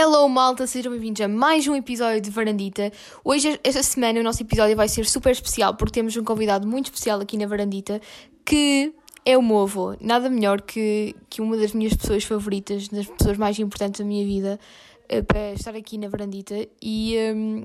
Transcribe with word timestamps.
Hello 0.00 0.28
malta, 0.28 0.64
sejam 0.64 0.92
bem-vindos 0.92 1.20
a 1.22 1.26
mais 1.26 1.66
um 1.66 1.74
episódio 1.74 2.20
de 2.20 2.30
Varandita. 2.30 2.92
Hoje, 3.24 3.58
esta 3.64 3.82
semana, 3.82 4.20
o 4.20 4.22
nosso 4.22 4.40
episódio 4.40 4.76
vai 4.76 4.88
ser 4.88 5.04
super 5.04 5.32
especial 5.32 5.74
porque 5.74 5.94
temos 5.94 6.16
um 6.16 6.22
convidado 6.22 6.68
muito 6.68 6.84
especial 6.84 7.20
aqui 7.20 7.36
na 7.36 7.48
Varandita 7.48 8.00
que 8.44 8.94
é 9.24 9.36
o 9.36 9.42
meu 9.42 9.62
avô. 9.62 9.96
Nada 10.00 10.30
melhor 10.30 10.60
que, 10.60 11.16
que 11.28 11.42
uma 11.42 11.56
das 11.56 11.72
minhas 11.72 11.94
pessoas 11.94 12.22
favoritas, 12.22 12.86
das 12.86 13.08
pessoas 13.08 13.36
mais 13.36 13.58
importantes 13.58 13.98
da 13.98 14.06
minha 14.06 14.24
vida, 14.24 14.60
eh, 15.08 15.20
para 15.20 15.54
estar 15.54 15.74
aqui 15.74 15.98
na 15.98 16.08
Varandita. 16.08 16.54
E, 16.80 17.16
um, 17.34 17.62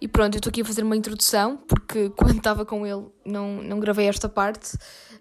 e 0.00 0.08
pronto, 0.08 0.36
eu 0.36 0.38
estou 0.38 0.48
aqui 0.48 0.62
a 0.62 0.64
fazer 0.64 0.82
uma 0.82 0.96
introdução 0.96 1.58
porque 1.68 2.08
quando 2.16 2.38
estava 2.38 2.64
com 2.64 2.86
ele 2.86 3.04
não, 3.26 3.62
não 3.62 3.78
gravei 3.78 4.06
esta 4.06 4.26
parte, 4.26 4.74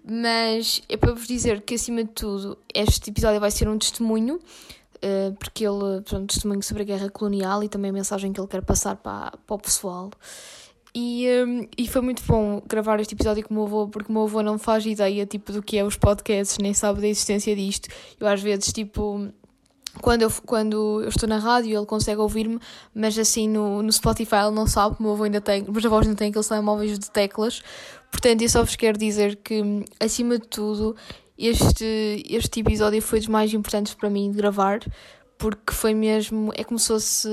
mas 0.09 0.81
é 0.87 0.95
para 0.95 1.11
vos 1.11 1.27
dizer 1.27 1.59
que 1.59 1.75
acima 1.75 2.05
de 2.05 2.11
tudo 2.11 2.57
este 2.73 3.09
episódio 3.09 3.41
vai 3.41 3.51
ser 3.51 3.67
um 3.67 3.77
testemunho 3.77 4.39
porque 5.39 5.65
ele, 5.65 6.01
pronto, 6.01 6.27
testemunho 6.27 6.61
sobre 6.61 6.83
a 6.83 6.85
guerra 6.85 7.09
colonial 7.09 7.63
e 7.63 7.69
também 7.69 7.89
a 7.89 7.93
mensagem 7.93 8.31
que 8.31 8.39
ele 8.39 8.47
quer 8.47 8.63
passar 8.63 8.95
para, 8.95 9.33
para 9.45 9.55
o 9.55 9.59
pessoal. 9.59 10.11
E, 10.93 11.25
um, 11.45 11.67
e 11.77 11.87
foi 11.87 12.01
muito 12.01 12.21
bom 12.23 12.61
gravar 12.67 12.99
este 12.99 13.15
episódio 13.15 13.43
com 13.43 13.53
o 13.53 13.57
meu 13.57 13.65
avô, 13.65 13.87
porque 13.87 14.09
o 14.09 14.13
meu 14.13 14.23
avô 14.23 14.41
não 14.41 14.59
faz 14.59 14.85
ideia, 14.85 15.25
tipo, 15.25 15.53
do 15.53 15.63
que 15.63 15.77
é 15.77 15.83
os 15.83 15.95
podcasts, 15.95 16.57
nem 16.57 16.73
sabe 16.73 16.99
da 16.99 17.07
existência 17.07 17.55
disto. 17.55 17.87
Eu, 18.19 18.27
às 18.27 18.41
vezes, 18.41 18.73
tipo, 18.73 19.31
quando 20.01 20.23
eu, 20.23 20.31
quando 20.45 21.01
eu 21.01 21.09
estou 21.09 21.29
na 21.29 21.37
rádio, 21.37 21.77
ele 21.77 21.85
consegue 21.85 22.19
ouvir-me, 22.19 22.59
mas 22.93 23.17
assim, 23.17 23.47
no, 23.47 23.81
no 23.81 23.91
Spotify 23.91 24.35
ele 24.45 24.51
não 24.51 24.67
sabe, 24.67 24.97
o 24.99 25.03
meu 25.03 25.13
avô 25.13 25.23
ainda 25.23 25.39
tem, 25.39 25.65
mas 25.67 25.85
a 25.85 25.89
voz 25.89 26.05
ainda 26.05 26.17
tem 26.17 26.29
aqueles 26.29 26.47
telemóveis 26.47 26.99
de 26.99 27.09
teclas. 27.09 27.61
Portanto, 28.11 28.41
eu 28.41 28.49
só 28.49 28.61
vos 28.61 28.75
quero 28.75 28.97
dizer 28.97 29.37
que, 29.37 29.85
acima 29.97 30.37
de 30.37 30.47
tudo, 30.47 30.95
este, 31.37 32.23
este 32.29 32.59
episódio 32.59 33.01
foi 33.01 33.19
dos 33.19 33.27
mais 33.27 33.53
importantes 33.53 33.93
para 33.93 34.09
mim 34.09 34.31
de 34.31 34.37
gravar, 34.37 34.79
porque 35.37 35.73
foi 35.73 35.93
mesmo. 35.93 36.51
É 36.55 36.63
como 36.63 36.79
se 36.79 36.87
fosse. 36.87 37.29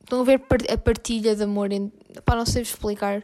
Estão 0.00 0.20
a 0.20 0.24
ver 0.24 0.42
a 0.68 0.78
partilha 0.78 1.36
de 1.36 1.42
amor. 1.42 1.68
Para 2.24 2.36
não 2.36 2.46
sei 2.46 2.62
explicar 2.62 3.22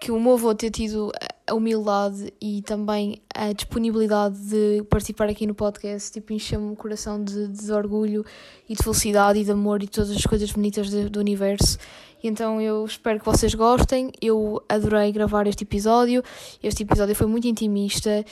que 0.00 0.12
o 0.12 0.20
meu 0.20 0.34
avô 0.34 0.54
ter 0.54 0.70
tido 0.70 1.10
a 1.46 1.54
humildade 1.54 2.32
e 2.40 2.62
também 2.62 3.20
a 3.34 3.52
disponibilidade 3.52 4.38
de 4.38 4.84
participar 4.84 5.28
aqui 5.28 5.46
no 5.46 5.54
podcast, 5.54 6.12
tipo, 6.12 6.32
encheu-me 6.32 6.72
o 6.72 6.76
coração 6.76 7.22
de, 7.22 7.48
de, 7.48 7.72
orgulho 7.72 8.24
e 8.68 8.76
de 8.76 8.82
felicidade 8.82 9.40
e 9.40 9.44
de 9.44 9.50
amor 9.50 9.82
e 9.82 9.88
todas 9.88 10.10
as 10.10 10.24
coisas 10.24 10.52
bonitas 10.52 10.88
de, 10.88 11.08
do 11.08 11.18
universo. 11.18 11.78
Então 12.22 12.60
eu 12.60 12.84
espero 12.84 13.18
que 13.18 13.24
vocês 13.24 13.54
gostem. 13.54 14.10
Eu 14.20 14.62
adorei 14.68 15.12
gravar 15.12 15.46
este 15.46 15.64
episódio. 15.64 16.22
Este 16.62 16.82
episódio 16.82 17.14
foi 17.14 17.26
muito 17.26 17.46
intimista. 17.46 18.24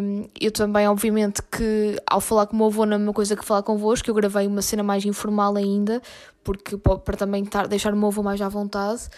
Um, 0.00 0.28
eu 0.40 0.50
também, 0.50 0.88
obviamente, 0.88 1.42
que 1.42 2.00
ao 2.06 2.20
falar 2.20 2.46
com 2.46 2.54
o 2.54 2.56
meu 2.56 2.66
avô, 2.66 2.86
não 2.86 2.92
é 2.92 2.96
a 2.96 2.98
mesma 2.98 3.12
coisa 3.12 3.36
que 3.36 3.44
falar 3.44 3.62
convosco. 3.62 4.08
Eu 4.08 4.14
gravei 4.14 4.46
uma 4.46 4.62
cena 4.62 4.82
mais 4.82 5.04
informal 5.04 5.56
ainda, 5.56 6.00
porque 6.42 6.76
para 6.76 7.16
também 7.16 7.46
deixar 7.68 7.92
o 7.92 7.96
meu 7.96 8.08
avô 8.08 8.22
mais 8.22 8.40
à 8.40 8.48
vontade. 8.48 9.08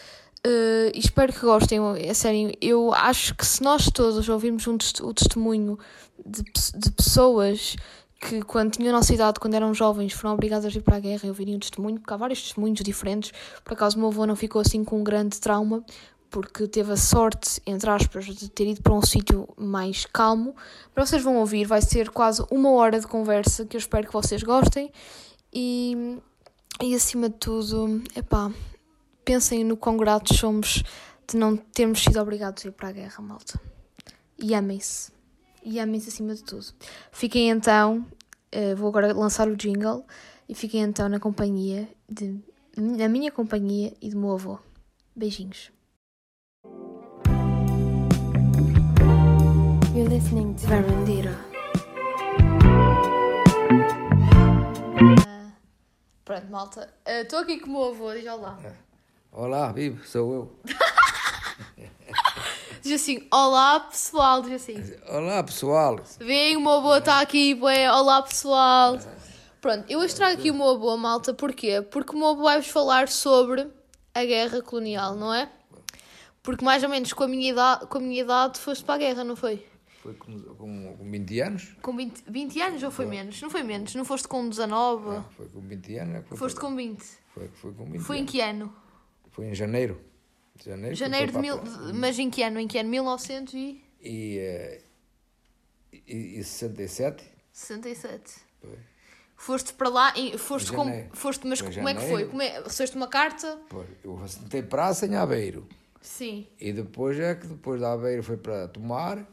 Uh, 0.46 0.90
espero 0.94 1.32
que 1.34 1.40
gostem, 1.40 1.78
é 1.98 2.14
sério. 2.14 2.52
Eu 2.62 2.94
acho 2.94 3.34
que 3.34 3.46
se 3.46 3.62
nós 3.62 3.90
todos 3.90 4.26
ouvirmos 4.28 4.66
um 4.66 4.76
o 5.02 5.14
testemunho 5.14 5.78
de, 6.24 6.42
de 6.74 6.90
pessoas 6.92 7.76
que, 8.20 8.42
quando 8.42 8.72
tinham 8.72 8.90
a 8.90 8.98
nossa 8.98 9.14
idade, 9.14 9.40
quando 9.40 9.54
eram 9.54 9.72
jovens, 9.72 10.12
foram 10.12 10.34
obrigadas 10.34 10.66
a 10.66 10.78
ir 10.78 10.82
para 10.82 10.96
a 10.96 11.00
guerra 11.00 11.22
e 11.24 11.28
ouvirem 11.28 11.56
o 11.56 11.58
testemunho, 11.58 11.98
porque 11.98 12.12
há 12.12 12.16
vários 12.18 12.42
testemunhos 12.42 12.80
diferentes. 12.80 13.32
Por 13.64 13.72
acaso, 13.72 13.96
o 13.96 14.00
meu 14.00 14.08
avô 14.08 14.26
não 14.26 14.36
ficou 14.36 14.60
assim 14.60 14.84
com 14.84 15.00
um 15.00 15.04
grande 15.04 15.40
trauma, 15.40 15.82
porque 16.28 16.68
teve 16.68 16.92
a 16.92 16.96
sorte, 16.96 17.60
entre 17.66 17.88
aspas, 17.88 18.26
de 18.26 18.50
ter 18.50 18.68
ido 18.68 18.82
para 18.82 18.92
um 18.92 19.02
sítio 19.02 19.48
mais 19.56 20.04
calmo. 20.04 20.54
Para 20.94 21.06
vocês 21.06 21.22
vão 21.22 21.36
ouvir, 21.36 21.64
vai 21.64 21.80
ser 21.80 22.10
quase 22.10 22.44
uma 22.50 22.70
hora 22.72 23.00
de 23.00 23.06
conversa 23.06 23.64
que 23.64 23.76
eu 23.76 23.78
espero 23.78 24.06
que 24.06 24.12
vocês 24.12 24.42
gostem. 24.42 24.92
E, 25.52 26.18
e 26.80 26.94
acima 26.94 27.30
de 27.30 27.36
tudo, 27.36 28.02
epá, 28.14 28.52
pensem 29.24 29.64
no 29.64 29.76
quão 29.76 29.96
gratos 29.96 30.36
somos 30.36 30.84
de 31.26 31.36
não 31.36 31.56
termos 31.56 32.02
sido 32.02 32.20
obrigados 32.20 32.64
a 32.64 32.68
ir 32.68 32.72
para 32.72 32.88
a 32.88 32.92
guerra, 32.92 33.22
malta. 33.22 33.58
E 34.38 34.54
amem-se. 34.54 35.19
E 35.62 35.78
amem-se 35.78 36.08
acima 36.08 36.34
de 36.34 36.42
tudo. 36.42 36.66
Fiquem 37.12 37.50
então, 37.50 38.06
uh, 38.54 38.76
vou 38.76 38.88
agora 38.88 39.12
lançar 39.12 39.46
o 39.48 39.56
jingle, 39.56 40.04
e 40.48 40.54
fiquem 40.54 40.82
então 40.82 41.08
na 41.08 41.20
companhia, 41.20 41.88
de, 42.08 42.38
na 42.76 43.08
minha 43.08 43.30
companhia 43.30 43.92
e 44.00 44.10
do 44.10 44.18
meu 44.18 44.32
avô. 44.32 44.58
Beijinhos. 45.14 45.70
You're 49.94 50.08
listening 50.08 50.54
to 50.54 50.66
Verandira. 50.66 51.36
Uh, 54.96 55.52
pronto, 56.24 56.46
malta. 56.50 56.88
Estou 57.06 57.40
uh, 57.40 57.42
aqui 57.42 57.60
com 57.60 57.68
o 57.68 57.72
meu 57.72 57.88
avô, 57.90 58.14
diz 58.14 58.26
olá. 58.26 58.58
É. 58.64 58.72
Olá, 59.32 59.70
vivo, 59.72 60.04
sou 60.06 60.32
eu. 60.32 60.60
diz 62.82 63.00
assim, 63.00 63.26
olá 63.32 63.80
pessoal, 63.80 64.42
diz 64.42 64.52
assim. 64.52 64.76
Olá 65.08 65.42
pessoal. 65.42 66.00
Vem, 66.18 66.56
o 66.56 66.60
meu 66.60 66.72
avô 66.72 66.96
está 66.96 67.20
aqui, 67.20 67.54
bué, 67.54 67.90
olá 67.90 68.22
pessoal. 68.22 68.98
Pronto, 69.60 69.84
eu 69.88 69.98
hoje 69.98 70.14
trago 70.14 70.38
aqui 70.38 70.50
o 70.50 70.54
meu 70.54 70.70
avô, 70.70 70.96
malta, 70.96 71.34
porquê? 71.34 71.82
Porque 71.82 72.14
o 72.14 72.18
meu 72.18 72.28
avô 72.28 72.42
vai-vos 72.42 72.68
falar 72.68 73.08
sobre 73.08 73.66
a 74.14 74.24
guerra 74.24 74.62
colonial, 74.62 75.14
não 75.14 75.32
é? 75.32 75.50
Porque 76.42 76.64
mais 76.64 76.82
ou 76.82 76.88
menos 76.88 77.12
com 77.12 77.24
a 77.24 77.28
minha 77.28 77.50
idade, 77.50 77.86
com 77.86 77.98
a 77.98 78.00
minha 78.00 78.22
idade 78.22 78.58
foste 78.58 78.82
para 78.82 78.94
a 78.94 78.98
guerra, 78.98 79.24
não 79.24 79.36
foi? 79.36 79.66
Foi 80.02 80.14
com, 80.14 80.40
com, 80.40 80.96
com 80.96 81.10
20 81.10 81.40
anos. 81.40 81.76
Com 81.82 81.94
20, 81.94 82.24
20 82.26 82.62
anos 82.62 82.82
ou 82.82 82.90
foi, 82.90 83.04
foi, 83.04 83.16
menos? 83.16 83.42
Não 83.42 83.50
foi 83.50 83.62
menos? 83.62 83.94
Não 83.94 84.04
foste 84.04 84.26
com 84.26 84.48
19? 84.48 85.10
Não, 85.10 85.24
foi 85.24 85.46
com 85.48 85.60
20 85.60 85.96
anos. 85.98 86.26
Foi 86.26 86.38
foste 86.38 86.58
com 86.58 86.74
20? 86.74 87.04
Foi, 87.34 87.48
foi 87.48 87.72
com 87.74 87.84
20 87.84 88.00
Foi 88.00 88.18
em 88.18 88.24
que 88.24 88.40
ano? 88.40 88.74
Foi 89.30 89.44
em 89.44 89.54
janeiro. 89.54 90.00
Janeiro, 90.64 90.94
janeiro 90.94 91.32
de 91.32 91.38
mil... 91.38 91.60
Mas 91.94 92.18
em 92.18 92.30
que 92.30 92.42
ano? 92.42 92.58
Em 92.60 92.68
que 92.68 92.78
ano? 92.78 92.88
1900 92.88 93.54
e... 93.54 93.84
E, 94.02 94.38
uh, 94.38 95.98
e, 96.06 96.38
e 96.38 96.44
67. 96.44 97.24
67. 97.52 98.34
Foi. 98.60 98.78
Foste 99.36 99.72
para 99.72 99.88
lá 99.88 100.12
e 100.16 100.36
foste 100.36 100.72
como... 100.72 100.92
Foste, 101.12 101.46
mas 101.46 101.60
foi 101.60 101.72
como 101.72 101.88
janeiro. 101.88 101.98
é 101.98 102.02
que 102.02 102.10
foi? 102.10 102.28
Como 102.28 102.42
é... 102.42 102.62
Recebeste 102.62 102.96
uma 102.96 103.08
carta? 103.08 103.58
Pois, 103.68 103.88
eu 104.04 104.18
assentei 104.22 104.62
praça 104.62 105.06
em 105.06 105.16
Aveiro. 105.16 105.66
Sim. 106.00 106.46
E 106.58 106.72
depois 106.72 107.18
é 107.18 107.34
que 107.34 107.46
depois 107.46 107.80
da 107.80 107.92
Aveiro 107.92 108.22
foi 108.22 108.36
para 108.36 108.68
Tomar 108.68 109.26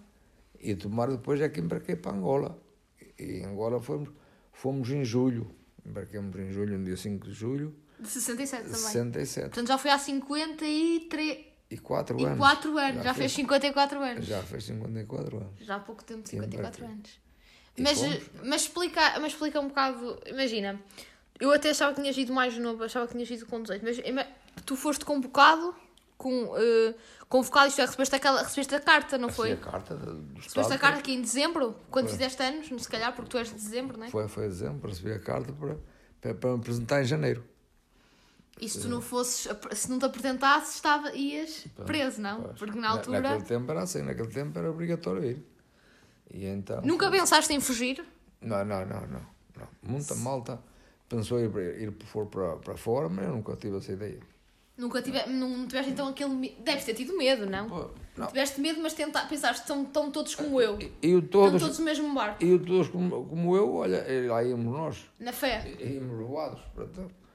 e 0.59 0.75
Tomar 0.75 1.09
depois 1.09 1.39
é 1.41 1.49
que 1.49 1.59
embarquei 1.59 1.95
para 1.95 2.15
Angola. 2.15 2.61
E 3.17 3.39
em 3.39 3.45
Angola 3.45 3.79
fomos, 3.79 4.09
fomos 4.51 4.89
em 4.89 5.03
julho. 5.03 5.49
Embarquemos 5.85 6.35
em 6.35 6.51
julho, 6.51 6.77
no 6.77 6.85
dia 6.85 6.97
5 6.97 7.27
de 7.27 7.33
julho. 7.33 7.75
De 7.99 8.07
67 8.07 8.63
também. 8.63 8.77
67. 8.77 9.43
Portanto 9.49 9.67
já 9.67 9.77
foi 9.77 9.91
há 9.91 9.97
53. 9.97 11.47
E 11.69 11.77
4 11.77 12.17
anos. 12.17 12.35
E 12.35 12.37
4 12.37 12.77
anos, 12.77 12.95
já, 12.95 13.03
já 13.03 13.13
fez 13.13 13.31
54 13.33 14.01
anos. 14.01 14.25
Já 14.25 14.43
fez 14.43 14.63
54 14.65 15.37
anos. 15.37 15.59
Já 15.59 15.75
há 15.75 15.79
pouco 15.79 16.03
tempo, 16.03 16.27
54 16.27 16.85
anos. 16.85 17.27
Mas, 17.77 17.99
mas, 18.43 18.61
explica, 18.61 19.19
mas 19.19 19.33
explica 19.33 19.59
um 19.59 19.67
bocado, 19.67 20.19
imagina, 20.25 20.81
eu 21.39 21.51
até 21.51 21.69
achava 21.69 21.93
que 21.93 22.01
tinhas 22.01 22.17
ido 22.17 22.33
mais 22.33 22.57
novo, 22.57 22.83
achava 22.83 23.05
que 23.05 23.13
tinhas 23.13 23.29
ido 23.29 23.45
com 23.45 23.61
18, 23.61 23.85
mas 23.85 24.27
tu 24.65 24.75
foste 24.75 25.05
convocado, 25.05 25.75
com, 26.17 26.45
uh, 26.45 26.95
convocado, 27.29 27.67
isto 27.67 27.79
é, 27.79 27.85
recebeste, 27.85 28.15
aquela, 28.15 28.41
recebeste 28.41 28.73
a 28.73 28.79
carta, 28.79 29.17
não 29.19 29.29
foi? 29.29 29.51
a 29.51 29.57
carta 29.57 29.95
do 29.95 30.39
Recebeste 30.39 30.73
a 30.73 30.79
carta 30.79 30.99
aqui 30.99 31.13
em 31.13 31.21
dezembro, 31.21 31.75
quando 31.91 32.07
foi. 32.07 32.17
fizeste 32.17 32.41
anos, 32.41 32.67
se 32.81 32.89
calhar, 32.89 33.13
porque 33.15 33.29
tu 33.29 33.37
és 33.37 33.49
de 33.49 33.53
dezembro, 33.53 33.95
não 33.95 34.07
é? 34.07 34.09
Foi, 34.09 34.27
foi 34.27 34.45
em 34.45 34.49
dezembro, 34.49 34.89
recebi 34.89 35.11
a 35.11 35.19
carta 35.19 35.53
para, 35.53 35.77
para, 36.19 36.33
para 36.33 36.49
me 36.49 36.55
apresentar 36.57 37.01
em 37.03 37.05
janeiro. 37.05 37.43
E 38.59 38.67
se 38.67 38.81
tu 38.81 38.87
não 38.87 39.01
fosses, 39.01 39.47
se 39.73 39.89
não 39.89 39.99
te 39.99 40.05
apresentasses, 40.05 40.75
estava, 40.75 41.11
ias 41.15 41.65
preso, 41.85 42.21
não? 42.21 42.41
Pois. 42.41 42.57
Porque 42.57 42.79
na 42.79 42.89
altura. 42.89 43.21
Naquele 43.21 43.43
tempo 43.43 43.71
era 43.71 43.81
assim, 43.83 44.01
naquele 44.01 44.29
tempo 44.29 44.57
era 44.57 44.69
obrigatório 44.69 45.23
ir. 45.23 45.45
E 46.31 46.45
então. 46.45 46.81
Nunca 46.81 47.09
pensaste 47.09 47.53
em 47.53 47.59
fugir? 47.59 48.03
Não, 48.41 48.65
não, 48.65 48.85
não, 48.85 49.01
não. 49.01 49.25
não. 49.55 49.67
Muita 49.83 50.15
malta 50.15 50.59
pensou 51.07 51.39
em 51.39 51.45
ir, 51.45 51.81
ir 51.81 51.93
for 52.05 52.25
para, 52.25 52.57
para 52.57 52.75
fora, 52.75 53.09
mas 53.09 53.25
eu 53.25 53.31
nunca 53.31 53.55
tive 53.55 53.77
essa 53.77 53.91
ideia. 53.91 54.19
Nunca 54.77 55.01
tive, 55.01 55.25
não 55.27 55.67
tiveste 55.67 55.91
então 55.91 56.07
aquele. 56.07 56.55
Deves 56.59 56.85
ter 56.85 56.93
tido 56.93 57.17
medo, 57.17 57.47
não? 57.47 57.67
Pô, 57.67 57.89
não. 58.15 58.27
Tiveste 58.27 58.61
medo, 58.61 58.79
mas 58.81 58.93
tenta, 58.93 59.25
pensaste, 59.25 59.61
estão, 59.61 59.83
estão 59.83 60.11
todos 60.11 60.35
como 60.35 60.61
eu. 60.61 60.77
E, 61.01 61.21
todos, 61.21 61.55
estão 61.55 61.59
todos 61.59 61.79
no 61.79 61.85
mesmo 61.85 62.13
barco. 62.13 62.43
E 62.43 62.59
todos 62.59 62.87
como, 62.89 63.25
como 63.25 63.55
eu, 63.55 63.73
olha, 63.73 64.05
lá 64.27 64.43
íamos 64.43 64.65
nós. 64.65 65.05
Na 65.19 65.33
fé. 65.33 65.75
Íamos 65.79 66.19
levados, 66.19 66.61
portanto. 66.75 67.26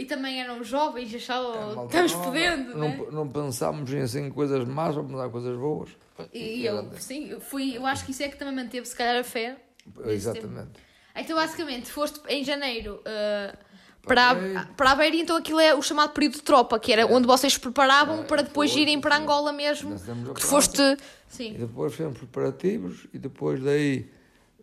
E 0.00 0.06
também 0.06 0.40
eram 0.40 0.64
jovens, 0.64 1.14
achavam, 1.14 1.84
estamos 1.84 2.14
podendo, 2.14 2.74
não, 2.74 2.96
não, 2.96 3.10
não 3.10 3.28
pensámos 3.28 3.92
em 3.92 4.00
assim, 4.00 4.30
coisas 4.30 4.66
más, 4.66 4.94
vamos 4.94 5.12
dar 5.12 5.28
coisas 5.28 5.54
boas. 5.58 5.90
E, 6.32 6.64
eu, 6.64 6.90
sim, 6.98 7.28
eu, 7.28 7.38
fui, 7.38 7.76
eu 7.76 7.84
acho 7.84 8.06
que 8.06 8.12
isso 8.12 8.22
é 8.22 8.28
que 8.28 8.38
também 8.38 8.54
manteve, 8.54 8.86
se 8.86 8.96
calhar, 8.96 9.16
a 9.16 9.22
fé. 9.22 9.58
Exatamente. 10.06 10.70
Então, 11.14 11.36
basicamente, 11.36 11.90
foste 11.90 12.18
em 12.30 12.42
janeiro 12.42 13.02
uh, 13.02 13.58
para, 14.00 14.30
a, 14.30 14.64
para 14.74 14.92
a 14.92 14.94
Beira, 14.94 15.16
então 15.16 15.36
aquilo 15.36 15.60
é 15.60 15.74
o 15.74 15.82
chamado 15.82 16.14
período 16.14 16.36
de 16.36 16.42
tropa, 16.44 16.78
que 16.78 16.94
era 16.94 17.02
é. 17.02 17.04
onde 17.04 17.26
vocês 17.26 17.52
se 17.52 17.60
preparavam 17.60 18.20
é, 18.20 18.24
para 18.24 18.40
depois 18.40 18.72
foi, 18.72 18.80
irem 18.80 19.02
para 19.02 19.18
Angola 19.18 19.52
mesmo. 19.52 19.94
Que 20.34 20.42
foste. 20.42 20.80
Sim. 21.28 21.56
E 21.56 21.58
depois 21.58 21.92
fizemos 21.92 22.16
preparativos, 22.16 23.06
e 23.12 23.18
depois 23.18 23.62
daí 23.62 24.10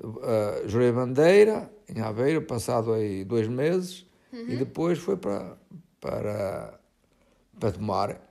uh, 0.02 0.68
jurei 0.68 0.92
bandeira 0.92 1.72
em 1.88 2.02
Aveiro, 2.02 2.42
passado 2.42 2.92
aí 2.92 3.24
dois 3.24 3.48
meses 3.48 4.07
e 4.48 4.56
depois 4.56 5.00
foi 5.00 5.18
para, 5.18 5.58
para, 6.00 6.80
para 7.60 7.72
tomar, 7.72 8.22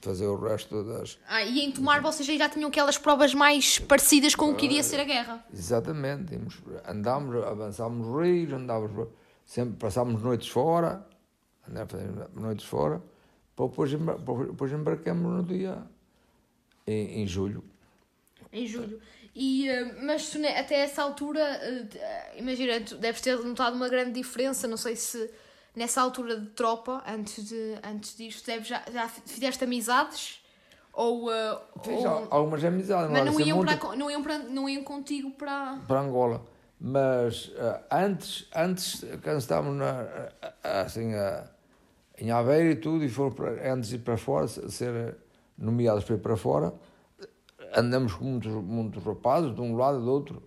fazer 0.00 0.26
o 0.26 0.36
resto 0.36 0.82
das. 0.84 1.18
Ah, 1.26 1.42
e 1.42 1.60
em 1.60 1.72
Tomar 1.72 2.00
vocês 2.00 2.28
aí 2.28 2.38
já 2.38 2.48
tinham 2.48 2.68
aquelas 2.68 2.98
provas 2.98 3.34
mais 3.34 3.78
parecidas 3.78 4.34
com 4.34 4.50
o 4.50 4.54
que 4.54 4.66
iria 4.66 4.82
ser 4.82 5.00
a 5.00 5.04
guerra. 5.04 5.44
Exatamente, 5.52 6.38
andámos, 6.86 7.36
avançámos 7.44 8.22
rios, 8.22 8.52
andávamos, 8.52 9.08
sempre 9.44 9.76
passámos 9.76 10.22
noites 10.22 10.48
fora, 10.48 11.06
andámos 11.68 11.94
a 11.94 11.98
fazer 11.98 12.28
noites 12.34 12.66
fora, 12.66 13.02
depois, 13.56 13.90
depois 13.92 14.72
embarcamos 14.72 15.32
no 15.32 15.42
dia 15.42 15.82
em, 16.86 17.22
em 17.22 17.26
julho. 17.26 17.62
Em 18.52 18.66
julho. 18.66 19.00
E, 19.34 19.68
eh, 19.68 19.96
mas 20.02 20.34
até 20.56 20.80
essa 20.80 21.02
altura, 21.02 21.40
eh, 21.40 22.34
imagina, 22.36 22.80
tu 22.80 22.96
deves 22.96 23.20
ter 23.20 23.38
notado 23.38 23.76
uma 23.76 23.88
grande 23.88 24.12
diferença. 24.12 24.66
Não 24.66 24.76
sei 24.76 24.96
se 24.96 25.30
nessa 25.74 26.00
altura 26.02 26.38
de 26.40 26.46
tropa, 26.50 27.02
antes, 27.06 27.48
de, 27.48 27.78
antes 27.84 28.16
disto, 28.16 28.46
deves, 28.46 28.68
já, 28.68 28.82
já 28.92 29.08
fizeste 29.08 29.64
amizades? 29.64 30.40
Ou. 30.92 31.32
eh, 31.32 31.58
Fiz 31.84 32.00
ou- 32.00 32.08
al- 32.08 32.26
algumas 32.30 32.64
amizades, 32.64 33.10
mas 33.10 33.20
era 33.22 33.30
não 33.30 33.40
iam, 33.40 33.56
muito- 33.58 33.78
para, 33.78 33.96
não, 33.96 34.10
iam 34.10 34.22
para, 34.22 34.38
não 34.38 34.68
iam 34.68 34.82
contigo 34.84 35.30
para. 35.32 35.78
para 35.86 36.00
Angola. 36.00 36.42
Mas 36.82 37.52
ah, 37.58 37.82
antes, 38.04 38.48
antes, 38.54 39.04
quando 39.22 39.38
estávamos 39.38 39.76
na, 39.78 40.06
ah, 40.64 40.80
assim, 40.82 41.14
ah, 41.14 41.44
em 42.18 42.30
Aveiro 42.30 42.70
e 42.70 42.76
tudo, 42.76 43.04
e 43.04 43.08
foram 43.08 43.30
para, 43.32 43.72
antes 43.72 43.90
de 43.90 43.96
ir 43.96 43.98
para 44.00 44.16
fora, 44.16 44.48
se- 44.48 44.68
ser 44.70 45.16
nomeados 45.56 46.04
para 46.04 46.14
ir 46.16 46.18
para 46.18 46.36
fora, 46.36 46.72
andamos 47.76 48.14
com 48.14 48.24
muitos, 48.24 48.50
muitos 48.52 49.02
rapazes, 49.04 49.54
de 49.54 49.60
um 49.60 49.76
lado 49.76 50.00
e 50.00 50.02
do 50.04 50.10
outro. 50.10 50.42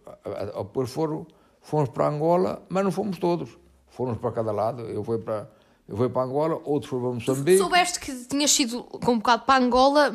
Depois 0.58 0.90
foram, 0.92 1.26
fomos 1.62 1.90
para 1.90 2.08
Angola, 2.08 2.64
mas 2.68 2.84
não 2.84 2.92
fomos 2.92 3.18
todos. 3.18 3.58
Fomos 3.94 4.18
para 4.18 4.32
cada 4.32 4.52
lado. 4.52 4.82
Eu 4.82 5.04
fui 5.04 5.20
para, 5.20 5.48
eu 5.88 5.96
fui 5.96 6.10
para 6.10 6.24
Angola, 6.24 6.60
outros 6.66 6.90
foram 6.90 7.04
para 7.04 7.14
Moçambique. 7.14 7.58
Soubeste 7.58 8.00
que 8.00 8.26
tinhas 8.26 8.52
sido 8.52 8.84
convocado 8.84 9.44
para 9.46 9.64
Angola 9.64 10.12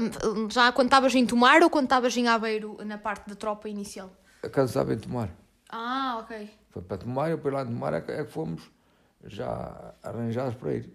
já 0.50 0.72
quando 0.72 0.88
estavas 0.88 1.14
em 1.14 1.24
Tomar 1.24 1.62
ou 1.62 1.70
quando 1.70 1.84
estavas 1.84 2.16
em 2.16 2.26
Aveiro, 2.26 2.76
na 2.84 2.98
parte 2.98 3.28
da 3.28 3.36
tropa 3.36 3.68
inicial? 3.68 4.10
Quando 4.52 4.68
estava 4.68 4.92
em 4.92 4.98
Tomar. 4.98 5.30
Ah, 5.68 6.18
ok. 6.22 6.50
Foi 6.70 6.82
para 6.82 6.98
Tomar, 6.98 7.30
eu 7.30 7.38
para 7.38 7.52
lá 7.52 7.64
de 7.64 7.70
Tomar 7.70 7.94
é 7.94 8.00
que, 8.00 8.10
é 8.10 8.24
que 8.24 8.30
fomos 8.30 8.62
já 9.24 9.94
arranjados 10.02 10.56
para 10.56 10.74
ir. 10.74 10.92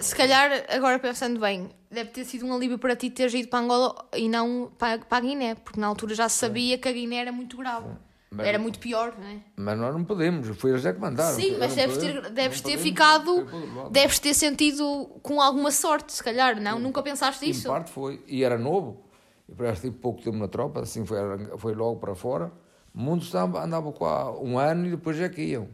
Se 0.00 0.12
calhar, 0.12 0.50
agora 0.70 0.98
pensando 0.98 1.38
bem, 1.38 1.70
deve 1.88 2.10
ter 2.10 2.24
sido 2.24 2.44
um 2.44 2.52
alívio 2.52 2.78
para 2.78 2.96
ti 2.96 3.10
teres 3.10 3.32
ido 3.32 3.48
para 3.48 3.60
Angola 3.60 4.08
e 4.12 4.28
não 4.28 4.72
para, 4.76 4.98
para 4.98 5.18
a 5.18 5.20
Guiné, 5.20 5.54
porque 5.54 5.78
na 5.78 5.86
altura 5.86 6.16
já 6.16 6.28
se 6.28 6.36
sabia 6.36 6.76
que 6.78 6.88
a 6.88 6.92
Guiné 6.92 7.18
era 7.18 7.30
muito 7.30 7.56
grave. 7.56 7.86
Mas- 8.30 8.46
Era 8.46 8.58
muito 8.58 8.78
pior, 8.78 9.14
não 9.18 9.26
é? 9.26 9.38
Mas 9.56 9.78
nós 9.78 9.94
não 9.94 10.04
podemos, 10.04 10.48
foi 10.58 10.70
eles 10.72 10.84
é 10.84 10.92
que 10.92 11.00
mandaram. 11.00 11.34
Sim, 11.34 11.56
mas 11.58 11.74
deves 11.74 11.96
podemos- 11.96 12.22
ter, 12.22 12.30
deves 12.30 12.60
ter 12.60 12.62
podemos, 12.72 12.82
ficado. 12.82 13.46
Deves 13.90 14.18
ter 14.18 14.34
sentido 14.34 15.06
com 15.22 15.40
alguma 15.40 15.70
sorte, 15.70 16.12
se 16.12 16.22
calhar, 16.22 16.60
não? 16.60 16.78
Nunca 16.78 17.02
pensaste 17.02 17.46
Em 17.46 17.50
isso? 17.50 17.68
parte 17.68 17.90
foi, 17.90 18.22
e 18.26 18.44
era 18.44 18.58
novo, 18.58 19.02
e 19.48 19.54
parece 19.54 19.90
pouco 19.90 20.20
tempo 20.22 20.36
na 20.36 20.46
tropa, 20.46 20.80
assim 20.82 21.06
foi, 21.06 21.18
foi 21.56 21.74
logo 21.74 21.98
para 22.00 22.14
fora. 22.14 22.52
Muitos 22.92 23.34
andavam, 23.34 23.62
andavam 23.62 23.92
cá 23.92 24.30
um 24.32 24.58
ano 24.58 24.86
e 24.86 24.90
depois 24.90 25.16
já 25.16 25.28
que 25.28 25.40
iam. 25.42 25.68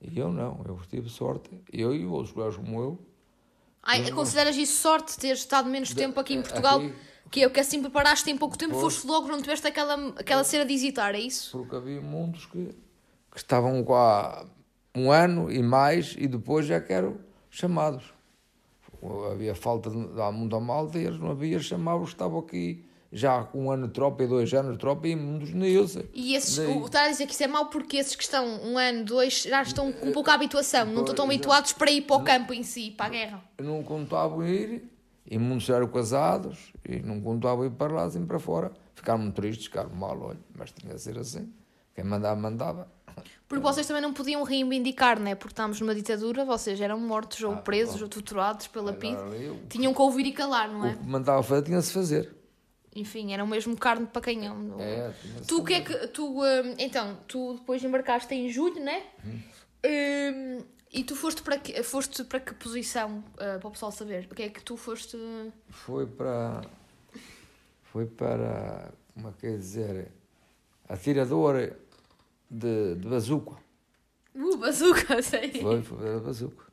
E 0.00 0.16
eu 0.18 0.30
não, 0.30 0.60
eu 0.68 0.78
tive 0.88 1.08
sorte, 1.08 1.50
eu 1.72 1.92
e 1.94 2.06
outros 2.06 2.32
colegas 2.32 2.56
como 2.56 2.80
eu. 2.80 2.98
Ai, 3.82 4.08
consideras 4.12 4.56
isso 4.56 4.80
sorte, 4.80 5.16
teres 5.18 5.40
estado 5.40 5.68
menos 5.68 5.92
tempo 5.94 6.18
aqui 6.20 6.34
em 6.34 6.38
aqui- 6.40 6.48
Portugal? 6.48 6.80
Que 7.30 7.42
é 7.42 7.46
o 7.46 7.50
que 7.50 7.60
assim 7.60 7.80
preparaste 7.80 8.30
em 8.30 8.36
pouco 8.38 8.56
tempo, 8.56 8.72
Pois. 8.72 8.82
foste 8.94 9.06
logo, 9.06 9.26
não 9.28 9.40
tiveste 9.42 9.66
aquela, 9.66 9.94
aquela 10.16 10.44
cena 10.44 10.64
de 10.64 10.72
hesitar, 10.72 11.14
é 11.14 11.18
isso? 11.20 11.56
Porque 11.58 11.74
havia 11.76 12.00
muitos 12.00 12.46
que, 12.46 12.66
que 13.30 13.36
estavam 13.36 13.84
cá 13.84 14.46
um 14.94 15.10
ano 15.10 15.50
e 15.50 15.62
mais 15.62 16.14
e 16.18 16.26
depois 16.28 16.66
já 16.66 16.80
que 16.80 16.92
eram 16.92 17.18
chamados. 17.50 18.04
Havia 19.30 19.54
falta 19.54 19.90
de, 19.90 19.96
de 19.96 20.32
muita 20.32 20.58
malta 20.58 20.98
e 20.98 21.04
eles 21.04 21.20
não 21.20 21.30
havia, 21.30 21.58
chamavam, 21.60 22.04
estavam 22.04 22.38
aqui 22.40 22.84
já 23.12 23.44
com 23.44 23.66
um 23.66 23.70
ano 23.70 23.86
de 23.86 23.92
tropa 23.92 24.24
e 24.24 24.26
dois 24.26 24.52
anos 24.54 24.72
de 24.72 24.78
tropa 24.78 25.06
e 25.06 25.14
muitos 25.14 25.52
nem 25.52 25.86
sei. 25.86 26.08
E 26.12 26.34
esses, 26.34 26.56
Daí- 26.56 26.66
o, 26.76 26.86
está 26.86 27.04
a 27.04 27.08
dizer 27.08 27.26
que 27.26 27.32
isso 27.32 27.44
é 27.44 27.46
mau 27.46 27.66
porque 27.66 27.98
esses 27.98 28.16
que 28.16 28.22
estão 28.22 28.44
um 28.64 28.76
ano, 28.78 29.04
dois, 29.04 29.42
já 29.42 29.62
estão 29.62 29.92
com 29.92 30.10
pouca 30.12 30.32
habituação, 30.32 30.86
não 30.86 31.00
estão 31.02 31.14
tão 31.14 31.26
Pois, 31.26 31.36
habituados 31.36 31.72
para 31.72 31.90
ir 31.90 32.02
para 32.02 32.16
o 32.16 32.24
campo 32.24 32.52
em 32.52 32.62
si, 32.62 32.90
para 32.90 33.06
a 33.06 33.08
guerra. 33.10 33.44
não 33.60 33.82
contavam 33.82 34.44
ir 34.46 34.82
e 35.28 35.38
muitos 35.38 35.68
eram 35.68 35.88
casados 35.88 36.72
e 36.88 37.00
não 37.00 37.20
contavam 37.20 37.64
ir 37.66 37.70
para 37.70 37.92
lá 37.92 38.04
assim 38.04 38.24
para 38.24 38.38
fora. 38.38 38.72
Ficaram 38.94 39.18
muito 39.20 39.34
tristes, 39.34 39.66
ficaram 39.66 39.90
mal, 39.90 40.18
olha, 40.20 40.38
mas 40.56 40.70
tinha 40.72 40.94
de 40.94 41.00
ser 41.00 41.18
assim. 41.18 41.52
Quem 41.94 42.04
mandava, 42.04 42.38
mandava. 42.40 42.88
Porque 43.48 43.62
vocês 43.62 43.86
também 43.86 44.02
não 44.02 44.12
podiam 44.12 44.42
reivindicar, 44.42 45.18
né? 45.18 45.34
Porque 45.34 45.52
estávamos 45.52 45.80
numa 45.80 45.94
ditadura, 45.94 46.44
vocês 46.44 46.80
eram 46.80 46.98
mortos 47.00 47.42
ou 47.42 47.56
presos 47.58 48.02
ou 48.02 48.08
torturados 48.08 48.66
pela 48.66 48.92
PID. 48.92 49.16
Eu- 49.40 49.58
Tinham 49.68 49.94
que 49.94 50.00
ouvir 50.02 50.26
e 50.26 50.32
calar, 50.32 50.68
não 50.68 50.82
O 50.82 50.86
é? 50.86 50.94
que 50.94 51.04
mandava 51.04 51.42
fazer 51.42 51.62
tinha 51.62 51.78
de 51.78 51.84
se 51.86 51.92
fazer. 51.92 52.34
Enfim, 52.94 53.32
eram 53.32 53.46
mesmo 53.46 53.76
carne 53.76 54.06
para 54.06 54.20
canhão. 54.22 54.56
não 54.58 54.80
É, 54.80 55.12
se 55.42 55.46
Tu 55.46 55.58
o 55.60 55.64
que 55.64 55.74
é 55.74 55.80
que. 55.80 56.08
Tu, 56.08 56.26
hum, 56.26 56.74
então, 56.78 57.18
tu 57.28 57.54
depois 57.54 57.82
embarcaste 57.84 58.34
em 58.34 58.48
julho, 58.50 58.82
né? 58.82 59.02
Hum, 59.84 60.58
e 60.92 61.04
tu 61.04 61.16
foste 61.16 61.42
para 61.42 61.58
que, 61.58 61.82
foste 61.82 62.24
para 62.24 62.40
que 62.40 62.54
posição, 62.54 63.18
uh, 63.34 63.58
para 63.58 63.68
o 63.68 63.70
pessoal 63.70 63.92
saber? 63.92 64.28
O 64.30 64.34
que 64.34 64.42
é 64.42 64.48
que 64.48 64.62
tu 64.62 64.76
foste. 64.76 65.16
Foi 65.68 66.06
para. 66.06 66.62
Foi 67.82 68.06
para. 68.06 68.92
Como 69.14 69.28
é 69.28 69.32
que 69.38 69.46
é 69.46 69.56
dizer? 69.56 70.12
Atirador 70.88 71.72
de, 72.50 72.94
de 72.94 73.08
bazuca. 73.08 73.56
Uh, 74.34 74.56
bazuca, 74.56 75.20
sei. 75.22 75.52
Foi, 75.60 75.82
foi 75.82 75.98
da 75.98 76.20
bazuca. 76.20 76.66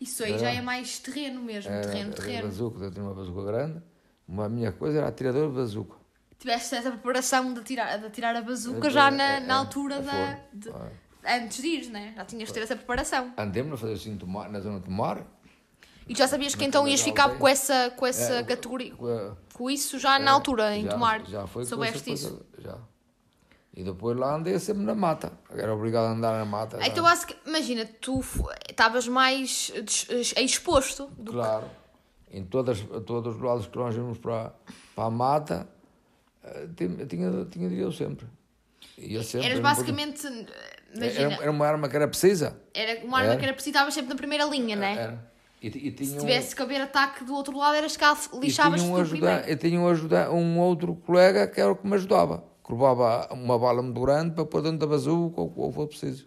Isso 0.00 0.24
aí 0.24 0.36
já 0.36 0.50
é 0.50 0.60
mais 0.60 0.98
terreno 0.98 1.40
mesmo, 1.40 1.70
Era, 1.70 1.86
terreno, 1.86 2.12
era 2.12 2.22
terreno. 2.22 2.48
bazuca, 2.48 2.84
eu 2.84 2.90
tinha 2.90 3.04
uma 3.04 3.14
bazuca 3.14 3.44
grande. 3.44 3.82
Uma 4.26 4.48
minha 4.48 4.72
coisa 4.72 4.98
era 4.98 5.08
atirador 5.08 5.48
de 5.50 5.54
bazuca. 5.54 5.96
Tiveste 6.38 6.74
essa 6.74 6.90
preparação 6.90 7.54
de 7.54 7.60
atirar, 7.60 7.98
de 8.00 8.06
atirar 8.06 8.34
a 8.34 8.42
bazuca 8.42 8.88
É, 8.88 8.90
já 8.90 9.06
é, 9.06 9.10
na, 9.12 9.24
é, 9.34 9.40
na 9.40 9.54
altura 9.56 9.96
é, 9.96 10.00
da. 10.00 10.38
de-. 10.52 10.72
Antes 11.24 11.60
de 11.62 11.66
ir, 11.68 11.90
né? 11.90 12.12
Já 12.16 12.24
tinhas 12.24 12.48
de 12.48 12.54
ter 12.54 12.60
essa 12.62 12.76
preparação. 12.76 13.32
Andemos 13.36 13.74
a 13.74 13.76
fazer 13.76 13.94
assim 13.94 14.18
na 14.50 14.60
zona 14.60 14.78
de 14.78 14.84
tomar. 14.86 15.24
E 16.08 16.14
já 16.16 16.26
sabias 16.26 16.54
que 16.54 16.64
então 16.64 16.86
ias 16.88 17.00
ficar 17.00 17.24
aldeia. 17.24 17.38
com 17.40 17.48
essa, 17.48 17.90
com 17.96 18.06
essa 18.06 18.34
É, 18.34 18.42
categoria. 18.42 18.92
com 19.54 19.70
isso 19.70 19.98
já 19.98 20.18
na 20.18 20.32
altura, 20.32 20.76
em 20.76 20.84
já, 20.84 20.90
tomar. 20.90 21.24
Já 21.26 21.46
foi 21.46 21.62
com 21.62 21.68
Soubeste 21.68 21.98
essa 21.98 22.10
isso. 22.10 22.36
coisa, 22.36 22.44
Já. 22.58 22.78
E 23.74 23.82
depois 23.84 24.18
lá 24.18 24.34
andei 24.34 24.58
sempre 24.58 24.82
na 24.82 24.94
mata. 24.94 25.32
Era 25.48 25.72
obrigado 25.74 26.04
a 26.04 26.10
andar 26.10 26.36
na 26.38 26.44
mata. 26.44 26.78
Então, 26.86 27.04
basic- 27.04 27.36
imagina, 27.46 27.86
tu 27.86 28.20
estavas 28.68 29.08
mais 29.08 29.72
exposto 30.36 31.06
do 31.16 31.32
Claro. 31.32 31.70
Em 32.30 32.44
todas, 32.44 32.80
todos 33.06 33.36
os 33.36 33.40
lados 33.42 33.66
que 33.66 33.76
nós 33.78 33.94
íamos 33.94 34.18
para, 34.18 34.52
para 34.94 35.04
a 35.04 35.10
mata, 35.10 35.68
eh, 36.42 36.68
tinha, 36.76 37.06
tinha, 37.06 37.44
tinha 37.46 37.68
de 37.68 37.74
ir 37.76 37.80
eu 37.80 37.92
sempre. 37.92 38.26
Ia 38.98 39.22
sempre. 39.22 39.48
Eras 39.48 39.60
basicamente, 39.60 40.20
podia- 40.22 40.46
imagina, 40.94 41.32
Era, 41.34 41.42
era 41.42 41.50
uma 41.50 41.66
arma 41.66 41.88
que 41.88 41.96
era 41.96 42.08
precisa. 42.08 42.56
era 42.74 43.04
uma 43.04 43.18
arma 43.18 43.30
era. 43.32 43.38
que 43.38 43.44
era 43.44 43.54
precisavas 43.54 43.94
sempre 43.94 44.10
na 44.10 44.16
primeira 44.16 44.44
linha, 44.44 44.76
né? 44.76 44.94
Era. 44.94 45.32
E, 45.62 45.68
e 46.00 46.04
Se 46.04 46.16
um- 46.16 46.18
tivesse 46.18 46.56
que 46.56 46.62
haver 46.62 46.80
ataque 46.80 47.24
do 47.24 47.34
outro 47.34 47.56
lado, 47.56 47.76
eras 47.76 47.96
cá, 47.96 48.16
lixavas-te 48.34 48.86
um, 48.86 48.94
do 48.94 49.00
ajuda, 49.00 49.16
primeiro. 49.26 49.48
eu 49.48 49.56
tinha 49.56 49.80
um, 49.80 49.88
ajuda, 49.88 50.32
um 50.32 50.58
outro 50.58 50.94
colega 51.06 51.46
que 51.46 51.60
era 51.60 51.70
o 51.70 51.76
que 51.76 51.86
me 51.86 51.94
ajudava. 51.94 52.42
Que 52.66 52.72
levava 52.72 53.28
uma 53.32 53.58
bala 53.58 53.80
muito 53.82 54.00
grande 54.00 54.34
para 54.34 54.44
pôr 54.44 54.60
dentro 54.62 54.78
da 54.78 54.86
bazuca 54.86 55.40
ou 55.40 55.52
o 55.56 55.68
que 55.68 55.74
for 55.74 55.86
preciso. 55.86 56.26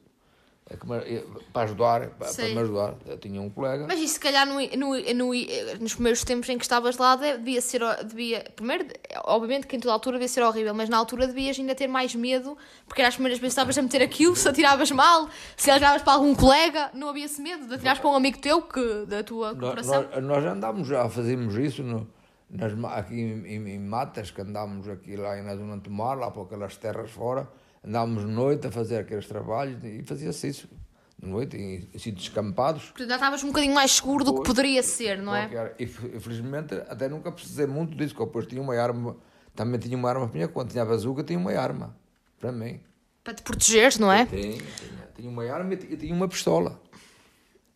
É 0.67 0.75
me- 0.83 1.21
para 1.53 1.61
ajudar, 1.61 1.99
para, 2.01 2.09
para 2.09 2.27
Sei. 2.29 2.55
me 2.55 2.61
ajudar. 2.61 2.95
Eu 3.05 3.19
tinha 3.19 3.39
um 3.39 3.51
colega. 3.51 3.85
Mas 3.87 3.99
isso, 3.99 4.15
se 4.15 4.19
calhar, 4.19 4.47
no, 4.47 4.55
no, 4.55 4.97
no, 5.13 5.31
nos 5.79 5.93
primeiros 5.93 6.23
tempos 6.23 6.49
em 6.49 6.57
que 6.57 6.63
estavas 6.65 6.97
lá, 6.97 7.15
devia 7.15 7.61
ser. 7.61 7.81
Devia, 8.03 8.43
primeiro, 8.55 8.87
obviamente 9.25 9.67
que 9.67 9.75
em 9.75 9.79
toda 9.79 9.93
altura 9.93 10.15
devia 10.17 10.27
ser 10.27 10.41
horrível, 10.41 10.73
mas 10.73 10.89
na 10.89 10.97
altura 10.97 11.27
devias 11.27 11.59
ainda 11.59 11.75
ter 11.75 11.87
mais 11.87 12.15
medo, 12.15 12.57
porque 12.87 12.99
era 12.99 13.09
as 13.09 13.13
primeiras 13.13 13.37
vezes 13.39 13.53
que 13.53 13.59
estavas 13.59 13.77
a 13.77 13.81
meter 13.83 14.01
aquilo, 14.01 14.35
se 14.35 14.49
atiravas 14.49 14.89
mal, 14.89 15.29
se 15.55 15.69
atiravas 15.69 16.01
para 16.01 16.13
algum 16.13 16.33
colega, 16.33 16.89
não 16.95 17.09
havia 17.09 17.25
esse 17.25 17.39
medo 17.43 17.67
de 17.67 17.73
atirares 17.75 17.99
para 18.01 18.09
um 18.09 18.15
amigo 18.15 18.39
teu 18.39 18.63
que, 18.63 19.05
da 19.05 19.23
tua 19.23 19.53
Nós, 19.53 19.59
cooperação. 19.59 20.01
nós, 20.15 20.23
nós 20.23 20.45
andámos 20.45 20.87
já, 20.87 21.07
fazíamos 21.07 21.55
isso 21.57 21.83
no, 21.83 22.09
nas, 22.49 22.73
aqui 22.97 23.21
em, 23.21 23.45
em- 23.45 23.69
em 23.75 23.79
Matas, 23.79 24.31
que 24.31 24.41
andámos 24.41 24.89
aqui 24.89 25.15
lá 25.15 25.35
na 25.43 25.55
zona 25.55 25.77
Tomar, 25.79 26.15
lá 26.15 26.31
para 26.31 26.41
aquelas 26.41 26.75
terras 26.75 27.11
fora, 27.11 27.47
andámos 27.85 28.25
de 28.25 28.31
noite 28.31 28.67
a 28.67 28.71
fazer 28.71 28.97
aqueles 28.97 29.27
trabalhos 29.27 29.83
e 29.83 30.03
fazia-se 30.03 30.47
isso. 30.47 30.69
De 31.17 31.27
noite, 31.29 31.55
em, 31.55 31.87
em 31.93 31.97
sítios 31.97 32.25
descampados. 32.25 32.85
Portanto, 32.89 33.07
já 33.09 33.15
estavas 33.15 33.43
um 33.43 33.47
bocadinho 33.47 33.73
mais 33.73 33.91
seguro 33.91 34.23
do 34.25 34.33
que 34.35 34.43
poderia 34.43 34.83
ser, 34.83 35.17
não 35.21 35.33
é? 35.35 35.47
qualquer- 35.47 35.75
E 35.79 35.87
fe- 35.87 36.19
felizmente 36.19 36.75
até 36.89 37.07
nunca 37.07 37.31
precisei 37.31 37.65
muito 37.65 37.95
disso, 37.95 38.09
porque 38.13 38.23
eu 38.23 38.25
depois 38.27 38.47
tinha 38.47 38.61
uma 38.61 38.75
arma, 38.75 39.15
também 39.55 39.79
tinha 39.79 39.97
uma 39.97 40.09
arma 40.09 40.27
para 40.27 40.39
mim, 40.41 40.47
quando 40.49 40.69
tinha 40.71 40.83
a 40.83 40.85
bazuca 40.85 41.23
tinha 41.23 41.39
uma 41.39 41.53
arma, 41.53 41.95
para 42.39 42.51
mim. 42.51 42.81
Para 43.23 43.33
te 43.33 43.41
protegeres, 43.43 43.97
não 43.97 44.11
é? 44.11 44.25
Tinha, 44.25 44.41
tinha, 44.41 44.63
tinha 45.15 45.29
uma 45.29 45.43
arma 45.49 45.73
e 45.73 45.77
ti- 45.77 45.97
tinha 45.97 46.13
uma 46.13 46.27
pistola. 46.27 46.79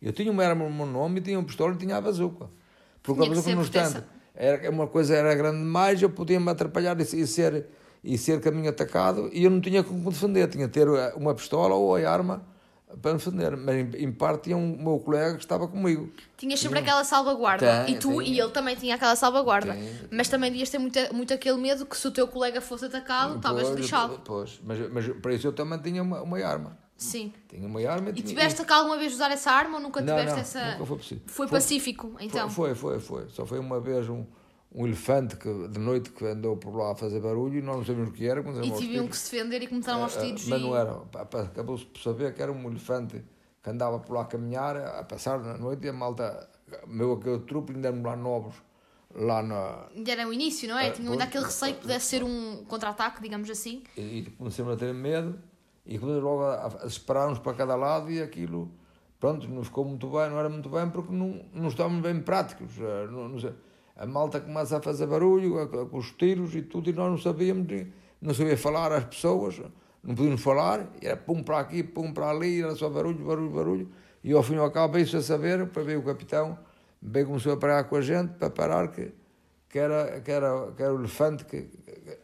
Eu 0.02 0.12
tinha 0.12 0.30
uma 0.30 0.44
arma 0.44 0.64
no 0.68 0.74
meu 0.74 0.86
nome, 0.86 1.20
e 1.20 1.22
tinha 1.22 1.38
uma 1.38 1.44
pistola 1.46 1.74
e 1.74 1.78
tinha 1.78 1.96
a 1.96 2.00
bazuca. 2.00 2.48
Porque 3.02 3.22
Tinha 3.22 3.32
a 3.32 3.34
bazuca 3.36 3.54
no 3.56 3.62
instante, 3.62 4.04
era, 4.34 4.70
uma 4.70 4.86
coisa 4.86 5.14
era 5.16 5.34
grande 5.34 5.58
demais, 5.58 6.00
eu 6.02 6.10
podia 6.10 6.38
me 6.38 6.50
atrapalhar 6.50 6.98
e, 7.00 7.02
e 7.02 7.26
ser, 7.26 7.66
e 8.02 8.16
ser 8.16 8.40
caminho 8.40 8.70
atacado 8.70 9.28
e 9.32 9.44
eu 9.44 9.50
não 9.50 9.60
tinha 9.60 9.82
como 9.82 10.10
defender, 10.10 10.48
tinha 10.48 10.66
de 10.66 10.72
ter 10.72 10.88
uma 11.16 11.34
pistola 11.34 11.74
ou 11.74 11.94
a 11.96 12.10
arma 12.10 12.42
para 13.00 13.12
defender. 13.12 13.56
Mas 13.56 13.76
em, 13.76 14.04
em 14.04 14.12
parte 14.12 14.44
tinha 14.44 14.56
um 14.56 14.76
meu 14.76 14.98
colega 14.98 15.34
que 15.36 15.42
estava 15.44 15.68
comigo. 15.68 16.10
Tinhas 16.36 16.58
sempre 16.60 16.78
aquela 16.80 17.04
salvaguarda. 17.04 17.84
Tem, 17.84 17.94
e 17.94 17.98
tu 17.98 18.18
tem. 18.18 18.32
e 18.32 18.40
ele 18.40 18.50
também 18.50 18.74
tinha 18.74 18.94
aquela 18.94 19.14
salvaguarda. 19.14 19.72
Tem. 19.74 20.00
Mas 20.10 20.28
também 20.28 20.50
devias 20.50 20.70
ter 20.70 20.78
muito, 20.78 20.98
muito 21.14 21.32
aquele 21.34 21.58
medo 21.58 21.84
que 21.86 21.96
se 21.96 22.08
o 22.08 22.10
teu 22.10 22.26
colega 22.26 22.60
fosse 22.60 22.86
atacado, 22.86 23.36
estavas 23.36 23.68
lixado. 23.70 24.20
Pois, 24.24 24.60
mas, 24.64 24.90
mas 24.90 25.08
para 25.20 25.34
isso 25.34 25.46
eu 25.46 25.52
também 25.52 25.78
tinha 25.78 26.02
uma, 26.02 26.22
uma 26.22 26.38
arma. 26.44 26.78
Sim. 26.96 27.32
Tinha 27.48 27.66
uma 27.66 27.80
arma 27.88 28.10
E 28.10 28.14
tinha, 28.14 28.26
tiveste 28.26 28.62
que 28.64 28.72
alguma 28.72 28.98
vez 28.98 29.14
usar 29.14 29.30
essa 29.30 29.50
arma 29.50 29.76
ou 29.76 29.82
nunca 29.82 30.00
Não, 30.02 30.14
tiveste 30.14 30.32
não, 30.34 30.40
essa. 30.40 30.72
nunca 30.72 30.84
foi 30.86 30.96
possível. 30.98 31.22
Foi 31.26 31.46
Foi- 31.48 31.56
pacífico, 31.58 32.14
então. 32.20 32.50
Foi, 32.50 32.74
foi, 32.74 32.98
foi. 33.00 33.26
Só 33.30 33.46
foi 33.46 33.58
uma 33.58 33.80
vez 33.80 34.06
um, 34.08 34.24
um 34.72 34.86
elefante 34.86 35.36
que, 35.36 35.68
de 35.68 35.78
noite 35.80 36.10
que 36.10 36.24
andou 36.24 36.56
por 36.56 36.74
lá 36.76 36.92
a 36.92 36.94
fazer 36.94 37.20
barulho 37.20 37.58
e 37.58 37.62
nós 37.62 37.76
não 37.78 37.84
sabíamos 37.84 38.10
o 38.10 38.12
que 38.12 38.26
era. 38.26 38.40
E 38.40 38.70
aos 38.70 38.78
tiveram 38.78 39.08
que 39.08 39.16
se 39.16 39.30
defender 39.32 39.62
e 39.62 39.66
começaram 39.66 40.02
aos 40.02 40.16
Ah, 40.16 40.20
tiros. 40.20 40.46
Mas 40.46 40.60
não 40.62 40.76
era. 40.76 40.96
Acabou-se 41.42 41.84
por 41.86 42.00
saber 42.00 42.32
que 42.34 42.40
era 42.42 42.52
um 42.52 42.70
elefante 42.70 43.24
que 43.62 43.68
andava 43.70 43.98
por 43.98 44.14
lá 44.14 44.22
a 44.22 44.24
caminhar, 44.26 44.76
a 44.76 45.02
passar 45.04 45.38
na 45.40 45.58
noite 45.58 45.84
e 45.86 45.88
a 45.88 45.92
malta, 45.92 46.48
meu 46.86 47.12
aquele 47.14 47.40
trupe, 47.40 47.72
ainda 47.72 47.88
eram 47.88 48.02
lá 48.02 48.14
novos, 48.16 48.54
lá 49.14 49.42
na. 49.42 49.86
Ainda 49.94 50.12
era 50.12 50.28
o 50.28 50.32
início, 50.32 50.68
não 50.68 50.78
é? 50.78 50.88
Ah, 50.88 50.92
Tinham 50.92 51.12
ainda 51.12 51.24
aquele 51.24 51.44
receio 51.44 51.74
que 51.74 51.80
pudesse 51.80 52.06
ser 52.06 52.22
um 52.22 52.64
contra-ataque, 52.68 53.20
digamos 53.20 53.50
assim. 53.50 53.82
E, 53.96 54.18
e 54.20 54.30
começamos 54.30 54.72
a 54.72 54.76
ter 54.76 54.94
medo 54.94 55.36
e 55.84 55.98
começamos 55.98 56.24
logo 56.24 56.42
a, 56.44 56.66
a 56.84 56.88
separar-nos 56.88 57.40
para 57.40 57.54
cada 57.54 57.74
lado 57.74 58.10
e 58.10 58.22
aquilo, 58.22 58.70
pronto, 59.18 59.48
não 59.48 59.64
ficou 59.64 59.84
muito 59.84 60.06
bem, 60.08 60.30
não 60.30 60.38
era 60.38 60.48
muito 60.48 60.68
bem 60.70 60.88
porque 60.88 61.12
não, 61.12 61.44
não 61.52 61.68
estávamos 61.68 62.00
bem 62.02 62.20
práticos. 62.22 62.70
eh, 62.78 63.06
Não, 63.10 63.28
não 63.28 63.38
sei. 63.40 63.52
A 64.00 64.06
malta 64.06 64.40
começa 64.40 64.78
a 64.78 64.80
fazer 64.80 65.06
barulho 65.06 65.68
com 65.90 65.98
os 65.98 66.10
tiros 66.12 66.54
e 66.56 66.62
tudo 66.62 66.88
e 66.88 66.92
nós 66.94 67.10
não 67.10 67.18
sabíamos, 67.18 67.66
não 68.18 68.32
sabia 68.32 68.56
falar 68.56 68.90
às 68.92 69.04
pessoas, 69.04 69.60
não 70.02 70.14
podíamos 70.14 70.42
falar, 70.42 70.88
era 71.02 71.18
pum 71.18 71.42
para 71.42 71.58
aqui, 71.60 71.82
pum 71.82 72.10
para 72.10 72.30
ali, 72.30 72.62
era 72.62 72.74
só 72.74 72.88
barulho, 72.88 73.22
barulho, 73.22 73.50
barulho. 73.50 73.88
E 74.24 74.32
ao 74.32 74.42
fim 74.42 74.54
e 74.54 74.58
ao 74.58 74.70
cabo 74.70 74.94
veio-se 74.94 75.16
a 75.18 75.20
saber, 75.20 75.66
para 75.66 75.82
ver 75.82 75.98
o 75.98 76.02
capitão, 76.02 76.58
bem 76.98 77.26
começou 77.26 77.52
a 77.52 77.58
parar 77.58 77.84
com 77.84 77.96
a 77.96 78.00
gente 78.00 78.32
para 78.38 78.48
parar 78.48 78.88
que, 78.88 79.12
que, 79.68 79.78
era, 79.78 80.18
que, 80.22 80.30
era, 80.30 80.72
que 80.72 80.82
era 80.82 80.94
o 80.94 80.98
elefante 80.98 81.44
que, 81.44 81.68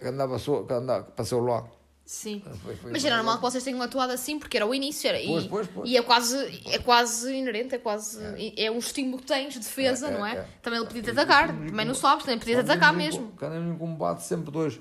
que 0.00 0.06
andava, 0.08 0.38
so- 0.38 0.64
que 0.64 0.72
andava, 0.72 1.04
que 1.04 1.12
passou 1.12 1.42
lá. 1.42 1.62
Sim. 2.06 2.40
Foi- 2.62 2.76
foi- 2.76 2.92
Mas 2.92 3.04
era 3.04 3.16
normal 3.16 3.36
que 3.36 3.42
vocês 3.42 3.64
tenham 3.64 3.82
atuado 3.82 4.12
assim, 4.12 4.38
porque 4.38 4.56
era 4.56 4.64
o 4.64 4.72
início. 4.72 5.08
Era, 5.08 5.18
Pois, 5.26 5.44
e, 5.44 5.48
pois, 5.48 5.66
pois. 5.66 5.90
e 5.90 5.96
é 5.96 6.02
quase, 6.02 6.36
é 6.72 6.78
quase 6.78 7.34
inerente, 7.34 7.74
é 7.74 7.78
quase. 7.78 8.20
É, 8.56 8.70
um 8.70 8.78
estímulo 8.78 9.18
que 9.18 9.26
tens 9.26 9.54
de 9.54 9.58
defesa, 9.58 10.06
É, 10.06 10.10
é, 10.10 10.16
não 10.18 10.24
é? 10.24 10.36
é. 10.36 10.46
Também 10.62 10.78
ele 10.78 10.86
podia 10.86 11.02
te 11.02 11.10
atacar, 11.10 11.48
também 11.48 11.84
não 11.84 11.94
sabes, 11.94 12.24
também 12.24 12.38
podia 12.38 12.54
te 12.54 12.60
atacar 12.60 12.94
mesmo. 12.94 13.32
Quando 13.36 13.56
em 13.56 13.76
combate, 13.76 14.22
sempre 14.22 14.52
dois, 14.52 14.80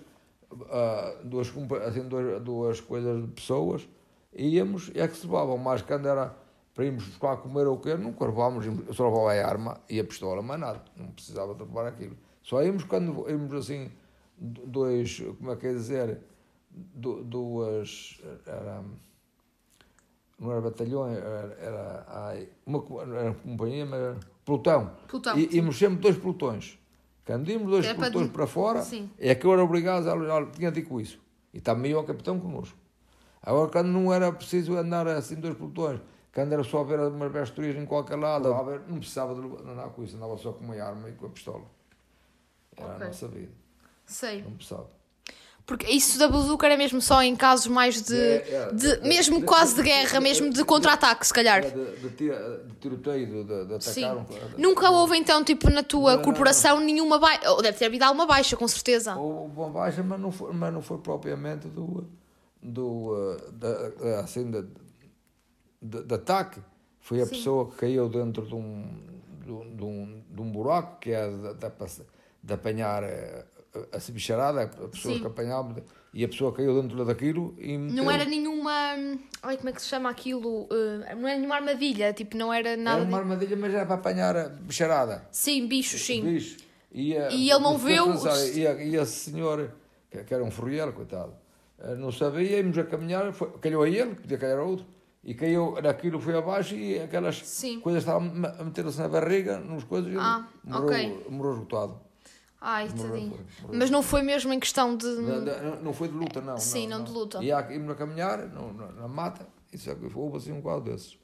ah, 0.69 1.15
duas, 1.23 1.51
assim, 1.87 2.07
duas, 2.07 2.41
duas 2.43 2.79
coisas 2.79 3.21
de 3.23 3.27
pessoas, 3.31 3.87
íamos 4.37 4.91
e 4.93 4.99
é 4.99 5.07
que 5.07 5.17
se 5.17 5.25
levavam. 5.25 5.57
Mas 5.57 5.81
quando 5.81 6.07
era 6.07 6.31
para 6.75 6.85
irmos 6.85 7.05
buscar 7.05 7.37
comer 7.37 7.65
ou 7.65 7.75
o 7.77 7.79
quê, 7.79 7.95
nunca 7.95 8.23
levávamos, 8.25 8.65
eu 8.67 8.93
só 8.93 9.05
levava 9.09 9.33
a 9.33 9.47
arma 9.47 9.81
e 9.89 9.99
a 9.99 10.03
pistola, 10.03 10.43
mais 10.43 10.59
nada, 10.59 10.83
não 10.95 11.07
precisava 11.07 11.55
de 11.55 11.63
levar 11.63 11.87
aquilo. 11.87 12.15
Só 12.43 12.61
íamos 12.63 12.83
quando 12.83 13.27
íamos 13.27 13.51
assim, 13.53 13.89
dois, 14.37 15.23
como 15.39 15.51
é 15.51 15.55
que 15.55 15.65
é 15.67 15.73
dizer, 15.73 16.19
duas, 16.93 18.19
era, 18.45 18.83
não 20.39 20.51
era 20.51 20.61
batalhões, 20.61 21.17
era, 21.17 21.57
era, 21.59 22.05
ai, 22.07 22.49
uma, 22.65 22.83
era 23.17 23.33
companhia, 23.33 23.85
mas 23.85 23.99
era 23.99 24.17
pelotão. 24.43 24.91
Pelotão, 25.07 25.37
E, 25.39 25.55
íamos 25.55 25.77
sempre 25.77 25.97
dois 25.99 26.17
pelotões. 26.17 26.77
Quando 27.25 27.49
íamos 27.49 27.69
dois 27.69 27.81
Que 27.85 27.89
era 27.89 27.97
para 27.97 28.05
pelotões 28.05 28.27
de- 28.27 28.33
para 28.33 28.47
fora, 28.47 28.81
Sim. 28.81 29.09
é 29.17 29.33
que 29.33 29.45
eu 29.45 29.53
era 29.53 29.63
obrigado, 29.63 30.07
a, 30.07 30.37
a, 30.39 30.45
tinha 30.51 30.71
dito 30.71 30.99
isso. 30.99 31.19
E 31.53 31.59
também 31.61 31.95
o 31.95 32.03
capitão, 32.03 32.39
connosco. 32.39 32.77
Agora, 33.41 33.69
quando 33.71 33.87
não 33.87 34.11
era 34.13 34.31
preciso 34.31 34.75
andar 34.75 35.07
assim 35.07 35.35
dois 35.35 35.55
pelotões, 35.55 36.01
quando 36.33 36.51
era 36.51 36.63
só 36.63 36.83
ver 36.83 36.99
umas 36.99 37.31
vestorias 37.31 37.75
em 37.77 37.85
qualquer 37.85 38.17
lado, 38.17 38.49
não 38.89 38.97
precisava 38.99 39.33
de 39.33 39.41
andar 39.69 39.89
com 39.89 40.03
isso, 40.03 40.17
andava 40.17 40.35
só 40.37 40.51
com 40.51 40.65
uma 40.65 40.75
arma 40.75 41.09
e 41.09 41.13
com 41.13 41.27
a 41.27 41.29
pistola. 41.29 41.63
Era 42.75 42.87
Ok. 42.95 43.03
a 43.03 43.07
nossa 43.07 43.27
vida, 43.29 43.51
Sei. 44.05 44.41
não 44.41 44.51
precisava. 44.51 44.89
Porque 45.65 45.89
isso 45.91 46.19
da 46.19 46.27
bazuca 46.27 46.67
era 46.67 46.77
mesmo 46.77 47.01
só 47.01 47.23
em 47.23 47.35
casos 47.35 47.65
mais 47.65 47.99
de. 48.01 48.15
É, 48.15 48.67
é, 48.69 48.73
de 48.73 48.87
é, 48.87 48.99
mesmo 49.01 49.39
de- 49.39 49.45
quase 49.45 49.73
de 49.75 49.81
de- 49.81 49.89
guerra, 49.89 50.19
mesmo 50.21 50.51
de 50.51 50.63
contra-ataque, 50.63 51.25
se 51.25 51.33
calhar. 51.33 51.61
De, 51.61 52.69
tiroteio, 52.79 53.43
de, 53.43 53.65
de 53.65 53.83
Sim. 53.83 54.03
atacar. 54.03 54.17
um- 54.17 54.59
Nunca 54.61 54.91
houve 54.91 55.17
então, 55.17 55.43
tipo, 55.43 55.67
na 55.71 55.81
tua 55.81 56.11
Não, 56.11 56.17
não, 56.17 56.23
corporação 56.23 56.79
nenhuma 56.79 57.17
baixa. 57.17 57.49
Ou 57.51 57.63
deve 57.63 57.77
ter 57.79 57.85
havido 57.85 58.05
alguma 58.05 58.27
baixa, 58.27 58.55
com 58.55 58.67
certeza. 58.67 59.15
Houve 59.15 59.55
uma 59.57 59.69
baixa, 59.69 60.03
mas 60.03 60.19
não 60.19 60.31
foi, 60.31 60.53
mas 60.53 60.71
não 60.71 60.83
foi 60.83 60.99
propriamente 60.99 61.67
do, 61.67 62.07
do, 62.61 63.37
eh, 63.39 63.51
da, 63.53 64.19
assim, 64.19 64.51
de, 64.51 66.03
de 66.03 66.13
ataque. 66.13 66.61
Foi 66.99 67.21
a 67.21 67.25
Sim. 67.25 67.31
pessoa 67.31 67.71
que 67.71 67.77
caiu 67.77 68.07
dentro 68.07 68.45
de 68.45 68.53
um, 68.53 68.85
de 69.43 69.51
um, 69.51 70.23
de 70.29 70.41
um, 70.41 70.51
buraco, 70.51 70.99
que 70.99 71.09
é 71.11 71.27
de, 71.27 71.53
de, 72.43 72.53
apanhar 72.53 73.03
a, 73.91 73.97
a 73.97 74.11
bicharada, 74.11 74.61
a 74.63 74.87
pessoa 74.87 75.15
Sim. 75.15 75.21
que 75.21 75.27
apanhava, 75.27 75.83
e 76.13 76.23
a 76.23 76.27
pessoa 76.27 76.53
caiu 76.53 76.81
dentro 76.81 77.03
daquilo 77.03 77.53
e 77.59 77.77
Não 77.77 78.05
meteu- 78.05 78.11
era 78.11 78.25
nenhuma. 78.25 78.71
Ai, 79.43 79.57
como 79.57 79.69
é 79.69 79.73
que 79.73 79.81
se 79.81 79.87
chama 79.89 80.09
aquilo? 80.09 80.67
Eh, 80.71 81.13
não 81.15 81.27
era 81.27 81.37
nenhuma 81.37 81.55
armadilha, 81.55 82.13
tipo, 82.13 82.37
não 82.37 82.53
era 82.53 82.77
nada. 82.77 82.99
Era 83.01 83.07
uma 83.09 83.17
armadilha, 83.17 83.57
mas 83.57 83.73
era 83.73 83.85
para 83.85 83.95
apanhar 83.95 84.35
a 84.37 84.47
bicharada. 84.49 85.27
Sim, 85.31 85.67
bichos, 85.67 86.01
sim. 86.01 86.21
Bicho. 86.23 86.57
E, 86.91 87.17
a- 87.17 87.29
E 87.31 87.49
ele 87.51 87.59
não 87.59 87.77
viu 87.77 88.09
os- 88.11 88.55
E, 88.55 88.65
a, 88.65 88.73
e 88.81 88.95
esse 88.95 89.31
senhor, 89.31 89.71
que, 90.09 90.23
que 90.23 90.33
era 90.33 90.41
um 90.43 90.49
ferroeiro, 90.51 90.93
coitado, 90.93 91.33
eh, 91.79 91.95
não 91.95 92.11
sabia, 92.13 92.59
íamos 92.59 92.77
a 92.77 92.85
caminhar, 92.85 93.33
foi, 93.33 93.51
calhou 93.59 93.83
a 93.83 93.89
ele, 93.89 94.15
podia 94.15 94.37
calhar 94.37 94.59
a 94.59 94.63
outro, 94.63 94.85
e 95.21 95.33
caiu, 95.33 95.75
naquilo 95.83 96.21
foi 96.21 96.37
abaixo 96.37 96.75
e 96.75 96.97
aquelas 97.01 97.37
Sim. 97.45 97.81
coisas 97.81 98.03
estavam 98.03 98.27
a 98.57 98.63
meter-se 98.63 98.99
na 98.99 99.09
barriga, 99.09 99.57
nos 99.59 99.83
coisas, 99.83 100.07
e 100.09 100.13
ele 100.13 100.19
Ah, 100.21 100.47
morreu, 100.63 100.85
ok. 100.87 101.25
morreu 101.29 101.53
esgotado. 101.55 101.99
Ai, 102.67 102.87
tadinho. 102.89 103.39
Mas 103.71 103.91
não 103.91 104.01
foi 104.01 104.23
mesmo 104.23 104.51
em 104.51 104.59
questão 104.59 104.97
de. 104.97 105.05
Não, 105.05 105.39
não, 105.41 105.75
não 105.83 105.93
foi 105.93 106.07
de 106.07 106.15
luta, 106.15 106.41
não. 106.41 106.57
Sim, 106.57 106.87
não 106.87 107.03
de 107.03 107.11
luta. 107.11 107.43
E 107.43 107.51
há- 107.51 107.71
íamos 107.71 107.91
a 107.91 107.95
caminhar, 107.95 108.39
na, 108.39 109.07
mata, 109.07 109.47
isso 109.71 109.87
é 109.91 109.93
que 109.93 110.09
houve 110.15 110.37
assim 110.37 110.51
um 110.51 110.61
quadro 110.61 110.91
desses. 110.91 111.15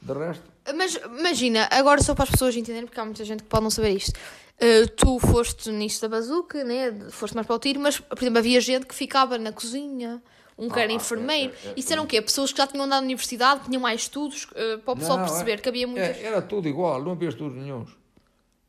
De 0.00 0.12
resto, 0.14 0.42
Mas 0.74 0.94
imagina, 1.18 1.68
agora 1.70 2.02
só 2.02 2.14
para 2.14 2.24
as 2.24 2.30
pessoas 2.30 2.56
entenderem, 2.56 2.86
porque 2.86 2.98
há 3.00 3.04
muita 3.04 3.24
gente 3.26 3.42
que 3.42 3.48
pode 3.48 3.62
não 3.64 3.70
saber 3.70 3.90
isto. 3.90 4.12
Uh, 4.58 4.88
tu 4.96 5.18
foste 5.18 5.70
nisto 5.70 6.00
da 6.02 6.08
bazuca, 6.16 6.64
né? 6.64 6.92
foste 7.10 7.34
mais 7.34 7.46
para 7.46 7.56
o 7.56 7.58
tiro, 7.58 7.78
mas, 7.80 7.98
por 8.00 8.16
exemplo, 8.18 8.38
havia 8.38 8.60
gente 8.60 8.86
que 8.86 8.94
ficava 8.94 9.36
na 9.36 9.52
cozinha, 9.52 10.22
um 10.56 10.70
que 10.70 10.78
era 10.80 10.90
Ah, 10.90 10.94
enfermeiro. 10.94 11.52
é, 11.62 11.68
é, 11.68 11.70
é, 11.72 11.74
Isso 11.76 11.92
eram 11.92 12.04
o 12.04 12.06
quê? 12.06 12.22
Pessoas 12.22 12.52
que 12.52 12.58
já 12.58 12.66
tinham 12.66 12.84
andado 12.86 13.00
na 13.00 13.04
universidade, 13.04 13.64
tinham 13.66 13.80
mais 13.82 14.02
estudos, 14.02 14.44
uh, 14.44 14.78
para 14.82 14.92
o 14.94 14.96
pessoal 14.96 15.18
Não, 15.18 15.26
perceber 15.26 15.52
é- 15.52 15.56
que 15.58 15.68
havia 15.68 15.86
muitas. 15.86 16.16
é, 16.16 16.22
era 16.22 16.40
tudo 16.40 16.66
igual, 16.68 17.02
não 17.02 17.12
havia 17.12 17.28
estudos 17.28 17.54
nenhums. 17.58 17.90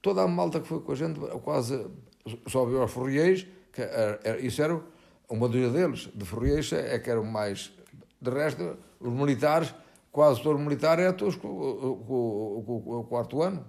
Toda 0.02 0.22
a 0.24 0.28
malta 0.28 0.60
que 0.60 0.68
foi 0.68 0.80
com 0.82 0.92
a 0.92 0.96
gente, 0.96 1.20
quase 1.44 1.86
só 2.48 2.64
havia 2.64 2.84
os 2.84 2.92
ferroeiros, 2.92 3.46
que 3.72 3.82
era, 3.82 4.20
era- 4.24 4.40
isso 4.40 4.62
era 4.62 4.80
uma 5.30 5.48
dúvida 5.48 5.70
deles, 5.72 6.10
de 6.14 6.26
ferroeiros 6.26 6.72
é 6.74 6.98
que 7.00 7.10
eram 7.10 7.24
mais. 7.24 7.72
De 8.22 8.32
resto, 8.32 8.78
os 9.00 9.12
militares, 9.14 9.74
quase 10.12 10.42
todos 10.42 10.60
os 10.60 10.66
militares, 10.66 11.04
eram 11.06 11.16
todos 11.18 11.36
com, 11.36 11.48
com- 11.48 12.64
com- 12.66 12.82
com 12.82 13.00
o 13.00 13.04
quarto 13.04 13.42
ano, 13.42 13.66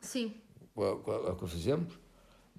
Sim. 0.00 0.34
a- 0.76 1.34
que 1.34 1.46
fizemos. 1.48 1.98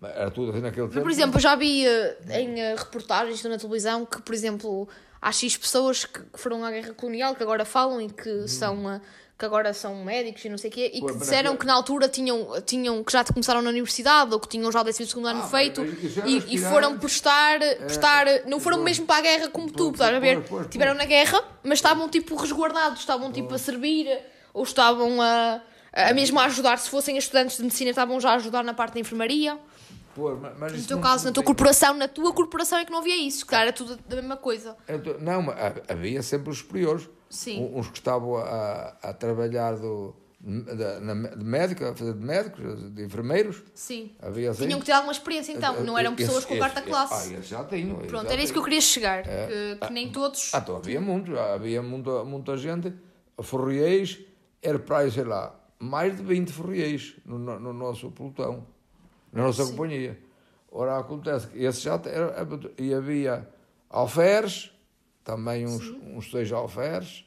Era 0.02 0.30
tudo 0.30 0.52
assim 0.52 0.62
naquele 0.62 0.86
Mas, 0.86 0.94
tempo. 0.94 1.04
por 1.06 1.12
exemplo, 1.12 1.38
eu 1.38 1.42
já 1.42 1.56
vi 1.56 1.86
uh, 1.88 2.32
em 2.32 2.54
uh, 2.56 2.76
reportagens 2.78 3.44
na 3.44 3.58
televisão 3.58 4.06
que, 4.06 4.22
por 4.22 4.34
exemplo, 4.34 4.88
há 5.20 5.32
X 5.32 5.58
pessoas 5.58 6.06
que 6.06 6.22
que 6.22 6.40
foram 6.40 6.64
à 6.64 6.70
guerra 6.70 6.94
colonial 6.94 7.36
que 7.36 7.42
agora 7.42 7.66
falam 7.66 8.00
e 8.00 8.08
que 8.10 8.48
são. 8.48 9.02
Que 9.38 9.46
agora 9.46 9.72
são 9.72 10.04
médicos 10.04 10.44
e 10.46 10.50
não 10.50 10.58
sei 10.58 10.70
o 10.70 10.74
quê, 10.74 10.92
e 10.96 11.00
Pô, 11.00 11.08
que 11.08 11.18
disseram 11.20 11.56
que 11.56 11.66
na 11.66 11.74
altura 11.74 12.10
tinham, 12.10 12.60
tinham 12.66 13.04
que 13.04 13.12
já 13.12 13.24
começaram 13.24 13.62
na 13.62 13.70
universidade 13.70 14.34
ou 14.34 14.40
que 14.40 14.48
tinham 14.48 14.72
já 14.72 14.82
o 14.82 14.84
12 14.84 15.04
ano 15.24 15.42
Ah, 15.44 15.48
feito 15.48 15.86
e, 16.26 16.56
e 16.56 16.58
foram 16.58 16.98
prestar, 16.98 17.60
prestar 17.60 18.26
não 18.48 18.60
foram 18.60 18.80
mesmo 18.82 19.06
para 19.06 19.18
a 19.18 19.22
guerra 19.22 19.48
como 19.50 19.68
tu, 19.72 19.92
Pois, 19.92 19.94
estás 19.94 20.16
a 20.16 20.20
ver? 20.20 20.38
pois, 20.38 20.50
pois, 20.50 20.68
Tiveram 20.68 20.96
na 20.96 21.06
guerra, 21.06 21.40
mas 21.64 21.78
estavam 21.78 22.10
tipo 22.10 22.36
resguardados, 22.36 23.00
estavam 23.02 23.32
tipo 23.32 23.54
a 23.54 23.58
servir 23.60 24.10
ou 24.54 24.64
estavam 24.64 25.22
a, 25.22 25.62
a 25.94 26.14
mesmo 26.14 26.40
a 26.40 26.46
ajudar, 26.46 26.80
se 26.80 26.90
fossem 26.90 27.16
estudantes 27.16 27.58
de 27.58 27.64
medicina, 27.64 27.92
estavam 27.92 28.20
já 28.20 28.32
a 28.32 28.36
ajudar 28.36 28.64
na 28.64 28.74
parte 28.74 28.96
da 28.96 29.00
enfermaria. 29.00 29.56
Pô, 30.16 30.36
mas- 30.60 30.74
No 30.74 30.84
teu 30.88 31.00
caso, 31.00 31.26
na 31.26 31.32
tua 31.32 31.44
corporação, 31.44 31.94
na 31.94 32.08
tua 32.08 32.34
corporação 32.34 32.80
é 32.80 32.86
que 32.86 32.92
não 32.92 32.98
havia 32.98 33.16
isso, 33.16 33.46
que 33.46 33.54
era 33.54 33.72
tudo 33.72 34.00
a 34.12 34.16
mesma 34.16 34.36
coisa. 34.36 34.76
Então, 34.90 35.16
Não, 35.20 35.46
havia 35.88 36.24
sempre 36.24 36.50
os 36.50 36.58
superiores. 36.58 37.08
Sim. 37.30 37.72
Uns 37.74 37.88
que 37.90 37.98
estavam 37.98 38.38
a, 38.38 38.96
a 39.04 39.14
trabalhar 39.14 39.76
do, 39.76 40.16
da- 40.40 41.00
na, 41.00 41.30
de 41.30 41.44
médico, 41.44 41.84
a 41.84 41.94
fazer 41.96 42.14
de 42.14 42.24
médicos, 42.26 42.92
de 42.94 43.04
enfermeiros. 43.04 43.64
Sim. 43.74 44.12
Havia 44.22 44.52
assim. 44.52 44.66
Tinham 44.66 44.80
que 44.80 44.86
ter 44.86 44.92
alguma 44.94 45.12
experiência 45.12 45.52
então, 45.52 45.84
não 45.84 45.98
eram 45.98 46.16
pessoas 46.16 46.40
Esse- 46.40 46.48
com 46.48 46.58
quarta 46.58 46.80
esse- 46.80 46.90
classe. 46.90 47.36
Ah, 47.36 47.42
já 47.42 47.64
tinham. 47.66 47.98
Pronto, 47.98 48.28
já 48.28 48.34
era 48.34 48.42
isso 48.42 48.54
que 48.54 48.60
eu 48.60 48.64
queria 48.64 48.82
chegar, 48.82 49.28
É. 49.28 49.76
que, 49.80 49.88
que 49.88 49.94
nem 49.94 50.12
todos. 50.12 50.52
Ah, 50.54 50.60
então 50.60 50.78
havia 50.78 51.02
muito, 51.02 51.38
havia 51.38 51.82
muita, 51.82 52.24
muita 52.24 52.56
gente. 52.58 52.94
Ferroeiros, 53.42 54.20
era 54.62 54.80
para 54.80 55.00
aí, 55.00 55.12
sei 55.12 55.24
lá, 55.24 55.54
mais 55.80 56.16
de 56.18 56.24
20 56.24 56.52
ferroeiros 56.52 57.16
no, 57.26 57.38
no, 57.38 57.60
no 57.60 57.74
nosso 57.74 58.10
pelotão, 58.12 58.66
na 59.32 59.44
nossa 59.44 59.64
Sim. 59.64 59.72
companhia. 59.72 60.18
Ora, 60.72 60.98
acontece 60.98 61.48
que 61.48 61.64
esse 61.64 61.82
já 61.82 62.00
era- 62.06 62.36
e 62.78 62.94
havia 62.94 63.48
alferes, 63.90 64.72
também 65.28 65.68
uns, 65.68 65.84
uns 66.16 66.32
seis 66.32 66.50
alferes, 66.54 67.26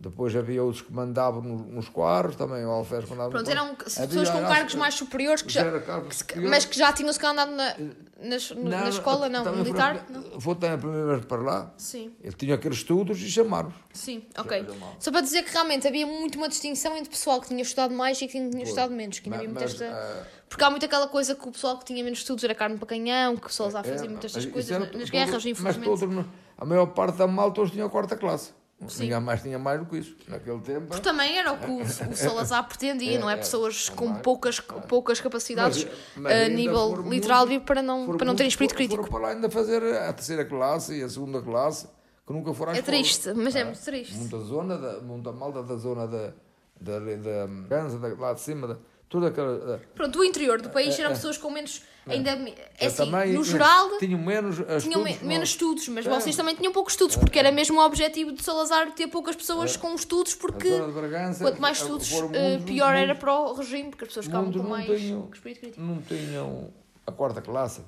Depois 0.00 0.36
havia 0.36 0.62
outros 0.62 0.80
que 0.80 0.92
mandavam 0.92 1.42
no- 1.42 1.66
nos 1.72 1.88
quartos, 1.88 2.36
também 2.36 2.64
o 2.64 2.70
Alferes 2.70 3.10
mandava 3.10 3.30
Pronto, 3.30 3.50
eram 3.50 3.74
quartos. 3.74 3.94
pessoas 3.96 4.28
Havia, 4.28 4.42
com 4.42 4.46
cargos 4.48 4.72
que- 4.74 4.78
mais 4.78 4.94
superiores 4.94 5.42
que 5.42 5.52
já, 5.52 5.80
que 5.80 6.12
se- 6.14 6.18
superiores. 6.20 6.50
mas 6.52 6.64
que 6.66 6.78
já 6.78 6.92
tinham 6.92 7.12
se 7.12 7.26
andado 7.26 7.50
na, 7.50 7.74
nas- 8.22 8.50
no- 8.52 8.62
na 8.70 8.88
escola, 8.90 9.28
não, 9.28 9.44
militar? 9.56 10.06
Não. 10.08 10.40
Foi 10.40 10.54
também 10.54 10.76
a 10.76 10.78
primeira 10.78 11.06
vez 11.16 11.24
para 11.24 11.42
lá. 11.42 11.74
Sim, 11.76 12.12
Ele 12.22 12.32
tinha 12.32 12.54
aqueles 12.54 12.78
estudos 12.78 13.20
e 13.20 13.28
chamaram 13.28 13.72
sim, 13.92 14.22
ok. 14.38 14.62
mal. 14.78 14.94
Só 15.00 15.10
para 15.10 15.20
dizer 15.20 15.42
que 15.42 15.50
realmente 15.52 15.88
havia 15.88 16.06
muito 16.06 16.36
uma 16.38 16.48
distinção 16.48 16.96
entre 16.96 17.10
pessoal 17.10 17.40
que 17.40 17.48
tinha 17.48 17.62
estudado 17.62 17.92
mais 17.92 18.22
e 18.22 18.28
que 18.28 18.38
tinha 18.50 18.62
estudado 18.62 18.92
menos. 18.94 19.18
Que 19.18 19.28
ainda 19.28 19.38
havia 19.38 19.50
Mas, 19.52 19.64
esta- 19.64 19.84
ah, 19.92 20.24
Porque 20.48 20.62
há 20.62 20.70
muito 20.70 20.86
aquela 20.86 21.08
coisa 21.08 21.34
que 21.34 21.48
o 21.48 21.50
pessoal 21.50 21.76
que 21.76 21.84
tinha 21.84 22.04
menos 22.04 22.20
estudos 22.20 22.44
era 22.44 22.54
carne 22.54 22.78
para 22.78 22.86
canhão, 22.86 23.34
que 23.36 23.42
o 23.46 23.48
pessoal 23.48 23.68
já 23.68 23.80
é, 23.80 23.82
fazia 23.82 24.08
muitas 24.08 24.32
mas 24.32 24.44
destas 24.44 24.44
isso 24.44 24.52
coisas 24.52 24.78
nas 24.78 24.90
todo- 24.92 25.10
guerras, 25.10 25.32
Mas 25.34 25.44
infelizmente. 25.46 25.84
todos, 25.84 26.08
no- 26.14 26.24
a 26.58 26.64
maior 26.64 26.86
parte 26.86 27.16
da 27.16 27.26
malta 27.26 27.54
todos 27.54 27.70
tinham 27.70 27.86
a 27.86 27.90
quarta 27.90 28.16
classe. 28.16 28.52
Ninguém 29.00 29.18
mais 29.20 29.42
tinha 29.42 29.58
mais 29.58 29.80
do 29.80 29.86
que 29.86 29.96
isso. 29.98 30.16
Naquele 30.28 30.60
tempo. 30.60 30.86
Porque 30.86 31.02
também 31.02 31.36
era 31.36 31.52
o 31.52 31.58
que 31.58 31.66
o, 31.68 31.80
o 31.82 32.14
Salazar 32.16 32.66
pretendia, 32.68 33.16
É, 33.16 33.18
não 33.18 33.28
é? 33.28 33.32
é, 33.34 33.36
Pessoas 33.36 33.90
é 33.92 33.96
com 33.96 34.06
mais. 34.06 34.22
poucas, 34.22 34.60
poucas 34.60 35.20
capacidades 35.20 35.84
Mas- 36.14 36.22
mas 36.22 36.32
a 36.32 36.48
nível 36.48 37.02
literal 37.08 37.44
muitos- 37.46 37.66
para 37.66 37.82
não, 37.82 38.16
para 38.16 38.24
não 38.24 38.36
terem 38.36 38.48
espírito 38.48 38.72
que 38.76 38.76
crítico. 38.86 39.02
Foram 39.02 39.10
para 39.18 39.28
lá 39.28 39.34
ainda 39.34 39.50
fazer 39.50 39.82
a 39.82 40.12
terceira 40.12 40.44
classe 40.44 40.94
e 40.96 41.02
a 41.02 41.08
segunda 41.08 41.42
classe, 41.42 41.88
que 42.24 42.32
nunca 42.32 42.54
foram 42.54 42.70
à 42.70 42.76
É 42.76 42.78
escola. 42.78 42.96
triste, 42.98 43.32
mas 43.34 43.56
é 43.56 43.64
muito 43.64 43.80
triste. 43.82 44.14
Muita 44.14 44.38
zona, 44.38 44.78
da, 44.78 45.00
muita 45.00 45.32
malta 45.32 45.60
da 45.64 45.74
zona 45.76 46.06
da, 46.06 46.32
da, 46.80 46.98
da, 47.00 47.46
Ganza, 47.68 47.98
da, 47.98 48.08
lá 48.16 48.32
de 48.32 48.40
cima, 48.40 48.68
da, 48.68 48.76
toda 49.08 49.28
aquela. 49.28 49.80
Pronto, 49.94 50.18
o 50.18 50.24
interior 50.24 50.60
do 50.60 50.70
país 50.70 50.98
eram 50.98 51.10
pessoas 51.10 51.36
com 51.38 51.50
menos. 51.50 51.82
Ainda, 52.06 52.30
é 52.78 52.86
assim, 52.86 52.96
também- 53.04 53.34
no 53.34 53.44
geral, 53.44 53.98
Tinham 53.98 54.18
menos 54.18 54.58
eh, 54.60 54.78
tinham 54.78 55.06
estudos, 55.06 55.28
menos 55.28 55.48
estudos, 55.50 55.88
mas 55.88 56.06
É. 56.06 56.08
vocês 56.08 56.34
também 56.34 56.54
tinham 56.54 56.72
poucos 56.72 56.94
estudos, 56.94 57.16
porque 57.16 57.38
era 57.38 57.52
mesmo 57.52 57.78
o 57.78 57.84
objetivo 57.84 58.32
de 58.32 58.42
Salazar 58.42 58.90
ter 58.94 59.08
poucas 59.08 59.36
pessoas 59.36 59.76
com 59.76 59.94
estudos, 59.94 60.34
porque 60.34 60.70
Bragança, 60.70 61.44
quanto 61.44 61.60
mais 61.60 61.78
eh, 61.78 61.82
estudos, 61.82 62.10
eh, 62.12 62.20
muitos, 62.52 62.64
pior 62.64 62.94
era 62.94 63.14
para 63.14 63.38
o 63.38 63.52
regime, 63.52 63.90
porque 63.90 64.04
as 64.04 64.08
pessoas 64.08 64.24
ficavam 64.24 64.50
com 64.50 64.62
mais 64.62 64.86
tinham- 64.86 65.28
não 65.76 66.00
tinham 66.00 66.72
a 67.06 67.12
quarta 67.12 67.42
classe. 67.42 67.82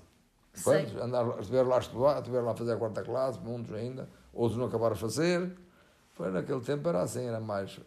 Quantos? 0.63 0.95
Andaram, 1.01 1.39
estiveram 1.41 1.69
lá 1.71 1.77
a 1.77 1.81
estudar, 1.81 2.19
estiveram 2.19 2.45
lá 2.45 2.53
a 2.53 2.57
fazer 2.57 2.73
a 2.73 2.77
quarta 2.77 3.03
classe, 3.03 3.39
muitos 3.39 3.73
ainda, 3.73 4.07
outros 4.35 4.59
não 4.59 4.67
acabaram 4.67 4.93
a 4.95 4.99
fazer. 4.99 5.51
Foi 6.13 6.31
naquele 6.31 6.61
tempo 6.61 6.87
era 6.91 7.01
assim, 7.01 7.27
era 7.27 7.41
mais. 7.41 7.81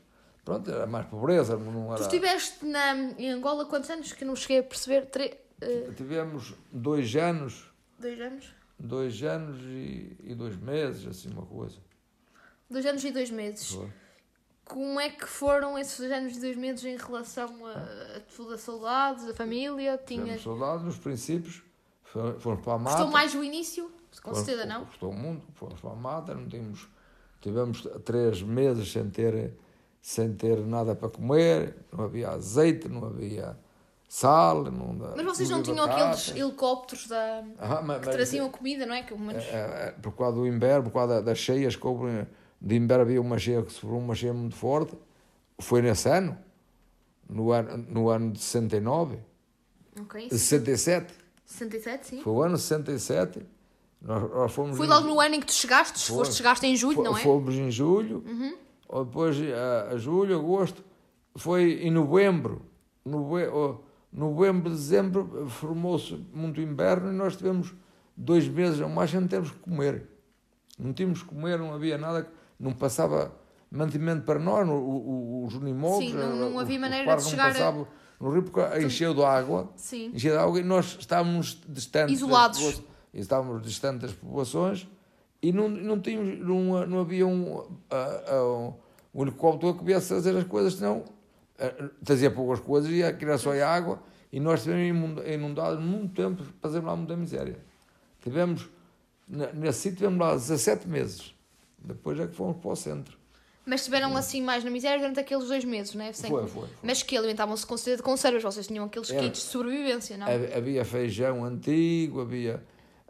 Pronto, 0.44 0.70
era 0.70 0.86
mais 0.86 1.06
pobreza, 1.08 1.56
não 1.58 1.88
Tu 1.88 1.94
era. 1.94 2.02
estiveste 2.02 2.66
na, 2.66 2.96
em 3.18 3.32
Angola 3.32 3.66
quantos 3.66 3.90
anos? 3.90 4.12
Que 4.12 4.26
não 4.26 4.36
cheguei 4.36 4.60
a 4.60 4.64
perceber. 4.64 5.06
Tre- 5.06 5.40
eh, 5.62 5.90
Tivemos 5.96 6.54
dois 6.72 7.16
anos, 7.16 7.72
dois 7.98 8.20
anos? 8.20 8.54
dois 8.78 9.24
anos 9.24 9.58
e, 9.62 10.18
e 10.24 10.36
dois 10.36 10.58
meses, 10.58 11.08
assim 11.08 11.30
uma 11.32 11.46
coisa. 11.46 11.78
Dois 12.70 12.86
anos 12.86 13.04
e 13.06 13.12
dois 13.12 13.30
meses. 13.32 13.72
Foi. 13.72 13.90
Como 14.66 15.00
é 15.00 15.10
que 15.10 15.26
foram 15.26 15.78
esses 15.78 15.98
dois 16.00 16.12
anos 16.12 16.36
e 16.38 16.40
dois 16.42 16.58
meses 16.58 16.84
em 16.86 16.98
relação 16.98 17.66
a, 17.66 17.72
a 18.18 18.20
toda 18.36 18.56
a 18.56 18.58
saudade, 18.58 19.30
a 19.30 19.34
família? 19.34 19.98
Tivemos 20.06 20.26
Tinhas... 20.28 20.42
saudades 20.44 20.84
nos 20.86 20.98
princípios, 20.98 21.62
fomos 22.40 22.62
para 22.62 22.74
a 22.74 22.78
mata. 22.78 23.06
Mais 23.06 23.34
o 23.36 23.44
início? 23.44 23.90
Com 24.22 24.34
certeza 24.34 24.66
não. 24.66 24.86
Gostou 24.86 25.12
muito, 25.14 25.46
fomos 25.54 25.80
para 25.80 25.92
a 25.92 25.96
mata, 25.96 26.34
não 26.36 26.48
tínhamos, 26.48 26.88
tivemos 27.42 27.82
três 28.06 28.42
meses 28.42 28.92
sem 28.92 29.10
ter, 29.10 29.54
sem 30.04 30.34
ter 30.34 30.58
nada 30.60 30.94
para 30.94 31.08
comer, 31.08 31.78
não 31.90 32.04
havia 32.04 32.32
azeite, 32.32 32.90
não 32.90 33.06
havia 33.06 33.58
sal, 34.06 34.66
não 34.66 34.94
Mas 35.16 35.26
vocês 35.26 35.50
não 35.50 35.64
tinham 35.64 35.86
aqueles 35.86 36.36
helicópteros 36.36 37.08
da... 37.08 37.42
Ah, 37.58 37.82
mas, 37.82 38.02
que 38.02 38.06
mas- 38.08 38.16
traziam 38.16 38.46
a 38.46 38.50
comida, 38.50 38.86
não 38.86 38.94
é? 38.94 39.02
Que 39.02 39.14
pelo 39.14 39.22
menos... 39.22 39.46
é, 39.46 39.88
é, 39.88 39.92
por 40.02 40.12
causa 40.12 40.36
do 40.36 40.46
inverno, 40.46 40.84
por 40.84 40.92
causa 40.92 41.22
das 41.22 41.38
cheias 41.38 41.78
que 41.78 41.88
houve, 41.88 42.28
de 42.60 42.76
inverno 42.76 43.04
havia 43.04 43.22
uma 43.22 43.40
cheia 43.40 43.64
que 43.64 43.72
sofreu 43.72 43.98
uma 43.98 44.14
cheia 44.14 44.34
muito 44.34 44.58
forte, 44.58 44.94
foi 45.58 45.82
nesse 45.82 46.10
ano, 46.10 46.38
no 47.30 47.54
ano, 47.54 47.78
no 47.90 48.10
ano 48.10 48.34
de 48.34 48.40
69, 48.40 49.20
Ok. 50.02 50.28
de 50.28 50.38
67, 50.38 51.14
67, 51.46 52.08
sim. 52.08 52.22
foi 52.22 52.34
o 52.34 52.42
ano 52.44 52.58
de 52.58 52.62
67, 52.62 53.46
nós, 54.02 54.30
nós 54.30 54.52
fomos... 54.52 54.76
Foi 54.76 54.86
logo 54.86 55.08
no 55.08 55.22
ano 55.22 55.36
em 55.36 55.40
que 55.40 55.46
tu 55.46 55.54
chegaste? 55.54 56.12
Foste, 56.12 56.36
chegaste 56.36 56.66
em 56.68 56.76
julho, 56.76 57.02
não 57.02 57.14
é? 57.18 57.22
Uhum. 57.22 57.24
Fomos 57.24 57.56
em 57.56 57.72
julho, 57.72 58.22
ou 58.94 59.06
depois 59.06 59.36
a, 59.52 59.94
a 59.94 59.98
julho, 59.98 60.38
agosto, 60.38 60.84
foi 61.36 61.80
em 61.82 61.90
novembro. 61.90 62.62
Nove, 63.04 63.48
oh, 63.48 63.78
novembro, 64.12 64.70
dezembro, 64.70 65.48
formou-se 65.50 66.14
muito 66.32 66.62
inverno 66.62 67.12
e 67.12 67.16
nós 67.16 67.36
tivemos 67.36 67.74
dois 68.16 68.48
meses 68.48 68.80
ou 68.80 68.88
mais 68.88 69.10
sem 69.10 69.26
termos 69.28 69.50
que 69.50 69.58
comer. 69.58 70.08
Não 70.78 70.94
tínhamos 70.94 71.24
que 71.24 71.30
comer, 71.30 71.58
não 71.58 71.74
havia 71.74 71.98
nada, 71.98 72.30
não 72.60 72.72
passava 72.72 73.34
mantimento 73.72 74.22
para 74.26 74.40
nós, 74.40 74.68
o- 74.70 74.72
o- 74.74 75.46
os 75.48 75.54
Sim, 75.56 76.14
não- 76.14 76.36
não 76.36 76.56
os- 76.56 76.62
havia 76.62 76.80
maneira 76.80 77.16
de 77.16 77.24
chegar 77.24 77.46
não 77.48 77.52
passavam 77.54 77.88
no 78.20 78.30
rio 78.32 78.44
porque 78.44 78.86
encheu 78.86 79.14
de 79.16 79.24
água 79.24 79.72
Sim. 79.76 80.12
enchia 80.14 80.32
de 80.34 80.38
água 80.38 80.60
e 80.60 80.64
nós 80.64 80.98
estávamos 81.00 81.60
distantes 81.68 82.16
Isolados. 82.18 82.84
estávamos 83.12 83.64
distantes 83.64 84.02
das 84.02 84.12
populações 84.14 84.88
e 85.44 85.52
não, 85.52 85.68
não 85.70 86.00
tínhamos 86.00 86.40
não, 86.40 86.88
não 86.88 87.00
havia 87.02 87.28
um, 87.28 87.64
ah, 87.92 88.74
um, 89.14 89.22
helicóptero 89.22 89.76
que 89.78 89.84
viesse 89.84 90.08
fazer 90.10 90.36
as 90.36 90.46
coisas 90.46 90.76
senão 90.76 91.04
ah, 91.60 91.90
trazia 92.04 92.32
poucas 92.32 92.60
coisas 92.62 92.90
e 92.90 93.02
era 93.04 93.38
só 93.38 93.52
a 93.54 93.68
água 93.70 94.02
e 94.32 94.40
nós 94.40 94.62
estivemos 94.62 94.88
inunda- 94.98 95.30
inundados 95.32 95.84
muito 95.84 96.16
tempo 96.16 96.42
fazendo 96.62 96.88
lá 96.88 96.96
muita 96.96 97.16
miséria 97.18 97.60
tivemos 98.22 98.70
nesse 99.28 99.80
sítio 99.80 99.98
tivemos 99.98 100.20
lá 100.20 100.34
17 100.34 100.88
meses 100.88 101.34
depois 101.78 102.20
é 102.20 102.26
que 102.26 102.34
fomos 102.36 102.58
para 102.58 102.72
o 102.72 102.76
centro 102.76 103.18
Mas 103.66 103.82
estiveram 103.82 104.16
assim 104.16 104.42
mais 104.42 104.64
na 104.64 104.70
miséria 104.70 105.00
durante 105.00 105.20
aqueles 105.20 105.48
dois 105.48 105.64
meses, 105.66 105.94
não 105.96 106.04
é? 106.06 106.12
Sem- 106.14 106.30
Foi, 106.30 106.48
foi, 106.48 106.62
foi. 106.68 106.70
Mas 106.82 107.02
que 107.04 107.16
alimentavam-se 107.18 107.66
com 107.66 107.76
conservas. 108.04 108.44
Vocês 108.44 108.68
tinham 108.68 108.84
aqueles 108.86 109.10
kits 109.10 109.40
de 109.44 109.50
sobrevivência, 109.52 110.18
não? 110.18 110.28
Havia- 110.28 110.58
Havia 110.58 110.86
feijão 110.86 111.44
antigo, 111.46 112.20
havia, 112.22 112.62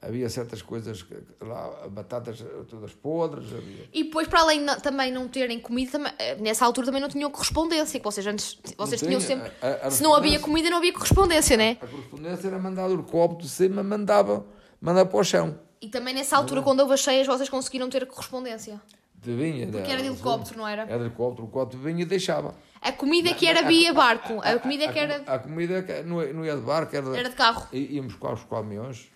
havia 0.06 0.30
certas 0.30 0.62
coisas, 0.62 1.06
lá, 1.42 1.88
batatas 1.90 2.44
todas 2.70 2.92
podres, 2.94 3.54
havia. 3.54 3.90
E 3.94 4.04
depois, 4.04 4.28
para 4.28 4.42
além 4.42 4.66
de 4.66 4.76
também 4.82 5.12
não 5.12 5.28
terem 5.28 5.60
comida, 5.60 5.92
também- 5.92 6.12
eh, 6.20 6.36
nessa 6.36 6.66
altura 6.66 6.86
também 6.88 7.02
não 7.02 7.10
tinham 7.10 7.30
correspondência, 7.32 8.00
que 8.00 8.04
vocês 8.06 8.26
antes 8.28 8.58
vocês 8.78 9.02
Não 9.02 9.08
tinham 9.10 9.22
tinha. 9.22 9.38
sempre. 9.44 9.52
A- 9.62 9.88
a 9.88 9.92
Se 9.92 10.04
não 10.04 10.14
havia 10.14 10.40
comida, 10.40 10.70
não 10.70 10.78
havia 10.78 10.94
correspondência, 10.94 11.56
né? 11.58 11.78
A 11.82 11.88
correspondência 11.88 12.48
era 12.48 12.60
mandar 12.60 12.90
o 12.90 13.04
copo 13.04 13.42
de 13.42 13.50
cima, 13.50 13.82
mandava, 13.84 14.46
mandava 14.82 15.10
para 15.10 15.20
o 15.20 15.24
chão. 15.24 15.58
E 15.82 15.88
também 15.90 16.14
nessa 16.14 16.38
altura, 16.38 16.62
quando 16.62 16.80
houve 16.82 16.94
as 16.94 17.00
cheias, 17.02 17.28
vocês 17.28 17.50
conseguiram 17.50 17.90
ter 17.90 18.06
correspondência. 18.06 18.80
De 19.16 19.34
vinha, 19.34 19.68
Porque 19.68 19.90
era 19.90 20.02
de 20.02 20.08
helicóptero, 20.10 20.58
não 20.58 20.68
era? 20.68 20.82
Era 20.84 20.98
de 20.98 21.06
helicóptero, 21.06 21.44
o 21.44 21.46
helicóptero 21.48 21.82
vinha 21.82 22.02
e 22.02 22.06
deixava. 22.06 22.54
A 22.82 22.92
comida 22.92 23.34
que 23.34 23.48
era 23.48 23.62
via 23.62 23.94
barco, 23.94 24.42
a 24.44 24.60
comida 24.60 24.92
que 24.92 25.00
era, 25.00 25.24
A 25.26 25.40
comida 25.40 25.82
que 25.82 26.04
não 26.04 26.18
não 26.34 26.46
ia 26.46 26.56
de 26.58 26.62
barco, 26.62 26.94
era 26.94 27.10
de, 27.10 27.18
era 27.18 27.30
de 27.30 27.36
carro. 27.36 27.66
Íamos 27.72 28.12
buscar 28.14 28.34
os 28.34 28.44
caminhões, 28.44 29.10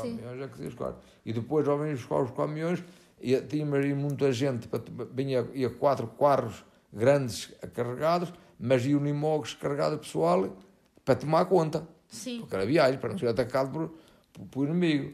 Sim. 0.00 0.16
caminhões 0.16 0.40
é 0.42 0.48
que 0.48 0.56
se 0.56 0.64
buscar. 0.64 0.94
E 1.24 1.32
depois, 1.32 1.66
ao 1.68 1.78
vir 1.78 1.94
buscar 1.94 2.22
os 2.22 2.30
caminhões, 2.30 2.82
ia, 3.20 3.40
tínhamos 3.42 3.74
aí 3.78 3.94
muita 3.94 4.32
gente, 4.32 4.68
para, 4.68 4.80
vinha, 5.12 5.46
ia 5.54 5.70
quatro 5.70 6.06
carros 6.06 6.64
grandes 6.92 7.52
carregados, 7.74 8.32
mas 8.58 8.84
e 8.84 8.94
unimogos 8.94 9.54
carregados 9.54 9.98
de 9.98 10.04
pessoal 10.06 10.56
para 11.04 11.14
tomar 11.16 11.44
conta. 11.46 11.86
Sim. 12.08 12.40
Porque 12.40 12.54
era 12.54 12.66
viagem, 12.66 12.98
para 12.98 13.10
não 13.10 13.18
ser 13.18 13.28
atacado 13.28 13.70
por, 13.70 13.92
por, 14.32 14.46
por 14.46 14.68
inimigo. 14.68 15.12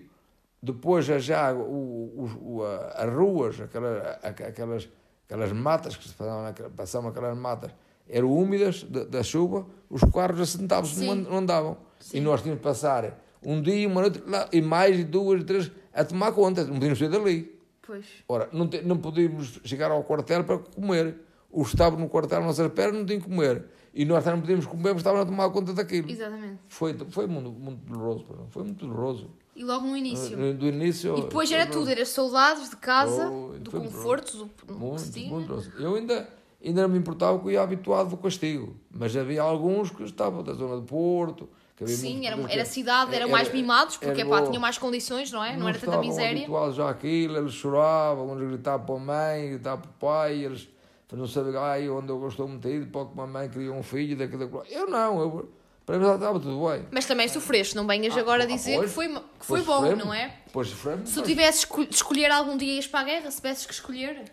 Depois 0.60 1.04
já, 1.04 1.52
o, 1.54 1.60
o, 1.60 2.56
o- 2.56 2.64
a- 2.64 3.04
as 3.04 3.12
ruas, 3.14 3.60
aquela, 3.60 4.18
a- 4.22 4.28
aquelas, 4.28 4.88
aquelas 5.24 5.52
matas 5.52 5.96
que 5.96 6.08
se 6.08 6.14
passavam, 6.14 6.52
passavam 6.76 7.10
aquelas 7.10 7.36
matas, 7.38 7.70
eram 8.08 8.32
úmidas 8.32 8.82
da, 8.84 9.04
da 9.04 9.22
chuva, 9.22 9.66
os 9.88 10.02
carros 10.12 10.40
assentavam-se, 10.40 11.04
não 11.04 11.36
andavam. 11.38 11.76
Sim. 12.00 12.18
E 12.18 12.20
nós 12.20 12.42
tínhamos 12.42 12.60
de 12.60 12.64
passar 12.68 13.22
um 13.42 13.60
dia, 13.62 13.86
uma 13.88 14.00
noite, 14.02 14.22
lá, 14.26 14.48
e 14.52 14.60
mais, 14.60 15.04
duas, 15.04 15.42
três, 15.44 15.70
a 15.92 16.04
tomar 16.04 16.32
conta, 16.32 16.64
não 16.64 16.74
podíamos 16.74 16.98
sair 16.98 17.08
dali. 17.10 17.58
Pois. 17.82 18.04
Ora, 18.28 18.48
não, 18.52 18.68
te- 18.68 18.82
não 18.82 18.98
podíamos 18.98 19.60
chegar 19.64 19.90
ao 19.90 20.02
quartel 20.04 20.44
para 20.44 20.58
comer. 20.58 21.16
Os 21.50 21.68
que 21.68 21.74
estavam 21.76 21.98
no 21.98 22.08
quartel 22.08 22.38
à 22.38 22.42
nossa 22.42 22.68
pernas 22.68 22.98
não 22.98 23.06
tinham 23.06 23.20
que 23.22 23.28
comer. 23.28 23.64
E 23.94 24.04
nós 24.04 24.22
não 24.26 24.38
podíamos 24.40 24.66
comer 24.66 24.88
porque 24.90 24.98
estavam 24.98 25.22
a 25.22 25.24
tomar 25.24 25.48
conta 25.50 25.72
daquilo. 25.72 26.10
Exatamente. 26.10 26.58
Foi, 26.68 26.94
foi 27.08 27.26
muito, 27.26 27.50
muito 27.50 27.78
doloroso, 27.90 28.26
foi 28.50 28.62
muito 28.64 28.86
doloroso. 28.86 29.30
E 29.56 29.64
logo 29.64 29.86
no 29.86 29.96
início. 29.96 30.36
Do, 30.36 30.54
do 30.54 30.66
início. 30.68 31.16
E 31.18 31.22
depois 31.22 31.50
era 31.50 31.66
tudo, 31.66 31.90
era 31.90 32.04
saudades 32.04 32.68
de 32.68 32.76
casa, 32.76 33.28
Oh, 33.30 33.58
do 33.58 33.70
conforto, 33.70 34.36
do 34.66 34.74
Muito, 34.74 35.18
muito 35.30 35.46
doloroso. 35.46 35.72
Eu 35.80 35.94
ainda, 35.96 36.28
ainda 36.62 36.82
não 36.82 36.88
me 36.90 36.98
importava 36.98 37.38
que 37.40 37.46
eu 37.46 37.50
ia 37.52 37.62
habituado 37.62 38.10
do 38.10 38.18
castigo, 38.18 38.76
mas 38.90 39.16
havia 39.16 39.40
alguns 39.42 39.90
que 39.90 40.02
estavam 40.04 40.42
da 40.44 40.52
zona 40.52 40.76
do 40.76 40.82
Porto. 40.82 41.48
Que 41.78 41.86
Sim, 41.86 42.26
era, 42.26 42.36
que- 42.36 42.52
era 42.52 42.64
cidade, 42.64 43.14
eram 43.14 43.28
mais 43.28 43.52
mimados, 43.52 43.96
porque 43.96 44.20
era 44.20 44.28
pá, 44.28 44.42
tinham 44.42 44.60
mais 44.60 44.76
condições, 44.76 45.30
não 45.30 45.44
é? 45.44 45.56
Não, 45.56 45.68
era 45.68 45.78
tanta 45.78 45.98
miséria. 45.98 46.38
habituados 46.38 46.74
já 46.74 46.90
àquilo, 46.90 47.36
eles 47.38 47.52
choravam, 47.52 48.32
uns 48.32 48.40
gritavam 48.48 48.84
para 48.84 48.94
a 48.96 48.98
mãe, 48.98 49.48
gritavam 49.50 49.82
para 49.82 49.90
o 49.90 49.94
pai, 49.94 50.44
eles 50.44 50.68
não 51.12 51.26
sabiam 51.28 51.62
ai, 51.62 51.88
onde 51.88 52.08
eu 52.10 52.26
estou 52.26 52.48
metido, 52.48 52.90
para 52.90 53.06
que 53.06 53.20
a 53.20 53.26
mãe 53.28 53.48
queria 53.48 53.72
um 53.72 53.82
filho, 53.84 54.16
daquilo, 54.16 54.40
daquilo. 54.40 54.64
Eu 54.68 54.88
não, 54.90 55.20
eu, 55.20 55.48
Para 55.86 55.98
mim 56.00 56.04
estava 56.12 56.40
tudo 56.40 56.68
bem. 56.68 56.84
Mas 56.90 57.06
também 57.06 57.28
sofreste, 57.28 57.76
não 57.76 57.86
venhas 57.86 58.14
agora 58.18 58.42
ah, 58.42 58.46
dizer 58.46 58.74
pois. 58.74 58.88
que 58.88 58.94
foi, 58.94 59.08
que 59.08 59.46
foi 59.46 59.62
bom, 59.62 59.94
não 59.94 60.12
é? 60.12 60.34
Pois 60.52 60.68
sofremos. 60.68 61.08
Se 61.08 61.14
tu 61.14 61.20
mas- 61.20 61.28
tivesses 61.28 61.64
de 61.88 61.94
escolher 61.94 62.30
algum 62.32 62.56
dia 62.56 62.74
ias 62.74 62.88
para 62.88 63.00
a 63.00 63.04
guerra, 63.04 63.30
se 63.30 63.36
tivesses 63.36 63.64
que 63.66 63.72
escolher, 63.72 64.24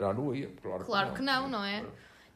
Já 0.00 0.12
não 0.14 0.34
ia, 0.34 0.50
claro, 0.62 0.84
claro 0.86 1.12
que 1.12 1.20
não, 1.22 1.48
não 1.50 1.62
é? 1.62 1.84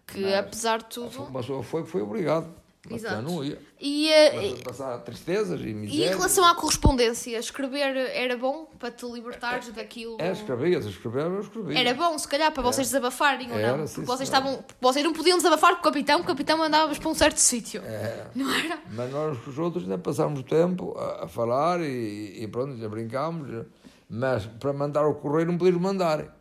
Que 0.06 0.20
Mas- 0.20 0.34
apesar 0.34 0.78
de 0.78 0.84
tudo. 0.90 1.22
Uma 1.24 1.40
pessoa 1.40 1.62
foi, 1.62 1.84
foi 1.84 2.02
obrigado. 2.02 2.48
Mas 2.90 3.02
já 3.02 3.08
Exato. 3.08 3.22
não 3.22 3.44
ia. 3.44 3.58
E, 3.80 4.08
eh, 4.10 4.50
Mas 4.52 4.60
passar 4.62 4.98
tristezas 4.98 5.60
e 5.60 5.68
e 5.68 5.74
miséria. 5.74 6.06
em 6.06 6.08
relação 6.08 6.44
à 6.44 6.54
correspondência, 6.54 7.38
escrever 7.38 7.96
era 7.96 8.36
bom 8.36 8.66
para 8.78 8.90
te 8.90 9.06
libertares 9.06 9.68
daquilo? 9.72 10.16
É, 10.18 10.32
escrevia, 10.32 10.80
se 10.82 10.88
escrever, 10.88 11.26
eu 11.26 11.40
escrevia. 11.40 11.78
Era 11.78 11.94
bom, 11.94 12.18
se 12.18 12.26
calhar, 12.26 12.50
para 12.52 12.62
vocês 12.62 12.86
desabafarem 12.88 13.52
ou 13.52 13.58
Era, 13.58 13.76
não? 13.76 13.86
sim, 13.86 13.94
Porque 13.96 14.06
vocês, 14.06 14.28
estavam, 14.28 14.64
vocês 14.80 15.04
não 15.04 15.12
podiam 15.12 15.36
desabafar 15.36 15.74
com 15.74 15.80
o 15.80 15.82
capitão, 15.82 16.20
o 16.20 16.24
capitão 16.24 16.58
mandava-vos 16.58 16.98
para 16.98 17.08
um 17.08 17.14
certo 17.14 17.38
sítio. 17.38 17.82
É. 17.84 18.26
Não 18.34 18.52
era? 18.52 18.78
Mas 18.90 19.10
nós 19.12 19.46
os 19.46 19.58
outros 19.58 19.84
ainda 19.84 19.98
passámos 19.98 20.42
tempo 20.42 20.96
a, 20.98 21.24
a 21.24 21.28
falar 21.28 21.80
e, 21.80 22.42
e 22.42 22.48
pronto, 22.48 22.76
já 22.76 22.88
brincámos. 22.88 23.66
Mas 24.08 24.46
para 24.46 24.72
mandar 24.72 25.06
o 25.06 25.14
correio 25.14 25.46
não 25.46 25.58
podíamos 25.58 25.82
mandar. 25.82 26.34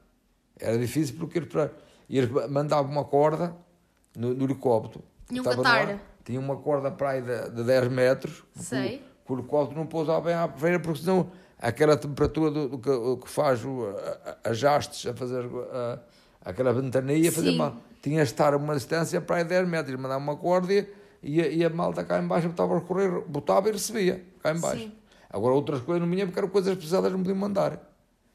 Era 0.60 0.78
difícil 0.78 1.16
porque 1.20 1.38
eles, 1.40 1.50
para, 1.50 1.72
eles 2.10 2.30
mandavam 2.50 2.90
uma 2.92 3.04
corda 3.04 3.56
no, 4.16 4.34
no 4.34 4.46
helicóptero. 4.46 5.04
Tinham 5.28 5.44
que 5.44 5.50
atar. 5.50 6.00
Tinha 6.28 6.42
uma 6.42 6.58
corda 6.58 6.92
para 6.92 7.12
aí 7.12 7.22
de, 7.22 7.52
de 7.52 7.64
10 7.64 7.88
metros. 7.88 8.44
Sei. 8.54 9.02
Que 9.26 9.32
o, 9.32 9.36
o 9.36 9.40
helicóptero 9.40 9.80
não 9.80 9.88
pousava 9.88 10.20
bem 10.20 10.34
à 10.34 10.46
feira 10.50 10.78
porque 10.78 11.00
senão 11.00 11.32
aquela 11.58 11.96
temperatura 11.96 12.52
do, 12.52 12.68
do 12.68 12.78
que, 12.80 12.90
o 12.90 13.16
que 13.16 13.30
faz 13.30 13.64
o, 13.64 13.86
a- 13.88 14.38
as 14.50 14.62
hastes 14.62 15.10
a 15.10 15.14
fazer 15.14 15.46
a- 15.72 16.00
aquela 16.44 16.74
ventania, 16.74 17.32
fazer 17.32 17.52
mal. 17.56 17.78
Tinha 18.02 18.18
de 18.24 18.30
estar 18.30 18.54
a 18.54 18.58
uma 18.58 18.74
distância 18.76 19.22
para 19.22 19.38
aí 19.38 19.46
10 19.46 19.70
metros. 19.70 19.88
Eles 19.90 20.02
mandavam 20.02 20.22
uma 20.22 20.36
corda 20.36 20.74
e, 20.74 20.86
e, 21.24 21.64
a, 21.64 21.70
malta 21.70 22.04
cá 22.04 22.22
em 22.22 22.28
baixo 22.28 22.50
botava 22.50 22.78
a 22.78 22.82
correr, 22.82 23.22
botava 23.26 23.70
e 23.70 23.72
recebia 23.72 24.22
cá 24.44 24.54
em 24.54 24.60
baixo. 24.60 24.82
Sim. 24.84 24.92
Agora 25.30 25.54
outras 25.56 25.80
coisas 25.82 26.02
não 26.06 26.10
vinha 26.14 26.26
porque 26.26 26.40
eram 26.40 26.50
coisas 26.50 26.76
pesadas, 26.78 27.10
não 27.10 27.20
podiam 27.20 27.38
mandar. 27.38 27.72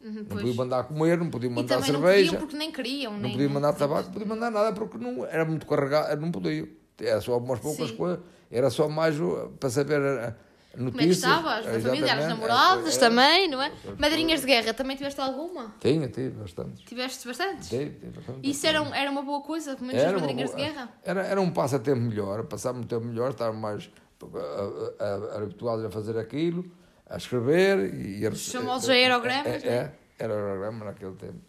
Uhum, 0.00 0.12
Não 0.14 0.24
pois. 0.24 0.40
podiam 0.40 0.54
mandar 0.56 0.84
comer, 0.84 1.18
não 1.18 1.28
podiam 1.28 1.52
mandar 1.52 1.76
também 1.76 1.92
não 1.92 2.00
cerveja. 2.00 2.24
podiam 2.32 2.40
porque 2.40 2.56
nem 2.56 2.72
queriam. 2.72 3.12
Não 3.12 3.20
nem, 3.20 3.32
podia 3.32 3.48
mandar 3.50 3.72
tabaco, 3.74 4.04
não 4.06 4.12
podia 4.12 4.26
mandar 4.28 4.50
nada 4.50 4.72
porque 4.72 4.96
não, 4.98 5.26
era 5.26 5.44
muito 5.44 5.66
carregado, 5.66 6.18
não 6.20 6.30
podia. 6.32 6.66
Era 7.00 7.20
só 7.20 7.38
umas 7.38 7.58
poucas 7.60 7.88
Sim. 7.90 7.96
coisas, 7.96 8.20
era 8.50 8.70
só 8.70 8.88
mais 8.88 9.16
para 9.58 9.70
saber 9.70 9.96
a 10.00 10.34
Como 10.72 10.88
é 10.88 10.90
que 10.92 10.98
notícias. 10.98 11.16
estavas? 11.18 11.64
Da 11.66 11.80
família, 11.80 12.14
as 12.14 12.28
namoradas 12.28 12.96
também, 12.96 13.48
não 13.48 13.60
é? 13.60 13.72
Madrinhas 13.98 14.40
de 14.40 14.46
guerra, 14.46 14.72
também 14.72 14.96
tiveste 14.96 15.20
alguma? 15.20 15.74
Tinha, 15.80 16.08
tive 16.08 16.30
bastante. 16.30 16.84
Tiveste 16.84 17.26
bastantes? 17.26 17.68
Tive, 17.68 17.90
tive 17.90 18.10
bastante. 18.12 18.48
Isso 18.48 18.66
era, 18.66 18.78
era 18.96 19.10
uma 19.10 19.22
boa 19.22 19.40
coisa, 19.42 19.74
pelo 19.74 19.86
menos 19.86 20.02
as 20.02 20.08
Era 20.08 20.16
uma 20.18 20.26
madrinhas 20.26 20.50
de 20.50 20.56
boa- 20.56 20.68
guerra? 20.68 20.88
Era, 21.04 21.22
era 21.26 21.40
um 21.40 21.50
passatempo 21.50 22.00
melhor, 22.00 22.44
passávamos 22.44 22.84
um 22.84 22.88
tempo 22.88 23.04
melhor, 23.04 23.30
estávamos 23.30 23.60
mais 23.60 23.90
a- 24.22 25.04
a- 25.04 25.34
a- 25.34 25.36
habituados 25.42 25.84
a 25.84 25.90
fazer 25.90 26.16
aquilo, 26.16 26.64
a 27.10 27.16
escrever 27.16 27.92
e 27.94 28.24
a 28.26 28.30
Os 28.30 28.52
famosos 28.52 28.88
aerogramas, 28.88 29.46
É, 29.46 29.58
né? 29.58 29.66
é, 29.66 29.92
era 30.24 30.34
aerograma 30.34 30.84
naquele 30.84 31.14
tempo. 31.16 31.40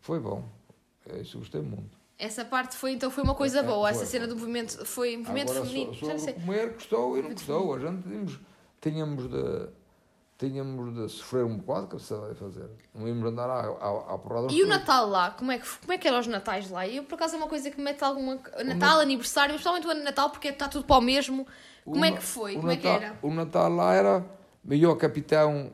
Foi 0.00 0.20
bom. 0.20 0.44
É, 1.08 1.18
Isso 1.20 1.38
gostei 1.38 1.62
muito. 1.62 1.95
Essa 2.18 2.44
parte 2.44 2.76
foi, 2.76 2.92
então, 2.92 3.10
foi 3.10 3.22
uma 3.22 3.34
coisa 3.34 3.60
É, 3.60 3.62
boa. 3.62 3.90
Essa 3.90 4.06
cena 4.06 4.26
do 4.26 4.34
movimento, 4.36 4.84
foi 4.86 5.16
movimento 5.16 5.50
Agora, 5.50 5.66
feminino. 5.66 5.92
Já 5.92 6.00
sobre 6.06 6.18
sei. 6.18 6.32
comer, 6.34 6.72
gostou 6.72 7.18
e 7.18 7.22
não 7.22 7.30
gostou. 7.30 7.74
A 7.74 7.78
gente 7.78 8.02
tínhamos, 8.02 8.40
tínhamos, 8.80 9.28
de, 9.28 9.68
tínhamos 10.38 10.94
de 10.94 11.08
sofrer 11.10 11.44
um 11.44 11.58
bocado, 11.58 11.88
que 11.88 12.02
se 12.02 12.14
vai 12.14 12.34
fazer. 12.34 12.70
Não 12.94 13.06
íamos 13.06 13.28
andar 13.28 13.50
à, 13.50 13.60
à, 13.60 14.14
à 14.14 14.18
porrada. 14.18 14.50
E 14.50 14.62
o 14.62 14.66
Natal 14.66 15.06
lá? 15.08 15.30
Como 15.32 15.52
é, 15.52 15.58
que, 15.58 15.66
como 15.78 15.92
é 15.92 15.98
que 15.98 16.08
eram 16.08 16.18
os 16.18 16.26
Natais 16.26 16.70
lá? 16.70 16.88
Eu, 16.88 17.04
por 17.04 17.16
acaso, 17.16 17.34
é 17.34 17.38
uma 17.38 17.48
coisa 17.48 17.70
que 17.70 17.76
me 17.76 17.84
mete 17.84 18.02
alguma... 18.02 18.40
Natal, 18.64 19.00
aniversário, 19.00 19.52
especialmente 19.54 19.86
o 19.86 19.90
ano 19.90 20.00
de 20.00 20.06
Natal, 20.06 20.30
porque 20.30 20.48
está 20.48 20.68
tudo 20.68 20.86
para 20.86 20.96
o 20.96 21.02
mesmo. 21.02 21.46
Como 21.84 22.04
é 22.04 22.12
que 22.12 22.22
foi? 22.22 22.56
O 22.56 22.60
Como 22.60 22.72
é 22.72 22.76
que 22.76 22.88
Natal, 22.88 23.02
era? 23.02 23.18
O 23.22 23.30
Natal 23.30 23.70
lá 23.70 23.94
era, 23.94 24.24
o 24.64 24.96
capitão, 24.96 25.70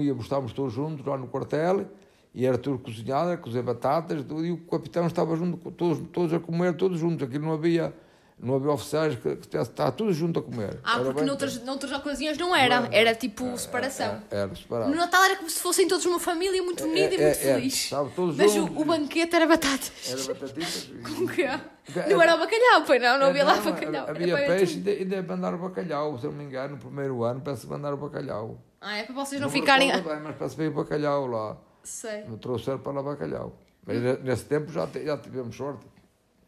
íamos, 0.00 0.24
estávamos 0.24 0.52
todos 0.54 0.72
juntos 0.72 1.04
lá 1.06 1.16
no 1.18 1.28
quartel, 1.28 1.86
e 2.34 2.46
era 2.46 2.56
tudo 2.58 2.78
cozinhado, 2.78 3.28
era 3.30 3.36
cozer 3.38 3.62
batatas, 3.62 4.24
tudo, 4.24 4.44
e 4.44 4.52
o 4.52 4.58
capitão 4.58 5.06
estava 5.06 5.36
junto, 5.36 5.70
todos, 5.72 6.02
todos 6.12 6.32
a 6.32 6.38
comer, 6.40 6.74
todos 6.76 6.98
juntos. 6.98 7.26
Aquilo 7.28 7.44
não 7.44 7.52
havia, 7.52 7.92
não 8.38 8.54
havia 8.54 8.70
oficiais, 8.70 9.14
que, 9.16 9.36
que 9.36 9.46
tivesse- 9.48 9.70
estava 9.70 9.92
tudo 9.92 10.12
junto 10.14 10.40
a 10.40 10.42
comer. 10.42 10.78
Ah, 10.82 10.94
Era 10.94 11.04
porque 11.04 11.20
bem- 11.20 11.26
noutras, 11.28 11.62
noutras 11.62 11.92
ocasiões 11.92 12.38
não 12.38 12.56
era. 12.56 12.80
Não, 12.80 12.86
não. 12.88 12.92
Era 12.92 13.14
tipo 13.14 13.56
separação. 13.58 14.22
Era, 14.30 14.42
era 14.44 14.54
separado. 14.56 14.90
No 14.90 14.96
Natal 14.96 15.22
era 15.24 15.36
como 15.36 15.50
se 15.50 15.60
fossem 15.60 15.86
todos 15.86 16.06
uma 16.06 16.18
família 16.18 16.62
muito 16.62 16.82
unida 16.84 17.00
e 17.00 17.04
É, 17.04 17.08
muito 17.10 17.22
é, 17.22 17.28
é. 17.30 17.34
feliz. 17.54 17.74
Estavam 17.74 18.10
todos 18.12 18.36
Mas 18.36 18.50
o, 18.52 18.54
juntos. 18.54 18.76
o 18.80 18.84
banquete 18.86 19.36
era 19.36 19.46
batatas. 19.46 19.92
Era 20.08 20.34
batatitas. 20.34 20.88
e- 20.90 21.22
O 21.22 21.28
quê? 21.28 21.48
Porque- 21.84 22.00
Não 22.14 22.22
era 22.22 22.34
o 22.36 22.38
bacalhau, 22.38 22.82
pois 22.86 23.02
não, 23.02 23.18
não 23.18 23.26
havia 23.26 23.44
lá 23.44 23.56
Não, 23.56 23.64
bacalhau. 23.64 24.02
Era 24.08 24.10
Havia 24.12 24.36
peixe 24.46 24.78
e 24.86 25.22
mandar 25.22 25.52
o 25.54 25.58
bacalhau, 25.58 26.16
se 26.18 26.24
eu 26.24 26.30
não 26.30 26.38
me 26.38 26.44
engano, 26.44 26.76
no 26.76 26.78
primeiro 26.80 27.22
ano 27.24 27.40
peço 27.42 27.68
mandar 27.68 27.92
o 27.92 27.96
bacalhau. 27.98 28.58
Ah, 28.80 28.96
é 28.96 29.02
para 29.04 29.14
vocês 29.14 29.40
não, 29.40 29.48
me 29.48 29.52
ficarem. 29.52 29.92
bem, 29.92 30.20
mas 30.22 30.34
peço 30.36 30.56
veio 30.56 30.72
bacalhau 30.72 31.26
lá. 31.26 31.56
Sei. 31.82 32.24
Me 32.24 32.36
trouxeram 32.36 32.78
para 32.78 32.92
lá 32.92 33.02
bacalhau. 33.02 33.56
Mas 33.86 34.00
ne- 34.00 34.18
nesse 34.18 34.44
tempo 34.44 34.70
já, 34.70 34.86
já 34.86 35.16
tivemos 35.18 35.56
sorte. 35.56 35.84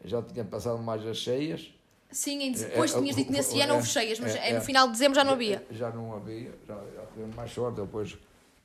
Já 0.03 0.21
tinha 0.21 0.45
passado 0.45 0.77
mais 0.81 1.05
as 1.05 1.17
cheias. 1.17 1.73
Sim, 2.11 2.39
em- 2.41 2.53
É, 2.53 2.57
depois 2.57 2.93
é, 2.93 2.99
tinhas 2.99 3.15
dito 3.15 3.31
nesse 3.31 3.59
ano 3.59 3.73
é, 3.73 3.75
houve 3.75 3.87
cheias, 3.87 4.19
mas 4.19 4.35
é, 4.35 4.49
é, 4.49 4.51
no 4.53 4.57
é. 4.59 4.61
final 4.61 4.85
de 4.87 4.93
dezembro 4.93 5.15
já 5.15 5.23
não 5.23 5.33
havia. 5.33 5.65
Já 5.71 5.89
não 5.89 6.15
havia, 6.15 6.51
já, 6.67 6.75
já 6.75 7.05
tivemos 7.13 7.35
mais 7.35 7.51
sorte 7.51 7.81
depois. 7.81 8.17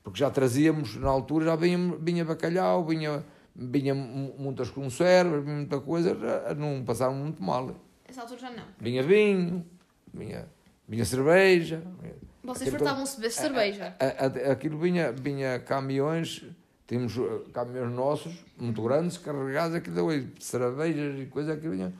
Porque 0.05 0.19
já 0.19 0.31
trazíamos, 0.31 0.97
na 0.97 1.09
altura, 1.09 1.47
já 1.47 1.57
vinha, 1.57 1.97
vinha 1.99 2.25
bacalhau, 2.25 2.85
vinha, 2.85 3.25
vinha 3.57 3.95
mu- 3.95 4.35
muitas 4.39 4.71
conservas, 4.71 5.43
vinha 5.45 5.57
muita 5.57 5.81
coisa, 5.81 6.15
já 6.15 6.55
não 6.55 6.85
passaram 6.85 7.15
muito 7.15 7.43
mal. 7.43 7.75
Nessa 8.07 8.21
altura 8.23 8.41
já 8.41 8.51
não. 8.51 8.65
Vinha 8.79 9.03
vinho, 9.03 9.67
vinha, 10.13 10.47
vinha 10.89 11.05
cerveja. 11.05 11.83
vinha- 12.01 12.15
Vocês 12.45 12.71
fartavam-se 12.71 13.21
de 13.21 13.31
cerveja. 13.31 13.95
a- 13.99 14.27
a- 14.27 14.53
aquilo 14.53 14.79
vinha, 14.79 15.13
vinha 15.13 15.59
caminhões, 15.59 16.45
tínhamos 16.91 17.17
uh, 17.17 17.45
caminhões 17.53 17.93
nossos, 17.93 18.35
muito 18.59 18.83
grandes, 18.83 19.17
carregados, 19.17 19.77
aquilo 19.77 20.09
aí, 20.09 20.23
de 20.23 20.43
cervejas 20.45 21.21
e 21.21 21.27
coisa, 21.27 21.53
aquilo 21.53 21.73
vinha. 21.73 21.93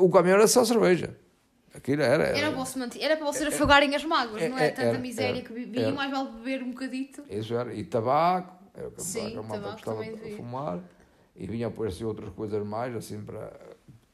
O 0.00 0.10
caminhão 0.10 0.36
era 0.38 0.48
só 0.48 0.64
cerveja. 0.64 1.16
Aquilo 1.72 2.02
era. 2.02 2.24
Era, 2.24 2.50
vosso 2.50 2.76
manti- 2.76 3.00
era 3.00 3.16
para 3.16 3.26
vocês 3.26 3.54
afogarem 3.54 3.94
as 3.94 4.04
mágoas, 4.04 4.42
é, 4.42 4.48
não 4.48 4.58
é? 4.58 4.66
é, 4.66 4.70
Tanta 4.70 4.88
era, 4.88 4.98
miséria 4.98 5.38
era, 5.38 5.42
que 5.46 5.52
vinha, 5.52 5.86
era. 5.86 5.92
mais 5.94 6.10
vale 6.10 6.30
beber 6.30 6.62
um 6.64 6.70
bocadito. 6.70 7.22
Isso 7.30 7.54
era. 7.54 7.72
E 7.72 7.84
tabaco, 7.84 8.52
era 8.74 8.88
o 8.88 8.90
que 8.90 9.02
Sim, 9.02 9.38
a 9.38 9.42
malta 9.42 9.70
gostava 9.70 10.02
de 10.02 10.36
fumar. 10.36 10.80
E 11.36 11.46
vinha 11.46 11.70
por 11.70 11.86
assim 11.86 12.02
outras 12.02 12.30
coisas 12.30 12.66
mais, 12.66 12.96
assim 12.96 13.20
para, 13.22 13.52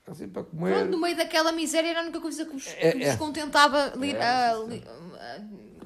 assim 0.07 0.29
para 0.29 0.43
comer. 0.43 0.75
Pronto, 0.75 0.91
no 0.91 1.01
meio 1.01 1.17
daquela 1.17 1.53
miséria 1.53 1.89
era 1.89 2.01
a 2.01 2.03
única 2.03 2.21
coisa 2.21 2.45
que 2.45 2.53
vos, 2.53 2.67
É, 2.67 2.93
que 2.93 2.99
vos 2.99 3.07
é. 3.07 3.17
contentava 3.17 3.93
li- 3.97 4.13
É, 4.13 4.55
sim. 4.57 4.69
li- 4.69 4.85
ah, 5.15 5.41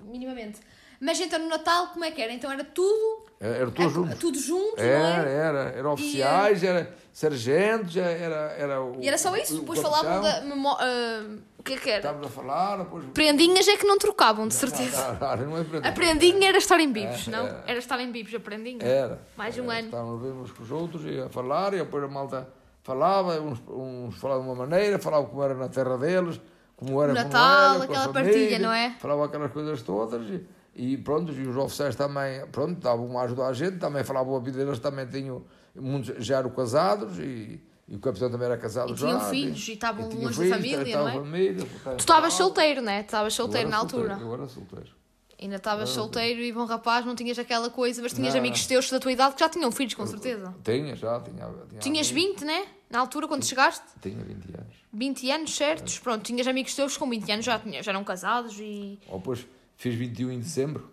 minimamente. 0.06 0.58
Mas 0.98 1.20
então 1.20 1.38
no 1.38 1.48
Natal, 1.48 1.88
como 1.92 2.04
é 2.04 2.10
que 2.10 2.22
era? 2.22 2.32
Então 2.32 2.50
era 2.50 2.64
tudo, 2.64 3.25
Era, 3.38 3.54
era 3.56 3.70
tudo 3.70 3.86
ah, 3.86 3.90
junto. 3.90 4.16
tudo 4.16 4.38
junto, 4.38 4.80
Era, 4.80 4.98
não 4.98 5.28
é? 5.28 5.34
era, 5.34 5.60
era 5.76 5.90
oficiais, 5.90 6.64
era 6.64 6.94
sargentos, 7.12 7.96
era, 7.96 8.54
era 8.58 8.82
o. 8.82 8.98
E 9.00 9.08
era 9.08 9.18
só 9.18 9.36
isso? 9.36 9.56
o 9.56 9.60
Depois 9.60 9.80
falavam 9.80 10.22
da. 10.22 10.38
ah, 10.38 11.36
o 11.58 11.62
que 11.62 11.74
é 11.74 11.76
que 11.76 11.90
era? 11.90 11.98
Estávamos 11.98 12.26
a 12.26 12.30
falar, 12.30 12.78
depois. 12.78 13.04
Prendinhas 13.12 13.68
é 13.68 13.76
que 13.76 13.86
não 13.86 13.98
trocavam, 13.98 14.48
de 14.48 14.54
certeza. 14.54 15.18
Não, 15.20 15.36
não, 15.36 15.46
não 15.50 15.58
é 15.58 15.64
para 15.64 15.88
A 15.88 15.92
prendinha 15.92 16.48
era 16.48 16.58
estar 16.58 16.80
em 16.80 16.90
bibos, 16.90 17.28
É, 17.28 17.30
não? 17.30 17.46
é. 17.46 17.62
Era 17.66 17.78
estar 17.78 18.00
em 18.00 18.10
bibos, 18.10 18.34
a 18.34 18.40
prendinha. 18.40 18.82
Era. 18.82 19.20
Mais 19.36 19.58
um 19.58 19.70
era, 19.70 19.80
ano. 19.80 19.88
Estávamos 19.88 20.22
ver 20.22 20.32
uns 20.32 20.52
com 20.52 20.62
os 20.62 20.70
outros 20.70 21.04
e 21.04 21.20
a 21.20 21.28
falar, 21.28 21.74
e 21.74 21.78
depois 21.78 22.04
a 22.04 22.08
malta 22.08 22.48
falava, 22.82 23.38
uns, 23.40 23.60
uns 23.68 24.16
falavam 24.16 24.44
de 24.44 24.48
uma 24.50 24.54
maneira, 24.66 24.98
falavam 24.98 25.26
como 25.26 25.42
era 25.42 25.54
na 25.54 25.68
terra 25.68 25.98
deles, 25.98 26.40
como 26.76 27.02
era 27.02 27.12
O 27.12 27.16
como 27.16 27.28
Natal, 27.28 27.74
era, 27.74 27.74
com 27.74 27.82
a 27.82 27.84
aquela 27.84 28.12
família, 28.14 28.32
partilha, 28.32 28.58
não 28.60 28.72
é? 28.72 28.96
Falavam 29.00 29.24
aquelas 29.24 29.52
coisas 29.52 29.82
todas 29.82 30.22
e, 30.30 30.46
e 30.76 30.96
pronto, 30.98 31.32
e 31.32 31.46
os 31.48 31.56
oficiais 31.56 31.96
também, 31.96 32.46
pronto, 32.48 32.80
davam 32.80 33.18
a 33.18 33.22
ajudar 33.22 33.48
a 33.48 33.52
gente, 33.52 33.78
também 33.78 34.04
falavam 34.04 34.36
a 34.36 34.40
vida 34.40 34.58
deles, 34.58 34.78
também 34.78 35.06
tinham, 35.06 35.44
muitos 35.74 36.24
já 36.24 36.38
eram 36.38 36.50
casados 36.50 37.18
e, 37.18 37.60
e 37.88 37.96
o 37.96 37.98
capitão 37.98 38.30
também 38.30 38.46
era 38.46 38.58
casado 38.58 38.92
E 38.92 38.96
já. 38.96 39.06
tinham 39.06 39.20
filhos, 39.30 39.68
e 39.68 39.72
estavam 39.72 40.08
longe 40.08 40.24
da 40.24 40.30
filhos, 40.32 40.50
família, 40.50 40.82
estavam 40.82 41.04
não 41.04 41.08
é? 41.08 41.14
família, 41.14 41.66
Tu 41.96 42.00
estavas 42.00 42.32
solteiro, 42.34 42.82
não 42.82 42.92
é? 42.92 43.02
Tu 43.02 43.06
estavas 43.06 43.34
solteiro 43.34 43.68
na 43.70 43.76
altura. 43.78 44.18
Eu 44.20 44.34
era 44.34 44.46
solteiro. 44.48 44.90
Ainda 45.38 45.56
estavas 45.56 45.90
solteiro 45.90 46.40
e 46.40 46.50
bom 46.50 46.64
rapaz, 46.64 47.04
não 47.04 47.14
tinhas 47.14 47.38
aquela 47.38 47.68
coisa, 47.68 48.00
mas 48.00 48.12
tinhas 48.14 48.32
Não, 48.32 48.40
amigos 48.40 48.62
não. 48.62 48.68
teus 48.68 48.90
da 48.90 48.98
tua 48.98 49.12
idade 49.12 49.34
que 49.34 49.40
já 49.40 49.48
tinham 49.50 49.70
filhos, 49.70 49.92
com 49.92 50.06
certeza. 50.06 50.54
Tinha 50.64 50.96
já, 50.96 51.20
tinha. 51.20 51.46
tinha 51.68 51.78
Tinhas 51.80 52.10
amigos. 52.10 52.38
20, 52.38 52.44
né? 52.46 52.64
Na 52.88 53.00
altura, 53.00 53.28
quando 53.28 53.44
chegaste? 53.44 53.84
Tinha 54.00 54.16
20 54.16 54.46
anos. 54.56 54.74
20 54.94 55.30
anos, 55.30 55.54
certos? 55.54 55.98
Pronto, 55.98 56.22
tinhas 56.22 56.46
amigos 56.46 56.74
teus 56.74 56.96
com 56.96 57.06
20 57.10 57.30
anos, 57.32 57.44
já, 57.44 57.58
tinha, 57.58 57.82
já 57.82 57.92
eram 57.92 58.02
casados 58.02 58.58
e. 58.58 58.98
Ou 59.08 59.18
depois 59.18 59.46
fiz 59.76 59.94
21 59.94 60.30
em 60.30 60.40
dezembro. 60.40 60.90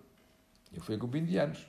Eu 0.76 0.82
fui 0.82 0.98
com 0.98 1.08
20 1.08 1.38
anos. 1.38 1.60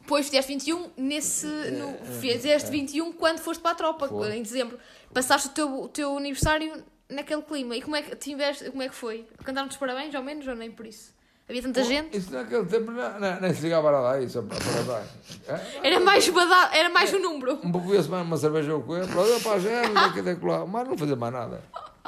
Depois 0.00 0.26
fizeste 0.26 0.52
21 0.52 0.90
nesse. 0.98 1.46
No, 1.46 1.96
fizeste 2.20 2.70
21 2.70 3.12
quando 3.14 3.38
foste 3.38 3.60
para 3.62 3.72
a 3.72 3.74
tropa, 3.74 4.08
Foi. 4.08 4.36
em 4.36 4.42
dezembro. 4.42 4.78
Passaste 5.14 5.48
o 5.48 5.50
teu, 5.52 5.80
o 5.82 5.88
teu 5.88 6.16
aniversário 6.18 6.84
naquele 7.08 7.42
clima. 7.42 7.74
E 7.74 7.80
como 7.80 7.96
é 7.96 8.02
que 8.02 8.14
tiveste, 8.16 8.70
como 8.70 8.82
é 8.82 8.88
que 8.88 8.94
foi? 8.94 9.26
Cantaram-te 9.42 9.78
parabéns, 9.78 10.14
ao 10.14 10.22
menos, 10.22 10.46
ou 10.46 10.54
nem 10.54 10.70
por 10.70 10.86
isso? 10.86 11.13
Havia 11.46 11.60
tanta 11.62 11.84
gente? 11.84 12.16
Isso 12.16 12.32
naquele 12.32 12.64
tempo 12.64 12.90
não, 12.90 13.20
não, 13.20 13.40
nem 13.40 13.52
se 13.52 13.60
ligava 13.62 13.90
a 13.90 14.12
dar 14.12 14.22
isso. 14.22 14.42
Para. 14.42 15.04
É? 15.82 15.88
Era 15.88 16.00
mais, 16.00 16.26
bada- 16.30 16.74
era 16.74 16.88
mais 16.88 17.12
o 17.12 17.18
número. 17.18 17.60
Um 17.62 17.70
pouco 17.70 17.94
esse 17.94 18.08
uma 18.08 18.36
cerveja 18.36 18.74
ou 18.74 18.82
coisa, 18.82 19.06
para 19.06 19.40
para 19.40 19.52
a 19.52 19.58
gente, 19.58 19.92
daqui 19.92 20.22
daqui 20.22 20.44
lá. 20.46 20.64
Mas 20.64 20.88
não 20.88 20.96
fazia 20.96 21.16
mais 21.16 21.32
nada. 21.34 21.60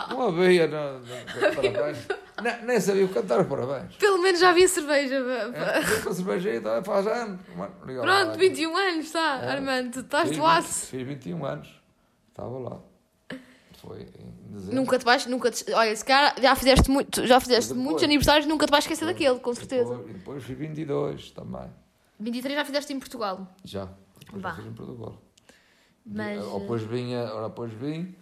Não 0.09 0.29
havia, 0.29 0.66
não, 0.66 1.01
não, 1.01 1.55
parabéns. 1.55 1.99
nem, 2.42 2.62
nem 2.64 2.81
sabia 2.81 3.09
cantar 3.09 3.40
os 3.40 3.46
parabéns. 3.46 3.94
Pelo 3.96 4.18
menos 4.22 4.40
já 4.40 4.51
havia 4.51 4.68
cerveja. 4.68 5.16
É, 5.16 5.81
deu 5.83 6.01
para 6.01 6.11
a 6.11 6.14
cerveja 6.14 6.51
aí, 6.51 6.57
então, 6.57 6.85
faz 6.85 7.07
ano. 7.07 7.38
Mano, 7.55 7.75
liga 7.87 8.01
lá. 8.05 8.25
Pronto, 8.25 8.38
21 8.38 8.77
anos, 8.77 9.05
está, 9.07 9.40
É. 9.42 9.51
Armando, 9.51 10.01
estás 10.01 10.29
do 10.31 10.35
20 10.37 10.44
aço. 10.44 10.87
Fiz 10.87 11.07
21 11.07 11.44
anos. 11.44 11.68
Estava 12.31 12.59
lá. 12.59 12.79
Foi 13.87 14.03
em 14.03 14.53
dezembro. 14.53 14.75
Nunca 14.75 14.99
te 14.99 15.05
vais, 15.05 15.27
nunca 15.27 15.51
te, 15.51 15.72
olha, 15.72 15.94
se 15.94 16.05
calhar 16.05 16.35
já 16.40 16.57
fizeste, 16.57 16.90
muito, 16.90 17.27
já 17.27 17.38
fizeste 17.40 17.68
Depois. 17.68 17.85
muitos 17.85 18.05
aniversários, 18.05 18.46
nunca 18.46 18.66
te 18.66 18.70
vais 18.70 18.85
esquecer 18.85 19.05
daquele, 19.05 19.38
com 19.38 19.55
certeza. 19.55 19.96
Depois, 19.96 20.12
depois 20.16 20.44
fiz 20.44 20.59
22 20.59 21.31
também. 21.31 21.70
23 22.18 22.55
já 22.57 22.64
fizeste 22.64 22.92
em 22.92 22.99
Portugal. 22.99 23.55
Já. 23.64 23.88
Depois 24.25 24.42
Vá. 24.42 24.51
já 24.51 24.57
fiz 24.57 24.66
em 24.66 24.72
Portugal. 24.72 25.22
Mas, 26.05 26.44
Ora, 26.44 26.61
depois 26.61 26.83
vinha, 26.83 27.25
ora, 27.33 27.49
depois 27.49 27.72
vim, 27.72 28.14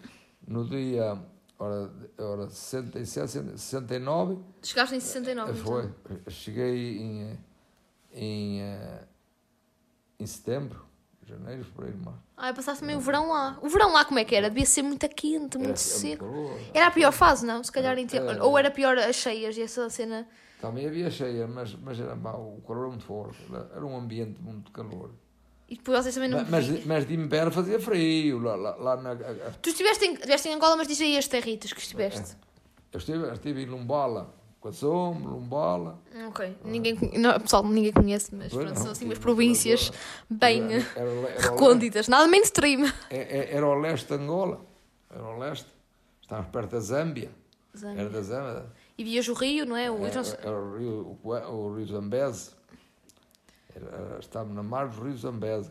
no 0.46 0.66
dia, 0.68 1.18
ora, 1.58 1.90
ora 2.18 2.48
67, 2.50 3.58
69, 3.58 4.38
Chegaste 4.62 4.96
em 4.96 5.00
69. 5.00 5.50
eh, 5.50 5.54
foi, 5.54 5.84
Então. 5.84 6.18
cheguei 6.32 6.98
em, 6.98 7.38
em, 8.12 8.60
eh, 8.62 9.04
em 10.18 10.26
setembro, 10.26 10.84
janeiro, 11.26 11.64
fevereiro, 11.64 11.98
março. 12.04 12.20
Ah, 12.36 12.48
eu 12.48 12.54
passaste 12.54 12.80
também 12.80 12.96
o 12.96 13.00
verão 13.00 13.30
lá. 13.30 13.58
O 13.62 13.68
verão 13.68 13.92
lá 13.92 14.04
como 14.04 14.18
é 14.18 14.24
que 14.24 14.34
era? 14.34 14.48
Devia 14.48 14.66
ser 14.66 14.82
muito 14.82 15.08
quente, 15.08 15.56
muito 15.56 15.68
Era- 15.70 15.76
seco. 15.76 16.24
era 16.24 16.34
calor. 16.34 16.60
Era 16.74 16.86
a 16.86 16.90
pior 16.90 17.12
fase, 17.12 17.46
não? 17.46 17.62
Se 17.62 17.70
calhar 17.72 17.96
em 17.98 18.06
tempo. 18.06 18.28
Era. 18.30 18.44
Ou 18.44 18.58
era 18.58 18.70
pior 18.70 18.96
as 18.98 19.16
cheias 19.16 19.56
e 19.56 19.62
essa 19.62 19.88
cena. 19.90 20.26
Também 20.60 20.86
havia 20.86 21.10
cheia, 21.10 21.46
mas, 21.46 21.74
mas 21.74 22.00
era 22.00 22.16
mau, 22.16 22.56
o 22.58 22.62
calor 22.66 22.82
era 22.82 22.88
muito 22.88 23.04
forte, 23.04 23.38
era, 23.74 23.84
um 23.84 23.96
ambiente 23.96 24.40
muito 24.40 24.70
calor. 24.72 25.10
E 25.68 25.76
depois 25.76 26.02
vocês 26.02 26.14
também 26.14 26.30
não. 26.30 26.38
Mas, 26.48 26.68
mas, 26.68 26.84
mas 26.86 27.06
de 27.06 27.14
inverno 27.14 27.50
fazia 27.50 27.78
frio, 27.80 28.38
lá, 28.38 28.54
lá, 28.54 28.76
lá 28.76 28.96
na... 28.96 29.14
Tu 29.60 29.70
estiveste 29.70 30.04
em, 30.06 30.14
estiveste 30.14 30.48
em 30.48 30.54
Angola, 30.54 30.76
mas 30.76 30.88
diz 30.88 31.00
aí 31.00 31.18
as 31.18 31.26
territas 31.28 31.72
que 31.72 31.80
estiveste. 31.80 32.36
Eu 32.92 32.98
estive, 32.98 33.30
estive 33.32 33.62
em 33.62 33.66
Lumbala, 33.66 34.32
com 34.64 34.68
a 34.70 34.72
Sombra, 34.72 35.28
Lumbala. 35.30 36.00
Ok. 36.28 36.56
Ninguém, 36.64 36.94
não, 37.18 37.38
pessoal, 37.38 37.62
ninguém 37.66 37.92
conhece, 37.92 38.34
mas 38.34 38.50
pronto, 38.50 38.74
são 38.78 38.92
assim 38.92 39.00
sim, 39.00 39.04
umas 39.04 39.18
mas 39.18 39.18
províncias 39.18 39.92
bem 40.30 40.72
Era- 40.72 40.86
era 40.96 41.10
o 41.10 41.26
era 41.26 41.38
o 41.38 41.42
recônditas. 41.52 42.08
Nada 42.08 42.26
mainstream. 42.26 42.86
É- 43.10 43.18
é- 43.40 43.54
Era 43.56 43.66
ao 43.66 43.78
leste 43.78 44.06
de 44.08 44.14
Angola. 44.14 44.64
Era 45.10 45.22
ao 45.22 45.38
leste. 45.38 45.66
Estávamos 46.22 46.50
perto 46.50 46.70
da 46.70 46.80
Zâmbia. 46.80 47.30
Era 47.94 48.08
da 48.08 48.22
Zâmbia. 48.22 48.64
E 48.96 49.04
vias 49.04 49.28
o 49.28 49.34
rio, 49.34 49.66
não 49.66 49.76
é? 49.76 49.90
O, 49.90 50.06
Era, 50.06 50.24
sei- 50.24 50.38
era 50.40 50.58
o, 50.58 50.78
rio, 50.78 51.18
o, 51.22 51.28
o 51.30 51.76
rio 51.76 51.86
Zambeze. 51.86 52.52
Estávamos 54.20 54.54
na 54.56 54.62
mar 54.62 54.88
do 54.88 55.02
rio 55.04 55.14
Zambeze. 55.18 55.70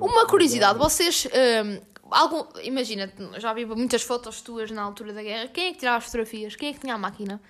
Uma 0.00 0.26
curiosidade, 0.26 0.72
Zâmbia. 0.74 0.88
vocês. 0.90 1.26
hum, 1.64 1.80
algum, 2.10 2.44
imagina, 2.62 3.10
já 3.38 3.54
vi 3.54 3.64
muitas 3.64 4.02
fotos 4.02 4.42
tuas 4.42 4.70
na 4.70 4.82
altura 4.82 5.14
da 5.14 5.22
guerra. 5.22 5.48
Quem 5.48 5.68
é 5.68 5.72
que 5.72 5.78
tirava 5.78 5.96
as 5.96 6.04
fotografias? 6.04 6.54
Quem 6.56 6.68
é 6.68 6.72
que 6.74 6.80
tinha 6.80 6.94
a 6.94 6.98
máquina? 6.98 7.40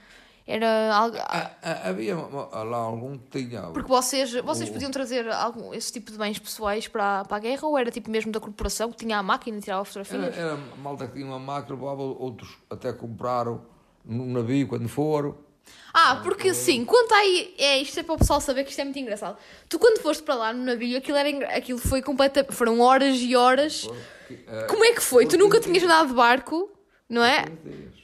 Era 0.51 0.95
algo. 0.95 1.15
Ah, 1.21 1.51
ah, 1.63 1.89
havia 1.91 2.17
uma- 2.17 2.63
lá 2.65 2.79
algum 2.79 3.19
que 3.19 3.45
tinha. 3.45 3.61
Porque 3.65 3.87
vocês, 3.89 4.33
vocês 4.33 4.71
podiam 4.71 4.91
trazer 4.91 5.31
algum, 5.31 5.75
esse 5.75 5.93
tipo 5.93 6.11
de 6.11 6.17
bens 6.17 6.39
pessoais 6.39 6.89
para, 6.89 7.21
a- 7.21 7.25
para 7.27 7.37
a 7.37 7.41
guerra 7.41 7.67
ou 7.69 7.77
era 7.79 7.91
tipo 7.91 8.11
mesmo 8.11 8.33
da 8.33 8.41
corporação 8.41 8.91
que 8.91 8.97
tinha 8.97 9.19
a 9.19 9.23
máquina 9.23 9.59
e 9.59 9.61
tirava 9.61 9.83
Era, 9.83 9.85
fotografias? 10.05 10.39
era 10.39 10.57
malta 10.83 11.07
que 11.07 11.13
tinha 11.13 11.27
uma 11.27 11.39
máquina, 11.39 11.75
levava, 11.77 12.01
outros 12.03 12.49
até 12.71 12.91
compraram 12.95 13.61
no 14.03 14.25
navio 14.25 14.67
quando 14.67 14.89
foram. 14.89 15.37
Ah, 15.93 16.21
porque 16.23 16.55
sim, 16.55 16.83
quanto 16.83 17.13
aí. 17.13 17.55
É, 17.59 17.77
isto 17.79 18.01
é 18.01 18.03
para 18.03 18.15
o 18.15 18.19
pessoal 18.19 18.41
saber 18.41 18.65
que 18.65 18.71
isto 18.71 18.81
é 18.81 18.85
muito 18.85 18.99
engraçado. 18.99 19.37
Tu, 19.69 19.79
quando 19.79 20.01
foste 20.01 20.23
para 20.23 20.35
lá 20.35 20.53
no 20.55 20.65
navio, 20.65 20.97
aquilo, 20.97 21.19
era, 21.19 21.55
aquilo 21.55 21.79
foi 21.79 22.01
completamente. 22.01 22.55
Foram 22.55 22.81
horas 22.81 23.19
e 23.19 23.37
horas. 23.37 23.87
Eh, 24.31 24.67
Como 24.67 24.83
é 24.83 24.93
que 24.93 25.03
foi? 25.03 25.27
Tu 25.27 25.37
nunca 25.37 25.61
tinhas 25.61 25.83
andado 25.83 26.09
de 26.09 26.15
barco, 26.15 26.71
não 27.09 27.25
é? 27.25 27.45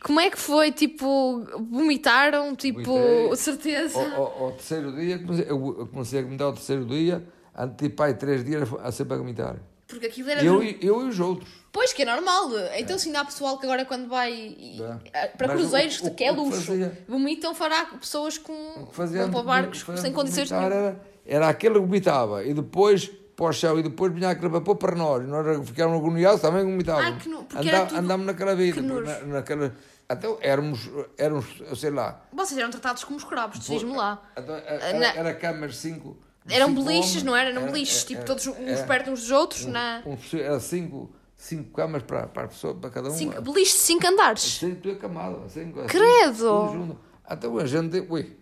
Como 0.03 0.21
é 0.21 0.31
que 0.31 0.39
foi? 0.39 0.73
Tipo, 0.73 1.45
vomitaram? 1.71 2.55
Tipo, 2.55 2.83
Vomitei. 2.85 3.37
certeza. 3.37 3.99
Ao, 3.99 4.23
ao- 4.23 4.45
ao 4.45 4.53
terceiro 4.53 4.93
dia, 4.93 5.19
comecei, 5.19 5.47
eu 5.49 5.89
comecei 5.93 6.19
a 6.21 6.23
vomitar 6.23 6.47
ao 6.49 6.53
terceiro 6.53 6.85
dia, 6.87 7.27
antes 7.57 7.77
de 7.77 7.85
aí 8.05 8.15
três 8.15 8.45
dias 8.45 8.69
a 8.83 8.91
sempre 8.93 9.15
a 9.15 9.17
vomitar. 9.19 9.57
Porque 9.87 10.07
aquilo 10.07 10.31
era. 10.31 10.43
Eu, 10.43 10.63
e- 10.63 10.79
eu 10.81 11.03
e 11.05 11.09
os 11.09 11.21
outros. 11.21 11.49
Pois, 11.71 11.93
que 11.93 12.03
é 12.03 12.05
normal. 12.07 12.49
Então, 12.77 12.97
se 12.99 13.09
ainda 13.09 13.21
há 13.21 13.25
pessoal 13.25 13.59
que 13.59 13.67
agora, 13.67 13.85
quando 13.85 14.09
vai 14.09 14.33
e- 14.33 14.81
É. 15.13 15.27
para 15.29 15.49
Mas 15.49 15.57
cruzeiros, 15.57 16.01
o- 16.01 16.07
o- 16.07 16.15
que 16.15 16.25
é 16.25 16.31
o 16.33 16.35
que 16.35 16.41
luxo, 16.41 16.63
fazia- 16.63 17.05
vomitam 17.09 17.55
fará 17.55 17.85
pessoas 17.87 18.39
com. 18.39 18.53
O 18.83 18.87
que 18.87 18.95
fazia 18.95 19.25
antes- 19.25 19.43
barcos 19.43 19.85
sem 20.01 20.13
condições. 20.13 20.51
Era, 20.53 21.01
era 21.27 21.49
aquele 21.49 21.75
que 21.75 21.81
vomitava 21.81 22.45
e 22.45 22.55
depois 22.55 23.11
para 23.37 23.47
o 23.47 23.53
chão 23.53 23.79
e 23.79 23.83
depois 23.83 24.13
vinha 24.13 24.31
aquele 24.31 24.49
vapor 24.49 24.77
para 24.77 24.95
nós. 24.95 25.23
E 25.23 25.27
nós 25.27 25.67
ficávamos 25.69 26.01
agoniados, 26.01 26.41
também 26.41 26.65
vomitávamos. 26.65 27.27
Era 27.67 27.87
tudo- 27.87 27.99
Andámos 27.99 28.27
naquela 28.27 28.55
vida. 28.55 28.81
que 28.81 28.87
nojo. 28.87 29.03
na, 29.07 29.21
naquela, 29.35 29.75
então 30.11 30.39
éramos, 30.41 30.91
éramos, 31.19 31.47
sei 31.77 31.91
lá. 31.91 32.23
Vocês 32.33 32.59
eram 32.59 32.71
tratados 32.71 33.05
como 33.05 33.19
escravos, 33.19 33.59
diz-me 33.61 33.97
lá. 33.97 34.23
Então, 34.37 34.55
era, 34.55 34.99
Na- 34.99 35.15
era 35.15 35.35
camas 35.35 35.77
cinco. 35.77 36.17
Eram 36.49 36.69
cinco 36.69 36.83
beliches, 36.85 37.23
não 37.23 37.35
era? 37.35 37.51
Eram 37.51 37.63
Era- 37.63 37.73
beliches, 37.73 38.05
tipo, 38.05 38.19
era- 38.19 38.27
todos 38.27 38.47
uns 38.47 38.81
perto 38.83 39.11
uns 39.11 39.21
dos 39.23 39.31
outros, 39.31 39.65
um- 39.65 39.71
na... 39.71 40.03
um 40.05 40.17
era 40.39 40.61
cinco, 40.61 41.11
cinco 41.37 41.71
camas 41.73 42.03
para, 42.03 42.27
para, 42.27 42.45
a 42.45 42.49
pessoa, 42.49 42.75
para 42.75 42.91
cada 42.91 43.09
uma. 43.09 43.17
Cinco, 43.17 43.41
beliches 43.41 43.75
de 43.75 43.81
cinco 43.81 44.07
andares. 44.07 44.43
Sim, 44.43 44.75
tudo 44.75 44.93
acamado. 44.93 45.43
Cinco, 45.49 45.81
assim, 45.81 45.89
Credo! 45.89 46.69
tudo 46.71 46.99
Até 47.27 47.47
a 47.49 47.67
gente, 47.67 48.05
ui, 48.11 48.37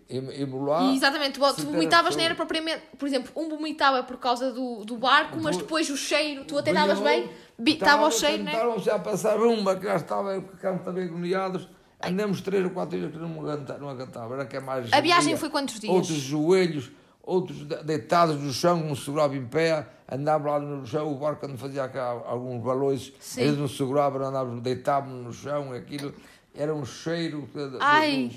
lá. 0.65 0.83
E 0.91 0.97
exatamente, 0.97 1.39
tu, 1.39 1.53
tu 1.55 1.61
vomitavas, 1.67 2.17
nem 2.17 2.25
era 2.25 2.35
propriamente. 2.35 2.81
Por 2.97 3.07
exemplo, 3.07 3.31
um 3.35 3.47
vomitava 3.47 4.03
por 4.03 4.17
causa 4.17 4.51
do, 4.51 4.83
do 4.83 4.97
barco, 4.97 5.39
mas 5.41 5.55
depois 5.55 5.89
o 5.89 5.95
cheiro, 5.95 6.43
tu 6.43 6.57
até 6.57 6.71
estavas 6.71 6.99
bem, 6.99 7.29
estava 7.65 8.05
o 8.07 8.11
cheiro, 8.11 8.43
né? 8.43 8.51
Tentaram 8.51 8.77
já 8.79 8.99
passar 8.99 9.37
uma, 9.39 9.75
que 9.77 9.85
já 9.85 9.95
estava, 9.95 10.41
ficámos 10.41 10.83
também 10.83 11.05
agoniados. 11.05 11.67
Andamos 12.05 12.41
três 12.41 12.61
ou 12.65 12.71
quatro 12.71 12.99
dias 12.99 13.09
que 13.09 13.17
não 13.17 13.49
aguentava, 13.49 13.79
não. 13.79 14.33
Era 14.33 14.45
que 14.45 14.57
é 14.57 14.59
mais 14.59 14.91
A 14.91 14.99
viagem 14.99 15.29
dia. 15.29 15.37
foi 15.37 15.49
quantos 15.49 15.79
dias? 15.79 15.93
Outros 15.93 16.17
joelhos, 16.17 16.91
outros 17.21 17.59
de- 17.65 17.83
deitados 17.83 18.35
no 18.41 18.51
chão, 18.51 18.75
não 18.81 18.95
se 18.95 19.05
segurava 19.05 19.33
em 19.37 19.45
pé. 19.45 19.87
Andávamos 20.11 20.51
lá 20.51 20.59
no 20.59 20.85
chão, 20.85 21.09
o 21.09 21.15
barco 21.15 21.39
quando 21.39 21.57
fazia 21.57 21.87
cá 21.87 22.09
alguns 22.25 22.61
balões, 22.61 23.13
eles 23.37 23.57
não 23.57 23.69
se 23.69 23.77
seguravam, 23.77 24.21
andávamos, 24.21 24.61
deitávamos 24.61 25.23
no 25.25 25.31
chão, 25.31 25.71
aquilo 25.71 26.13
era 26.53 26.75
um 26.75 26.83
cheiro. 26.85 27.47
Ai. 27.79 28.29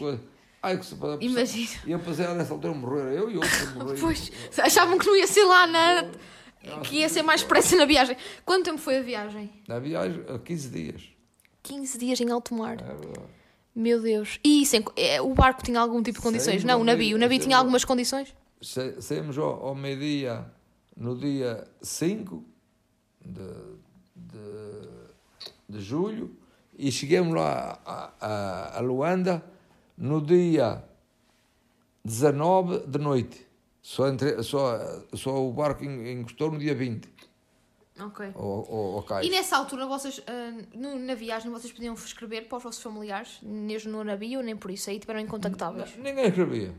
Ai, 0.66 0.78
que 0.78 0.86
se 0.86 0.94
pode 0.96 1.24
Imagina. 1.24 1.80
E 1.86 1.92
eu 1.92 1.98
pensei, 2.00 2.26
nessa 2.28 2.52
altura 2.52 2.74
morrer, 2.74 3.16
eu 3.18 3.30
e 3.30 3.34
morrer. 3.36 4.00
Pois, 4.00 4.32
achavam 4.58 4.98
que 4.98 5.06
não 5.06 5.16
ia 5.16 5.26
ser 5.26 5.44
lá 5.44 5.66
na. 5.66 6.04
que 6.82 6.96
ia 6.96 7.08
ser 7.08 7.22
mais 7.22 7.42
pressa 7.42 7.76
na 7.76 7.84
viagem. 7.84 8.16
Quanto 8.44 8.64
tempo 8.64 8.78
foi 8.78 8.98
a 8.98 9.02
viagem? 9.02 9.50
Na 9.68 9.78
viagem, 9.78 10.24
há 10.28 10.38
15 10.38 10.68
dias. 10.70 11.02
15 11.62 11.98
dias 11.98 12.20
em 12.20 12.30
alto 12.30 12.54
mar. 12.54 12.80
É 12.80 12.84
verdade. 12.94 13.26
Meu 13.74 14.00
Deus. 14.00 14.40
E 14.42 14.64
sem, 14.66 14.82
é, 14.96 15.20
o 15.20 15.32
barco 15.34 15.62
tinha 15.62 15.78
algum 15.78 16.02
tipo 16.02 16.18
de 16.18 16.22
condições? 16.24 16.64
Não, 16.64 16.80
o 16.80 16.84
navio. 16.84 17.10
O 17.10 17.18
vi- 17.18 17.20
navio 17.20 17.38
tinha 17.38 17.56
algumas 17.58 17.84
condições? 17.84 18.34
Sa- 18.60 19.00
Saímos 19.00 19.36
ao, 19.38 19.66
ao 19.66 19.74
meio-dia, 19.74 20.46
no 20.96 21.16
dia 21.16 21.68
5 21.82 22.42
de, 23.24 23.42
de, 24.16 24.88
de 25.68 25.80
julho, 25.80 26.34
e 26.78 26.90
chegamos 26.90 27.34
lá 27.34 27.78
a, 27.84 28.12
a, 28.20 28.78
a 28.78 28.80
Luanda 28.80 29.44
no 29.96 30.20
dia 30.20 30.82
19 32.04 32.86
de 32.86 32.98
noite. 32.98 33.46
Só, 33.82 34.08
entre, 34.08 34.42
só, 34.42 34.78
só 35.14 35.46
o 35.46 35.52
barco 35.52 35.84
en- 35.84 36.10
encostou 36.20 36.50
no 36.50 36.58
dia 36.58 36.74
20, 36.74 37.08
Ok. 38.00 38.32
ao 38.34 39.02
cais. 39.06 39.24
E 39.24 39.30
nessa 39.30 39.56
altura, 39.56 39.86
vocês, 39.86 40.20
no- 40.74 40.98
na 40.98 41.14
viagem, 41.14 41.50
vocês 41.52 41.72
podiam 41.72 41.94
escrever 41.94 42.48
para 42.48 42.58
os 42.58 42.64
vossos 42.64 42.82
familiares, 42.82 43.38
mesmo 43.42 43.92
no 43.92 44.02
navio, 44.02 44.42
nem 44.42 44.56
por 44.56 44.72
isso, 44.72 44.90
aí 44.90 44.98
tiveram 44.98 45.20
incontactáveis. 45.20 45.94
N- 45.94 46.02
Ninguém 46.02 46.26
escrevia. 46.26 46.74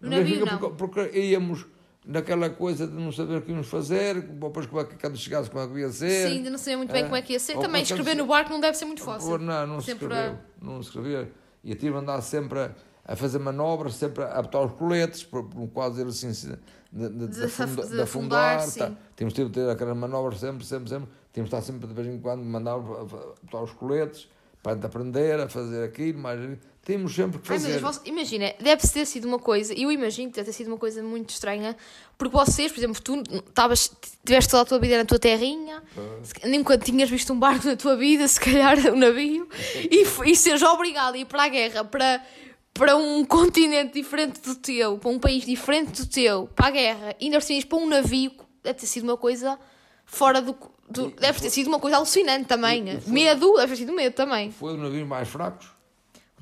No 0.00 0.08
Ninguém 0.10 0.18
navio, 0.18 0.34
escrevia 0.44 0.52
não. 0.68 0.74
porque, 0.76 1.02
porque 1.04 1.18
íamos 1.20 1.66
naquela 2.04 2.50
coisa 2.50 2.88
de 2.88 2.92
não 2.94 3.12
saber 3.12 3.36
o 3.38 3.42
que 3.42 3.52
íamos 3.52 3.68
fazer, 3.68 4.20
depois 4.20 4.66
como 4.66 4.80
é 4.80 4.84
que 4.86 4.96
quando 4.96 5.16
chegasse 5.16 5.48
como 5.48 5.62
é 5.62 5.68
que 5.72 5.78
ia 5.78 5.90
ser. 5.90 6.26
Sim, 6.28 6.32
ainda 6.38 6.50
não 6.50 6.58
sabia 6.58 6.78
muito 6.78 6.92
bem 6.92 7.02
É. 7.02 7.04
como 7.04 7.14
é 7.16 7.22
que 7.22 7.32
ia 7.32 7.38
ser. 7.38 7.54
Ou 7.54 7.62
Também 7.62 7.82
quando 7.82 7.90
escrever 8.00 8.16
no 8.16 8.26
barco 8.26 8.50
não 8.50 8.58
deve 8.58 8.76
ser 8.76 8.86
muito 8.86 9.02
fácil. 9.04 9.38
Não, 9.38 9.66
não 9.68 9.80
se 9.80 9.92
escreveu. 9.92 10.36
Não 10.60 10.82
se 10.82 10.88
escrevia. 10.88 11.32
E 11.64 11.70
eu 11.70 11.76
tive 11.76 11.92
de 11.92 11.98
andar 11.98 12.20
sempre 12.20 12.58
a, 12.60 12.70
a 13.06 13.16
fazer 13.16 13.38
manobras, 13.38 13.94
sempre 13.94 14.22
a 14.22 14.42
botar 14.42 14.60
os 14.60 14.72
coletes, 14.72 15.24
por, 15.24 15.44
por 15.44 15.66
quase 15.68 16.04
dizer 16.04 16.28
assim, 16.28 16.56
de, 16.92 17.08
de, 17.08 17.26
De 17.26 17.28
de, 17.28 17.44
afunda- 17.44 17.82
af- 17.82 17.90
de 17.90 18.00
afundar. 18.02 18.58
afundar, 18.58 18.90
tá. 18.90 18.96
Temos 19.16 19.32
de 19.34 19.48
ter 19.48 19.68
aquelas 19.70 19.96
manobras 19.96 20.38
sempre, 20.40 20.64
sempre, 20.64 20.88
sempre. 20.90 21.08
Temos 21.32 21.50
de 21.50 21.56
estar 21.56 21.66
sempre 21.66 21.86
de 21.88 21.94
vez 21.94 22.06
em 22.06 22.20
quando, 22.20 22.44
mandar 22.44 22.72
a- 22.72 22.76
a 22.76 22.78
botar 23.04 23.62
os 23.62 23.72
coletes, 23.72 24.28
para 24.64 24.86
aprender 24.86 25.38
a 25.38 25.46
fazer 25.48 25.84
aquilo, 25.84 26.18
mas 26.20 26.40
temos 26.82 27.14
sempre 27.14 27.38
que 27.38 27.52
Ai, 27.52 27.58
fazer. 27.58 27.78
Você- 27.80 28.00
imagina, 28.06 28.54
deve 28.58 28.82
ter 28.88 29.04
sido 29.06 29.26
uma 29.28 29.38
coisa, 29.38 29.74
eu 29.74 29.92
imagino 29.92 30.30
que 30.30 30.36
deve 30.36 30.46
ter 30.46 30.52
sido 30.54 30.68
uma 30.68 30.78
coisa 30.78 31.02
muito 31.02 31.28
estranha, 31.30 31.76
porque 32.16 32.34
vocês, 32.34 32.72
por 32.72 32.78
exemplo, 32.80 33.00
tu 33.02 33.22
estavas, 33.46 33.92
tiveste 34.24 34.50
toda 34.50 34.62
a 34.62 34.64
tua 34.64 34.78
vida 34.78 34.96
na 34.96 35.04
tua 35.04 35.18
terrinha, 35.18 35.82
se- 36.22 36.48
nunca 36.48 36.78
tinhas 36.78 37.10
visto 37.10 37.30
um 37.32 37.38
barco 37.38 37.66
na 37.66 37.76
tua 37.76 37.94
vida, 37.94 38.26
se 38.26 38.40
calhar 38.40 38.76
um 38.90 38.96
navio, 38.96 39.46
e, 39.90 40.02
e 40.30 40.34
seres 40.34 40.62
obrigado 40.62 41.14
a 41.14 41.18
ir 41.18 41.26
para 41.26 41.42
a 41.44 41.48
guerra, 41.48 41.84
para, 41.84 42.24
para 42.72 42.96
um 42.96 43.22
continente 43.22 43.92
diferente 43.92 44.40
do 44.40 44.54
teu, 44.54 44.96
para 44.96 45.10
um 45.10 45.18
país 45.18 45.44
diferente 45.44 46.00
do 46.02 46.06
teu, 46.08 46.48
para 46.56 46.68
a 46.68 46.70
guerra, 46.70 47.16
e 47.20 47.26
ainda 47.26 47.36
assim 47.36 47.60
para 47.60 47.76
um 47.78 47.86
navio, 47.86 48.32
deve 48.62 48.78
ter 48.78 48.86
sido 48.86 49.04
uma 49.04 49.16
coisa 49.18 49.58
fora 50.04 50.40
do. 50.40 50.56
do- 50.88 51.10
deve 51.10 51.40
ter 51.40 51.50
sido 51.50 51.68
uma 51.68 51.78
coisa 51.80 51.96
alucinante 51.96 52.44
também. 52.46 53.00
Foi- 53.00 53.12
Medo, 53.12 53.54
deve 53.56 53.72
ter 53.72 53.76
sido 53.76 53.92
medo 53.92 54.14
também. 54.14 54.50
Foi 54.50 54.72
um 54.72 54.76
dos 54.76 54.84
navios 54.84 55.06
mais 55.08 55.28
fracos. 55.28 55.68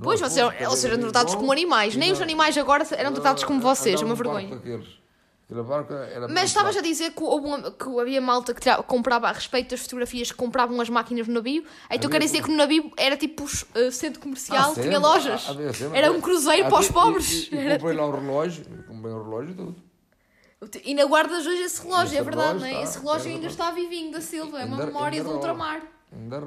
Pois, 0.03 0.19
vocês 0.21 0.47
ver 0.83 0.89
eram 0.89 0.99
tratados 1.01 1.35
como 1.35 1.53
animais. 1.53 1.95
Nem 1.95 2.11
os 2.13 2.21
animais 2.21 2.57
agora 2.59 2.87
eram 2.93 3.13
tratados 3.13 3.45
como 3.45 3.61
vocês, 3.61 4.01
é 4.01 4.05
uma 4.05 4.15
vergonha. 4.15 4.49
Mas 6.33 6.45
estavas 6.45 6.77
a 6.77 6.81
dizer 6.81 7.11
que, 7.13 7.23
uma- 7.23 7.71
que 7.71 8.01
havia 8.01 8.21
malta 8.21 8.55
que 8.55 8.61
comprava 8.85 9.29
a 9.29 9.33
respeito 9.33 9.71
das 9.71 9.81
fotografias 9.81 10.31
que 10.33 10.37
compravam 10.39 10.81
as 10.81 10.89
máquinas 10.89 11.29
no 11.29 11.35
navio. 11.35 11.63
Então 11.91 12.09
quer 12.11 12.21
dizer 12.21 12.43
que 12.43 12.51
no 12.51 12.57
navio 12.57 12.91
era 12.97 13.17
tipo 13.19 13.45
uh, 13.45 13.93
centro 13.93 14.19
comercial, 14.21 14.73
Ah, 14.77 14.81
tinha 14.81 14.99
lojas. 14.99 15.47
Ah. 15.49 15.97
Era 15.97 16.11
um 16.11 16.21
cruzeiro 16.23 16.69
para 16.71 16.79
os 16.81 16.89
pobres. 16.89 17.49
E, 17.53 17.55
e, 17.55 17.59
e 17.69 17.73
comprei 17.79 17.95
lá 17.97 18.07
o 18.07 18.11
relógio, 18.13 18.65
comprei 18.89 19.13
o 19.13 19.23
relógio 19.23 19.51
e 19.51 19.55
tudo. 19.55 19.77
E 20.85 20.95
na 20.95 21.05
guardas 21.05 21.47
hoje 21.47 21.63
esse 21.63 21.83
relógio, 21.83 22.07
Esse 22.07 22.17
é 22.19 22.23
verdade, 22.23 22.49
relógio 22.59 22.73
não 22.73 22.81
é? 22.81 22.83
Esse 22.85 22.99
relógio 22.99 23.31
é 23.31 23.35
ainda 23.35 23.47
está 23.49 23.71
vivinho 23.73 24.13
da 24.13 24.21
Silva, 24.21 24.61
é 24.61 24.65
uma 24.65 24.75
Ainda- 24.77 24.87
memória 24.87 25.19
ainda 25.19 25.29
do 25.29 25.35
ultramar, 25.37 25.83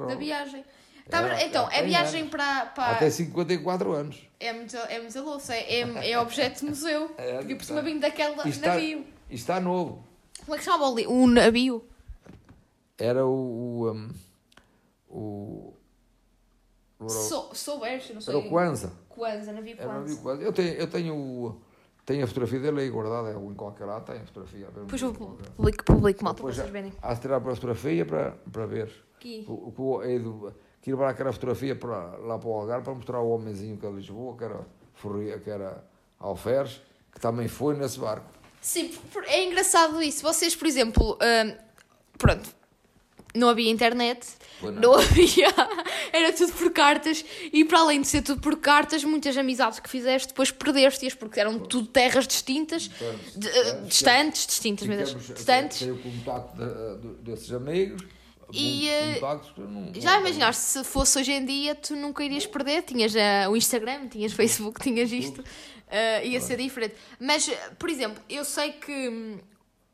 da 0.08 0.14
viagem. 0.14 0.64
É, 1.08 1.46
então, 1.46 1.64
é, 1.70 1.76
a 1.76 1.78
tem 1.80 1.86
viagem 1.88 2.26
para. 2.28 2.66
para 2.66 2.92
Até 2.92 3.08
54 3.10 3.92
anos. 3.92 4.16
é, 4.40 4.52
muito, 4.52 4.76
é 4.76 5.00
muito 5.00 5.20
louco, 5.22 5.52
é, 5.52 5.80
é, 5.80 6.10
é 6.10 6.18
objeto 6.18 6.60
de 6.60 6.66
museu. 6.66 7.14
É, 7.18 7.38
porque 7.38 7.54
por 7.54 7.64
cima 7.64 7.78
tá. 7.80 7.84
vim 7.84 7.98
daquela 8.00 8.44
E 8.46 8.50
está, 8.50 8.68
navio. 8.74 9.06
e 9.30 9.34
está 9.34 9.60
novo. 9.60 10.04
Como 10.44 10.54
é 10.54 10.58
que 10.58 10.64
se 10.64 10.70
chama 10.70 10.88
o, 10.88 11.26
navio? 11.28 11.84
Era 12.98 13.24
o. 13.26 13.88
o, 15.08 15.20
um, 15.20 15.74
o 16.98 17.08
Sou, 17.08 17.54
souberes, 17.54 18.10
não 18.12 18.20
sei. 18.20 18.34
era 18.34 18.44
o 18.44 18.48
Kwanza. 18.48 18.92
Kwanza, 19.08 19.52
navio. 19.52 19.76
Kwanza. 19.76 20.42
Eu 20.42 20.52
tenho, 20.52 20.74
eu 20.74 20.86
tenho, 20.88 21.14
o- 21.14 21.60
tenho 22.06 22.24
a 22.24 22.26
fotografia 22.28 22.60
dele 22.60 22.82
aí 22.82 22.88
guardada, 22.88 23.32
em 23.32 23.54
qualquer 23.54 23.84
lado, 23.84 24.04
tenho 24.06 24.22
a 24.22 24.26
fotografia. 24.26 24.68
Depois 24.72 25.02
eu 25.02 25.12
publico, 25.12 25.84
publico 25.84 26.24
malta, 26.24 26.40
para 26.40 26.52
vocês 26.52 26.70
verem. 26.70 26.92
há 27.02 27.12
de 27.12 27.20
tirar 27.20 27.40
para 27.40 27.50
a 27.50 27.54
fotografia 27.56 28.06
para, 28.06 28.30
para 28.50 28.66
ver. 28.66 28.92
Aqui. 29.16 29.44
O, 29.48 29.74
o, 29.76 30.02
é 30.02 30.18
do, 30.18 30.54
que 30.80 30.92
levar 30.92 31.10
aquela 31.10 31.32
fotografia 31.32 31.74
para, 31.74 32.16
lá 32.18 32.38
para 32.38 32.48
o 32.48 32.54
Algarve 32.54 32.84
para 32.84 32.94
mostrar 32.94 33.18
ao 33.18 33.28
homenzinho 33.28 33.76
que 33.76 33.84
é 33.84 33.90
Lisboa, 33.90 34.36
que 34.36 34.44
era, 34.44 35.40
que 35.40 35.50
era 35.50 35.84
Alferes, 36.20 36.80
que 37.12 37.18
também 37.18 37.48
foi 37.48 37.74
nesse 37.74 37.98
barco. 37.98 38.26
Sim, 38.60 38.96
é 39.26 39.44
engraçado 39.44 40.00
isso. 40.00 40.22
Vocês, 40.22 40.54
por 40.54 40.66
exemplo, 40.68 41.18
hum, 41.20 41.56
pronto, 42.16 42.48
não 43.36 43.48
havia 43.48 43.70
internet, 43.70 44.26
não. 44.62 44.94
havia, 44.94 45.48
era 46.12 46.32
tudo 46.32 46.52
por 46.54 46.70
cartas 46.72 47.24
e 47.52 47.64
para 47.64 47.80
além 47.80 48.00
de 48.00 48.06
ser 48.08 48.22
tudo 48.22 48.40
por 48.40 48.56
cartas, 48.58 49.04
muitas 49.04 49.36
amizades 49.36 49.78
que 49.80 49.88
fizeste 49.88 50.28
depois 50.28 50.50
perdeste-as 50.50 51.14
porque 51.14 51.38
eram 51.38 51.58
tudo 51.58 51.86
terras 51.86 52.26
distintas, 52.26 52.82
Distantes, 52.88 53.32
de- 53.34 53.48
distantes, 53.48 53.86
distantes, 53.88 54.46
distintas, 54.46 54.88
Ficamos- 55.10 55.26
distantes. 55.36 55.78
Tenho 55.80 55.94
o 55.94 55.98
contacto 55.98 56.56
de- 56.56 56.98
de- 57.08 57.14
desses 57.22 57.52
amigos. 57.52 58.02
E, 58.52 58.88
eh, 58.88 59.18
não- 59.58 59.92
Já 60.00 60.20
imaginaste, 60.20 60.62
se 60.62 60.84
fosse 60.84 61.18
hoje 61.18 61.32
em 61.32 61.44
dia, 61.44 61.74
tu 61.74 61.96
nunca 61.96 62.22
irias 62.22 62.46
perder. 62.46 62.82
Tinhas 62.82 63.12
eh, 63.16 63.48
o 63.48 63.56
Instagram, 63.56 64.06
tinhas 64.08 64.32
Facebook, 64.32 64.80
tinhas 64.80 65.10
isto. 65.10 65.42
eh, 65.90 66.26
ia 66.28 66.40
ser 66.40 66.56
diferente. 66.56 66.94
Mas, 67.18 67.48
eh, 67.48 67.70
por 67.78 67.90
exemplo, 67.90 68.22
eu 68.30 68.44
sei 68.44 68.70
que. 68.72 69.38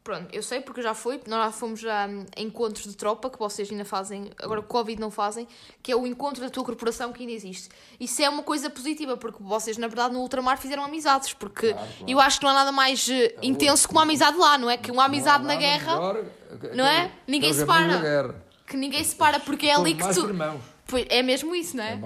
Hum, 0.03 0.05
Pronto, 0.05 0.27
eu 0.35 0.43
sei 0.43 0.61
porque 0.61 0.83
já 0.83 0.95
fui. 0.95 1.21
Nós 1.27 1.45
já 1.47 1.53
fomos 1.53 1.83
hum, 1.85 1.89
a 2.37 2.41
encontros 2.41 2.85
de 2.87 2.97
tropa 2.97 3.31
que 3.31 3.39
vocês 3.39 3.71
ainda 3.71 3.85
fazem. 3.85 4.31
Agora 4.43 4.61
o 4.61 4.63
Covid 4.65 5.01
não 5.01 5.11
fazem. 5.11 5.47
Que 5.83 5.93
é 5.93 5.97
o 5.97 6.07
encontro 6.07 6.43
da 6.43 6.51
tua 6.51 6.65
corporação 6.65 7.13
que 7.13 7.21
ainda 7.23 7.33
existe. 7.33 7.69
Isso 8.01 8.21
é 8.23 8.29
uma 8.29 8.43
coisa 8.43 8.69
positiva 8.69 9.17
porque 9.17 9.43
vocês, 9.43 9.77
na 9.79 9.87
verdade, 9.87 10.13
no 10.15 10.21
ultramar 10.21 10.59
fizeram 10.59 10.85
amizades. 10.85 11.33
Porque 11.33 11.73
Claro, 11.73 11.89
claro. 11.99 12.13
eu 12.13 12.21
acho 12.21 12.39
que 12.39 12.45
não 12.45 12.51
há 12.51 12.55
nada 12.55 12.73
mais 12.73 13.09
eh, 13.09 13.35
intenso 13.43 13.87
que 13.87 13.95
uma 13.95 14.03
amizade 14.03 14.37
lá, 14.37 14.59
não 14.59 14.69
é? 14.69 14.77
Que 14.77 14.91
uma 14.91 15.05
amizade 15.05 15.45
na 15.45 15.55
guerra. 15.55 15.95
melhor 15.97 16.25
não 16.75 16.85
é? 16.87 17.07
que- 17.09 17.31
Ninguém 17.31 17.53
se 17.55 17.65
para. 17.65 18.35
Que 18.67 18.77
ninguém 18.77 19.05
se 19.05 19.15
para 19.15 19.39
porque 19.41 19.67
é 19.67 19.75
ali 19.75 19.95
que 19.95 20.15
tu. 20.15 20.27
irmãos. 20.27 20.61
É 21.09 21.23
mesmo 21.23 21.55
isso, 21.55 21.75
não 21.77 21.85
É 21.85 21.93
é? 21.95 21.97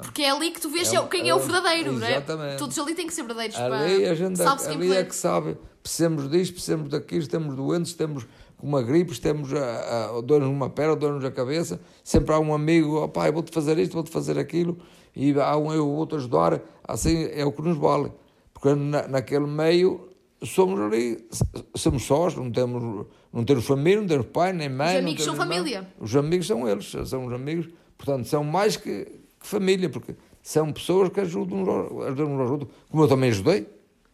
Porque 0.00 0.22
é 0.22 0.30
ali 0.30 0.50
que 0.50 0.60
tu 0.60 0.70
vês 0.70 0.90
É 0.92 0.98
um- 1.00 1.08
quem 1.08 1.28
é 1.28 1.34
o 1.34 1.38
é 1.38 1.42
verdadeiro, 1.42 1.92
não 1.92 2.06
é? 2.06 2.12
exatamente. 2.12 2.56
Todos 2.58 2.78
ali 2.78 2.94
têm 2.94 3.06
que 3.06 3.12
ser 3.12 3.22
verdadeiros. 3.22 3.56
Ali 3.58 3.70
pá. 4.04 4.10
a 4.10 4.14
gente 4.14 4.36
quem 4.38 4.74
ali 4.76 4.96
é 4.96 5.04
que 5.04 5.14
sabe, 5.14 5.58
precisamos 5.82 6.30
disto, 6.30 6.54
precisamos 6.54 6.88
daquilo, 6.88 7.22
estamos 7.22 7.56
doentes, 7.56 7.94
temos 7.94 8.26
uma 8.62 8.82
gripe, 8.82 9.18
temos 9.18 9.52
a, 9.52 10.18
a, 10.18 10.20
dor 10.20 10.40
numa 10.40 10.68
perna, 10.68 10.94
dor 10.94 11.20
na 11.20 11.30
cabeça, 11.30 11.80
sempre 12.04 12.34
há 12.34 12.38
um 12.38 12.52
amigo, 12.52 12.96
ó 12.96 13.08
pai, 13.08 13.32
vou-te 13.32 13.52
fazer 13.52 13.78
isto, 13.78 13.94
vou-te 13.94 14.10
fazer 14.10 14.38
aquilo, 14.38 14.78
e 15.16 15.32
há 15.40 15.56
um 15.56 15.72
eu, 15.72 15.86
o 15.86 15.94
outro 15.94 16.18
ajudar, 16.18 16.60
assim 16.84 17.28
é 17.32 17.44
o 17.44 17.52
que 17.52 17.62
nos 17.62 17.76
vale. 17.76 18.12
Porque 18.52 18.74
na, 18.74 19.08
naquele 19.08 19.46
meio 19.46 20.08
somos 20.42 20.78
ali, 20.80 21.26
somos 21.74 22.04
sós, 22.04 22.34
não 22.34 22.50
temos, 22.50 23.06
não 23.32 23.44
temos 23.44 23.66
família, 23.66 24.00
não 24.00 24.06
temos 24.06 24.26
pai, 24.26 24.52
nem 24.52 24.68
mãe. 24.68 24.94
Os 24.94 25.00
amigos 25.00 25.24
são 25.24 25.34
irmão. 25.34 25.46
família. 25.46 25.88
Os 25.98 26.16
amigos 26.16 26.46
são 26.46 26.68
eles, 26.68 26.92
são 27.06 27.26
os 27.26 27.32
amigos, 27.32 27.68
portanto, 27.96 28.26
são 28.26 28.44
mais 28.44 28.76
que, 28.76 29.04
que 29.04 29.46
família, 29.46 29.88
porque 29.88 30.14
são 30.42 30.72
pessoas 30.72 31.08
que 31.08 31.20
ajudam 31.20 31.62
uns 31.62 31.68
aos, 31.68 32.06
ajudam 32.06 32.34
uns 32.34 32.40
aos 32.40 32.50
outros, 32.50 32.70
como 32.90 33.04
eu 33.04 33.08
também 33.08 33.30
ajudei. 33.30 33.66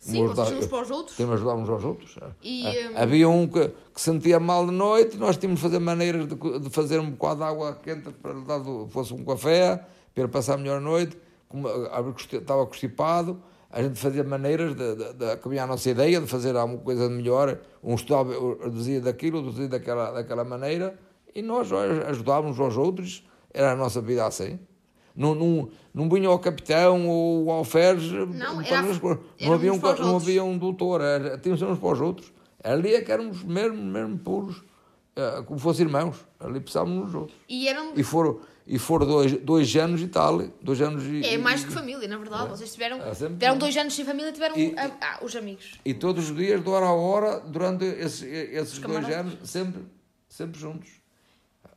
Sim, 0.06 0.18
Como 0.26 0.30
uns 0.30 0.66
para 0.66 0.82
os 0.82 0.90
outros. 0.90 1.16
temos 1.16 1.30
de 1.34 1.36
ajudar 1.40 1.54
uns 1.56 1.68
aos 1.68 1.84
outros. 1.84 2.16
E, 2.42 2.66
Ah, 2.66 2.70
hum, 2.90 2.92
Havia 2.96 3.28
um 3.28 3.46
que, 3.48 3.68
que 3.94 4.00
sentia 4.00 4.38
mal 4.38 4.64
de 4.66 4.72
noite, 4.72 5.16
nós 5.16 5.36
tínhamos 5.36 5.60
de 5.60 5.66
fazer 5.66 5.78
maneiras 5.80 6.26
de, 6.28 6.34
de 6.60 6.70
fazer 6.70 7.00
um 7.00 7.10
bocado 7.10 7.36
de 7.38 7.44
água 7.44 7.74
quente 7.82 8.10
para 8.22 8.32
lhe 8.32 8.44
dar, 8.44 8.60
fosse 8.88 9.12
um 9.12 9.24
café, 9.24 9.76
para 10.14 10.22
ele 10.24 10.28
passar 10.32 10.54
a 10.54 10.56
melhor 10.58 10.80
noite, 10.80 11.16
como 11.48 11.66
a- 11.68 11.98
a- 11.98 12.02
consti- 12.02 12.36
estava 12.36 12.64
constipado, 12.66 13.42
a 13.70 13.82
gente 13.82 13.98
fazia 13.98 14.22
maneiras 14.24 14.74
de, 14.76 14.94
de, 14.94 15.12
de, 15.14 15.36
que 15.38 15.48
havia 15.48 15.64
a 15.64 15.66
nossa 15.66 15.90
ideia 15.90 16.20
de 16.20 16.26
fazer 16.26 16.56
alguma 16.56 16.78
coisa 16.80 17.08
de 17.08 17.14
melhor, 17.14 17.58
um 17.82 17.94
estudava, 17.94 18.32
dizia 18.70 19.00
daquilo, 19.00 19.38
outro 19.38 19.52
dizia 19.52 19.68
daquela, 19.68 20.12
daquela 20.12 20.44
maneira, 20.44 20.98
e 21.34 21.42
nós 21.42 21.70
ajudávamos 21.72 22.58
uns 22.58 22.64
aos 22.64 22.76
outros, 22.76 23.24
era 23.52 23.72
a 23.72 23.76
nossa 23.76 24.00
vida 24.00 24.24
assim. 24.24 24.58
Não, 25.16 25.34
não, 25.34 25.68
não 25.94 26.08
vinha 26.10 26.30
o 26.30 26.38
capitão 26.38 27.08
ou 27.08 27.44
o 27.46 27.50
alferes, 27.50 28.10
Não, 28.12 28.56
para 28.62 28.66
era- 28.68 28.82
nos 28.82 28.98
pôr. 28.98 29.18
não, 29.40 29.52
havia 29.54 29.72
um, 29.72 29.78
não 29.80 30.16
havia 30.16 30.44
um 30.44 30.58
doutor, 30.58 31.00
era, 31.00 31.38
tínhamos 31.38 31.62
uns 31.62 31.78
para 31.78 31.88
os 31.92 32.00
outros. 32.00 32.32
Ali 32.62 32.94
é 32.94 33.00
que 33.00 33.10
éramos 33.10 33.42
mesmo, 33.42 33.82
mesmo 33.82 34.18
puros, 34.18 34.62
eh, 35.16 35.42
como 35.46 35.58
fossem 35.58 35.86
irmãos. 35.86 36.16
Ali 36.38 36.60
precisávamos 36.60 37.04
nos 37.06 37.14
outros. 37.14 37.38
E 37.48 37.66
eram. 37.68 37.92
E 37.96 38.02
foram, 38.02 38.40
e 38.66 38.78
foram 38.78 39.06
dois, 39.06 39.32
dois 39.40 39.74
anos 39.76 40.02
e 40.02 40.08
tal, 40.08 40.42
dois 40.60 40.80
anos 40.82 41.02
e... 41.04 41.24
É 41.24 41.38
mais 41.38 41.64
que 41.64 41.72
família, 41.72 42.06
na 42.08 42.18
verdade. 42.18 42.50
Vocês 42.50 42.72
tiveram, 42.72 42.98
É 43.00 43.12
tiveram 43.14 43.56
dois 43.56 43.74
anos 43.76 43.94
sem 43.94 44.04
família 44.04 44.32
tiveram 44.32 44.54
E- 44.58 44.74
ah, 44.76 45.20
os 45.22 45.34
amigos. 45.34 45.78
E 45.84 45.94
todos 45.94 46.28
os 46.30 46.36
dias, 46.36 46.62
de 46.62 46.68
hora 46.68 46.86
a 46.86 46.92
hora, 46.92 47.40
durante 47.40 47.84
esses, 47.86 48.22
esses 48.22 48.78
dois 48.80 49.08
anos, 49.08 49.38
sempre, 49.48 49.82
sempre 50.28 50.60
juntos. 50.60 50.90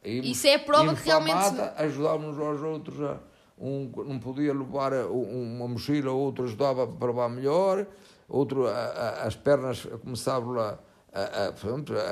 Isso 0.03 0.47
é 0.47 0.55
a 0.55 0.59
prova 0.59 0.95
que 0.95 1.09
a 1.11 1.19
realmente- 1.19 1.61
ajudávamos 1.77 2.37
aos 2.39 2.61
outros. 2.61 3.01
A, 3.01 3.17
um 3.59 3.91
não 4.05 4.19
podia 4.19 4.53
levar 4.53 4.93
um- 4.93 5.55
uma 5.57 5.67
mochila, 5.67 6.11
outro 6.11 6.45
ajudava 6.45 6.87
para 6.87 7.07
levar 7.07 7.29
melhor, 7.29 7.85
outro 8.27 8.67
a- 8.67 8.71
a- 8.71 9.23
as 9.27 9.35
pernas 9.35 9.85
começavam 10.03 10.59
a, 10.59 10.77
a, 11.13 11.47
a, 11.49 11.51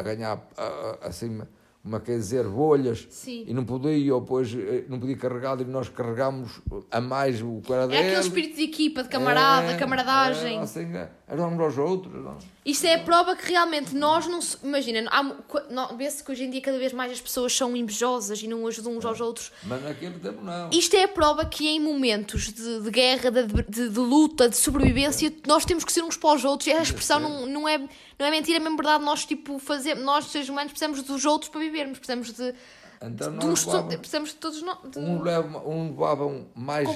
ganhar 0.01 0.45
assim, 1.01 1.41
uma 1.83 1.99
quer 2.01 2.17
dizer, 2.17 2.43
bolhas 2.47 3.07
Sim. 3.09 3.45
e 3.47 3.53
não 3.53 3.63
podia, 3.63 4.13
ou 4.13 4.19
depois 4.21 4.53
eh, 4.53 4.83
não 4.89 4.99
podia 4.99 5.15
carregar 5.15 5.59
e 5.61 5.63
nós 5.65 5.87
carregámos 5.87 6.59
a 6.91 6.99
mais 6.99 7.41
o 7.41 7.61
era 7.69 7.83
É 7.83 7.87
dele. 7.87 7.99
aquele 8.07 8.19
espírito 8.19 8.55
de 8.57 8.63
equipa, 8.63 9.03
de 9.03 9.09
camarada, 9.09 9.71
É, 9.71 9.77
camaradagem. 9.77 10.57
É, 10.57 10.61
assim, 10.61 10.93
é, 10.95 11.09
ajudávamos 11.27 11.59
aos 11.61 11.77
outros. 11.77 12.23
não? 12.23 12.37
Isto 12.65 12.85
é 12.87 12.95
a 12.95 12.99
prova 12.99 13.35
que 13.35 13.49
realmente 13.51 13.93
nós 13.95 14.27
não 14.27 14.41
se. 14.41 14.57
Imagina, 14.63 15.09
há 15.11 15.93
vê-se 15.95 16.23
que 16.23 16.31
hoje 16.31 16.43
em 16.45 16.49
dia 16.49 16.61
cada 16.61 16.77
vez 16.77 16.93
mais 16.93 17.11
as 17.11 17.19
pessoas 17.21 17.55
são 17.55 17.75
invejosas 17.75 18.41
e 18.41 18.47
não 18.47 18.65
ajudam 18.67 18.95
uns 18.97 19.03
aos 19.05 19.19
outros. 19.19 19.51
Mas 19.63 19.83
naquele 19.83 20.19
tempo 20.19 20.41
não. 20.43 20.69
Isto 20.71 20.95
é 20.95 21.03
a 21.03 21.07
prova 21.07 21.45
que 21.45 21.67
em 21.67 21.79
momentos 21.79 22.51
de, 22.53 22.81
de 22.81 22.91
guerra, 22.91 23.29
de, 23.31 23.43
de- 23.63 23.89
de 23.89 23.99
luta, 23.99 24.49
de 24.49 24.57
sobrevivência, 24.57 25.31
nós 25.45 25.65
temos 25.65 25.83
que 25.83 25.91
ser 25.91 26.01
uns 26.03 26.15
para 26.17 26.33
os 26.35 26.45
outros. 26.45 26.67
E 26.67 26.71
a 26.71 26.81
expressão 26.81 27.19
não, 27.19 27.45
não, 27.45 27.67
é, 27.67 27.77
não 27.77 28.25
é 28.25 28.31
mentira, 28.31 28.57
é 28.57 28.59
mesmo 28.61 28.77
verdade. 28.77 29.03
Nós, 29.03 29.25
tipo, 29.25 29.59
fazer, 29.59 29.95
nós, 29.95 30.25
seres 30.25 30.49
humanos, 30.49 30.71
precisamos 30.71 31.01
dos 31.03 31.25
outros 31.25 31.49
para 31.49 31.59
vivermos. 31.61 31.97
Precisamos 31.99 32.31
de, 32.33 32.53
Então 33.01 33.31
nós 33.31 33.65
levávamos- 33.65 33.95
precisamos 33.95 34.29
de 34.29 34.35
todos 34.35 34.61
nós. 34.61 34.77
um 34.97 35.21
leva, 35.21 35.59
um 35.67 35.89
levavam 35.89 36.47
mais, 36.55 36.87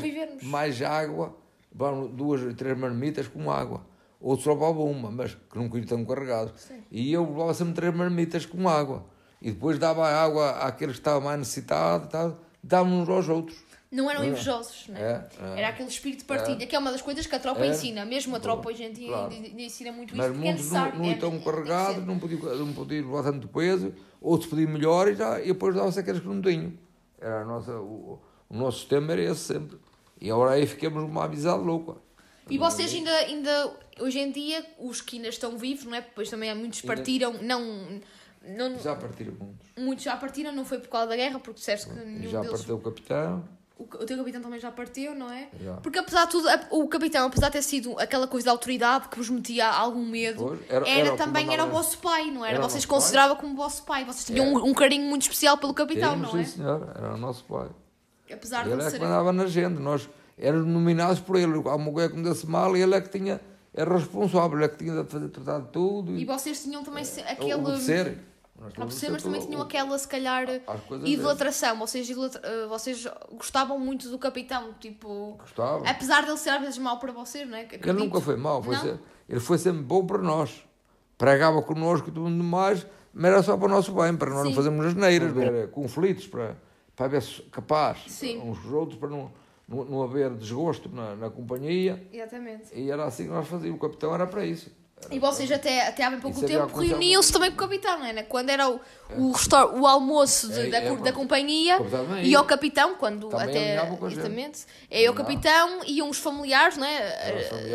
mais 0.41 0.81
água, 0.81 1.35
levavam 1.71 2.07
duas, 2.07 2.41
três 2.55 2.77
marmitas 2.77 3.27
com 3.27 3.49
água. 3.51 3.89
Outros 4.21 4.43
só 4.43 4.53
levavam 4.53 4.85
uma, 4.91 5.09
mas 5.09 5.33
que 5.33 5.57
não 5.57 5.67
queriam 5.67 5.87
tão 5.87 6.05
carregado. 6.05 6.51
E 6.91 7.11
eu 7.11 7.27
levava 7.27 7.53
sempre 7.53 7.73
três 7.73 7.93
marmitas 7.95 8.45
com 8.45 8.69
água. 8.69 9.05
E 9.41 9.51
depois 9.51 9.79
dava 9.79 10.07
água 10.07 10.51
àqueles 10.59 10.93
que 10.95 10.99
estavam 11.01 11.21
mais 11.21 11.39
necessitados, 11.39 12.07
tal, 12.09 12.37
davam 12.63 13.01
uns 13.01 13.09
aos 13.09 13.27
outros. 13.27 13.57
Não 13.91 14.09
eram 14.09 14.23
invejosos, 14.23 14.85
não 14.87 14.95
é? 14.95 15.01
É, 15.01 15.27
é. 15.41 15.57
Era 15.59 15.69
aquele 15.69 15.89
espírito 15.89 16.19
de 16.19 16.25
partilha, 16.25 16.65
que 16.65 16.73
é 16.73 16.79
uma 16.79 16.91
das 16.91 17.01
coisas 17.01 17.25
que 17.27 17.35
a 17.35 17.39
tropa 17.39 17.65
É. 17.65 17.69
ensina. 17.69 18.05
Mesmo 18.05 18.35
a 18.35 18.39
tropa 18.39 18.69
hoje 18.69 18.83
em 18.83 18.93
dia 18.93 19.27
ensina 19.57 19.91
muito 19.91 20.15
Mas 20.15 20.27
é 20.27 20.29
muitos 20.29 20.45
necessário. 20.45 20.93
não, 20.93 20.99
não 21.03 21.09
é- 21.09 21.13
estão 21.13 21.33
é- 21.35 21.39
carregados, 21.39 22.05
não 22.05 22.17
podiam, 22.19 22.39
não 22.57 22.73
podiam 22.73 23.05
levar 23.07 23.23
tanto 23.23 23.47
peso, 23.49 23.93
outros 24.21 24.49
podiam 24.49 24.69
melhor 24.69 25.09
e, 25.09 25.15
já, 25.15 25.41
e 25.41 25.47
depois 25.47 25.75
dava-se 25.75 25.99
aqueles 25.99 26.21
que 26.21 26.27
não 26.27 26.41
tinham. 26.41 26.71
Era 27.19 27.41
a 27.41 27.45
nossa, 27.45 27.73
o, 27.79 28.21
o 28.49 28.55
nosso 28.55 28.79
sistema 28.79 29.11
era 29.11 29.23
esse 29.23 29.41
sempre. 29.41 29.77
E 30.21 30.31
agora 30.31 30.51
aí 30.51 30.65
ficamos 30.67 31.03
uma 31.03 31.25
amizade 31.25 31.61
louca. 31.61 31.95
E 32.49 32.57
vocês 32.57 32.93
ainda, 32.93 33.11
ainda, 33.11 33.73
hoje 34.01 34.19
em 34.19 34.31
dia, 34.31 34.65
os 34.79 35.01
que 35.01 35.17
ainda 35.17 35.29
estão 35.29 35.57
vivos, 35.57 35.85
não 35.85 35.95
é? 35.95 36.01
Depois 36.01 36.29
também 36.29 36.49
há 36.49 36.55
muitos 36.55 36.81
partiram, 36.81 37.33
não, 37.41 37.99
não, 38.45 38.79
Já 38.79 38.95
partiram 38.95 39.33
muitos. 39.39 39.67
muitos 39.77 40.03
já 40.05 40.15
partiram, 40.17 40.51
não 40.51 40.65
foi 40.65 40.79
por 40.79 40.89
causa 40.89 41.07
da 41.07 41.15
guerra, 41.15 41.39
porque 41.39 41.59
disseste 41.59 41.87
que 41.89 41.95
nenhum 41.95 42.29
já 42.29 42.41
deles... 42.41 42.57
partiu 42.57 42.75
o 42.75 42.79
capitão. 42.79 43.43
O, 43.77 43.83
o 43.83 44.05
teu 44.05 44.15
capitão 44.17 44.41
também 44.41 44.59
já 44.59 44.71
partiu, 44.71 45.15
não 45.15 45.31
é? 45.31 45.47
Já. 45.59 45.73
Porque 45.77 45.97
apesar 45.97 46.25
de 46.25 46.31
tudo, 46.31 46.47
o 46.69 46.87
capitão, 46.87 47.25
apesar 47.25 47.47
de 47.47 47.53
ter 47.53 47.61
sido 47.63 47.97
aquela 47.99 48.27
coisa 48.27 48.45
da 48.45 48.51
autoridade 48.51 49.09
que 49.09 49.17
vos 49.17 49.27
metia 49.29 49.67
algum 49.67 50.05
medo, 50.05 50.43
Pois, 50.49 50.59
era, 50.69 50.87
era- 50.87 50.99
era 50.99 51.09
o 51.09 51.11
que 51.13 51.17
também 51.17 51.51
era 51.51 51.65
o 51.65 51.69
vosso 51.69 51.97
pai, 51.97 52.29
não 52.29 52.45
era? 52.45 52.57
Era 52.57 52.63
Vocês 52.69 52.85
consideravam 52.85 53.35
como 53.37 53.55
vosso 53.55 53.81
pai. 53.83 54.05
Vocês 54.05 54.25
tinham 54.25 54.45
um, 54.53 54.65
um 54.69 54.73
carinho 54.75 55.05
muito 55.09 55.23
especial 55.23 55.57
pelo 55.57 55.73
capitão, 55.73 56.13
Tínhamos, 56.13 56.33
não 56.33 56.39
é? 56.39 56.43
sim, 56.43 56.57
senhor, 56.57 56.91
era 56.95 57.15
o 57.15 57.17
nosso 57.17 57.43
pai. 57.45 57.69
Apesar 58.31 58.65
de 58.65 58.71
Ele 58.71 58.83
é 58.83 58.91
que 58.91 58.99
mandava 58.99 59.33
na 59.33 59.47
gente, 59.47 59.79
nós 59.79 60.07
éramos 60.37 60.67
nominados 60.67 61.19
por 61.19 61.35
ele. 61.35 61.51
Há 61.67 61.75
uma 61.75 61.91
coisa 61.91 62.09
que 62.09 62.15
me 62.17 62.23
desse 62.23 62.45
mal 62.47 62.77
e 62.77 62.81
ele 62.81 62.93
é 62.95 63.01
que 63.01 63.09
tinha, 63.09 63.41
era 63.73 63.97
responsável, 63.97 64.57
ele 64.57 64.65
é 64.65 64.69
que 64.69 64.77
tinha 64.77 65.03
de 65.03 65.09
fazer 65.09 65.29
tratar 65.29 65.59
de 65.59 65.67
tudo 65.69 66.11
E 66.17 66.21
e, 66.21 66.25
vocês 66.25 66.61
tinham 66.61 66.83
também 66.83 67.03
se- 67.05 67.21
aquele... 67.21 67.33
aquele. 67.53 67.53
obedecer. 67.55 68.17
Percebo, 68.75 69.13
mas 69.13 69.23
também 69.23 69.41
tinham 69.41 69.59
aquela, 69.59 69.97
se 69.97 70.07
calhar, 70.07 70.45
idolatração. 71.03 71.79
Vocês, 71.79 72.07
idolatra- 72.07 72.41
eh, 72.43 72.67
vocês 72.67 73.07
gostavam 73.31 73.79
muito 73.79 74.07
do 74.09 74.19
capitão, 74.19 74.73
tipo. 74.79 75.35
Gostava. 75.39 75.87
Apesar 75.89 76.23
dele 76.25 76.37
ser 76.37 76.51
às 76.51 76.61
vezes 76.61 76.77
mau 76.77 76.99
para 76.99 77.11
vocês, 77.11 77.49
não 77.49 77.57
é? 77.57 77.67
Ele 77.71 77.93
nunca 77.93 78.21
foi 78.21 78.35
mau, 78.35 78.61
foi 78.61 78.75
ser- 78.77 78.99
ele 79.27 79.39
foi 79.39 79.57
sempre 79.57 79.81
bom 79.81 80.05
para 80.05 80.19
nós. 80.19 80.63
Pregava 81.17 81.59
connosco 81.63 82.09
e 82.09 82.11
tudo 82.11 82.29
mais, 82.29 82.85
mas 83.13 83.31
era 83.31 83.41
só 83.41 83.57
para 83.57 83.65
o 83.65 83.69
nosso 83.69 83.93
bem, 83.93 84.15
para 84.15 84.29
nós 84.29 84.41
Sim. 84.43 84.49
não 84.49 84.55
fazermos 84.55 84.85
as 84.85 84.93
neiras, 84.93 85.31
ver 85.33 85.71
conflitos, 85.71 86.27
para, 86.27 86.55
para 86.95 87.05
haver 87.07 87.23
capaz 87.51 87.99
Sim. 88.07 88.37
uns 88.41 88.59
com 88.59 88.67
os 88.67 88.73
outros, 88.73 88.99
para 88.99 89.09
não, 89.09 89.31
não, 89.71 89.85
não 89.85 90.03
haver 90.03 90.29
desgosto 90.35 90.89
na, 90.89 91.15
na 91.15 91.29
companhia. 91.29 92.01
Exatamente. 92.11 92.65
E 92.73 92.91
era 92.91 93.05
assim 93.05 93.23
que 93.25 93.29
nós 93.29 93.47
fazíamos. 93.47 93.77
O 93.77 93.81
capitão 93.81 94.13
era 94.13 94.27
para 94.27 94.45
isso. 94.45 94.69
Era 95.03 95.15
E 95.15 95.17
vocês 95.17 95.51
até, 95.51 95.87
até 95.87 96.03
há 96.03 96.11
bem 96.11 96.19
pouco 96.19 96.39
tempo 96.45 96.67
reuniam-se 96.89 97.33
também 97.33 97.49
com 97.49 97.55
o 97.55 97.59
capitão, 97.59 97.97
não 97.97 98.05
é? 98.05 98.13
né? 98.13 98.21
Quando 98.23 98.49
era 98.51 98.69
o, 98.69 98.79
o, 99.17 99.31
restaur- 99.31 99.73
o 99.73 99.87
almoço 99.87 100.47
de- 100.49 100.59
É, 100.59 100.69
da, 100.69 100.77
é, 100.77 100.95
da 100.97 101.11
companhia 101.11 101.77
e 102.23 102.35
ao 102.35 102.45
capitão, 102.45 102.93
quando 102.95 103.27
Também 103.29 103.49
até. 103.49 103.75
Exatamente. 104.13 104.65
É 104.91 105.09
o 105.09 105.13
capitão 105.15 105.79
e 105.87 106.03
uns 106.03 106.19
familiares, 106.19 106.77
não 106.77 106.85
é? 106.85 106.97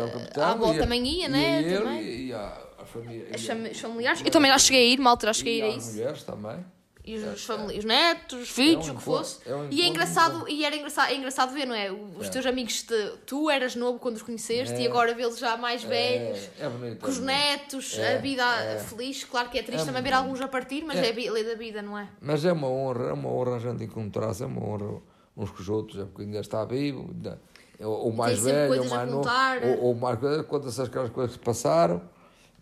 a 0.05 0.07
capitão, 0.09 0.43
avó 0.45 0.73
ia- 0.73 0.79
também 0.79 1.05
ia, 1.05 1.27
né? 1.27 1.61
ele 1.63 1.77
Também. 1.77 2.01
E 2.27 2.33
a, 2.33 2.57
a 2.79 2.85
família. 2.85 3.27
As 3.33 3.41
e 3.41 3.73
familiares. 3.73 4.21
Eu 4.23 4.31
também 4.31 4.49
já 4.49 4.57
cheguei 4.59 4.89
a 4.89 4.93
ir, 4.93 4.97
malta, 4.99 5.27
já 5.27 5.33
cheguei 5.33 5.59
e 5.59 5.61
a 5.63 5.67
ir 5.67 5.73
a 5.73 5.77
isso. 5.77 5.91
mulheres 5.95 6.23
também. 6.23 6.65
E 7.09 7.15
os, 7.15 7.45
famílias, 7.45 7.77
os 7.79 7.85
netos, 7.85 8.41
os 8.41 8.49
filhos, 8.49 8.85
É 8.87 8.91
um 8.91 8.95
o 8.95 8.97
que 8.97 9.01
encontro- 9.01 9.23
fosse. 9.23 9.39
é 9.49 9.55
um 9.55 9.67
e 9.71 9.81
é 9.81 9.87
engraçado, 9.87 10.45
e 10.49 10.65
era 10.65 10.75
engraçado, 10.75 11.09
é 11.09 11.15
engraçado 11.15 11.53
ver, 11.53 11.65
não 11.65 11.73
é? 11.73 11.89
Os 11.89 12.27
É. 12.27 12.29
teus 12.29 12.45
amigos, 12.45 12.83
de, 12.83 13.11
tu 13.25 13.49
eras 13.49 13.75
novo 13.75 13.97
quando 13.97 14.17
os 14.17 14.21
conheceste 14.21 14.75
e 14.75 14.85
É. 14.85 14.89
agora 14.89 15.13
vê-los 15.13 15.37
já 15.39 15.55
mais 15.55 15.83
velhos. 15.83 16.37
É, 16.59 16.65
é 16.65 16.69
bonito. 16.69 16.99
Com 16.99 17.09
os 17.09 17.19
netos, 17.19 17.97
É, 17.97 18.15
a 18.15 18.19
vida 18.19 18.43
é. 18.43 18.79
feliz, 18.79 19.23
claro 19.23 19.49
que 19.49 19.57
é 19.57 19.63
triste 19.63 19.83
É 19.83 19.85
também 19.85 20.03
ver 20.03 20.13
alguns 20.13 20.41
a 20.41 20.49
partir, 20.49 20.83
mas 20.83 20.97
É. 20.97 21.07
é, 21.09 21.27
a 21.29 21.31
lei 21.31 21.43
da 21.45 21.55
vida, 21.55 21.81
não 21.81 21.97
é? 21.97 22.09
Mas 22.19 22.43
é 22.43 22.51
uma 22.51 22.67
honra, 22.67 23.05
é 23.09 23.13
uma 23.13 23.29
honra 23.31 23.55
a 23.55 23.59
gente 23.59 23.85
encontrar-se, 23.85 24.43
é 24.43 24.45
uma 24.45 24.61
honra 24.61 25.01
uns 25.37 25.49
com 25.49 25.61
os 25.61 25.69
outros, 25.69 26.01
é 26.01 26.03
porque 26.05 26.23
ainda 26.23 26.39
está 26.39 26.65
vivo, 26.65 27.09
ainda, 27.13 27.39
ou, 27.79 28.05
ou 28.07 28.11
mais 28.11 28.37
velho, 28.39 28.81
ou 28.83 28.89
mais 28.89 29.09
novo, 29.11 29.29
ou, 29.63 29.83
ou 29.85 29.95
mais 29.95 30.19
coisas, 30.19 30.45
conta-se 30.45 30.81
aquelas 30.81 31.09
coisas 31.11 31.37
que 31.37 31.45
passaram. 31.45 32.01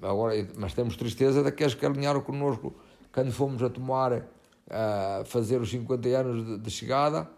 Agora, 0.01 0.33
mas 0.57 0.71
temos 0.73 0.95
tristeza 0.97 1.41
daqueles 1.41 1.73
que 1.73 1.83
alinharam 1.85 2.21
connosco 2.21 2.75
quando 3.13 3.31
fomos 3.31 3.63
a 3.63 3.69
tomar, 3.69 4.27
a 4.69 5.23
fazer 5.25 5.61
os 5.61 5.69
50 5.69 6.07
anos 6.09 6.45
de, 6.45 6.57
de 6.59 6.69
chegada 6.71 7.29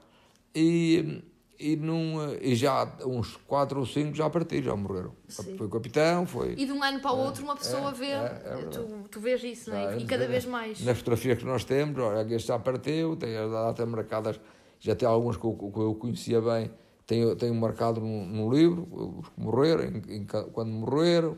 e, 0.56 1.22
e, 1.60 1.76
num, 1.76 2.34
e 2.42 2.56
já 2.56 2.90
uns 3.06 3.36
4 3.48 3.80
ou 3.80 3.86
5 3.86 4.16
já 4.16 4.30
partiram, 4.30 4.64
já 4.66 4.76
morreram. 4.76 5.14
Sim. 5.28 5.58
Foi 5.58 5.68
o 5.68 5.70
capitão, 5.70 6.26
foi. 6.26 6.54
E 6.58 6.66
de 6.66 6.72
um 6.72 6.82
ano 6.84 7.00
para 7.02 7.12
o 7.12 7.18
outro 7.20 7.44
uma 7.44 7.56
pessoa 7.56 7.90
é, 7.90 7.94
vê, 7.94 8.06
é, 8.08 8.42
é 8.46 8.68
tu, 8.72 9.06
tu 9.12 9.20
vês 9.20 9.44
isso, 9.44 9.70
não 9.70 9.78
é? 9.78 9.96
é 9.96 9.98
E 9.98 10.06
cada 10.06 10.22
dizer, 10.24 10.28
vez 10.32 10.46
mais. 10.46 10.82
Nas 10.84 10.98
fotografias 10.98 11.38
que 11.38 11.46
nós 11.46 11.64
temos, 11.64 12.00
olha, 12.00 12.34
este 12.36 12.48
já 12.48 12.58
partiu, 12.60 13.16
tem 13.16 13.36
as 13.38 13.52
datas 13.52 13.88
marcadas, 13.88 14.40
já 14.80 14.96
tem 14.96 15.08
alguns 15.08 15.36
que 15.38 15.46
eu, 15.46 15.54
que 15.54 15.80
eu 15.80 15.96
conhecia 15.96 16.42
bem, 16.42 16.72
tenho, 17.06 17.36
tenho 17.36 17.54
marcado 17.56 18.00
no, 18.02 18.26
no 18.26 18.54
livro, 18.54 18.88
os 19.20 19.28
que 19.30 19.40
morreram, 19.40 19.84
em- 19.84 20.16
em 20.18 20.26
quando 20.26 20.70
morreram, 20.70 21.38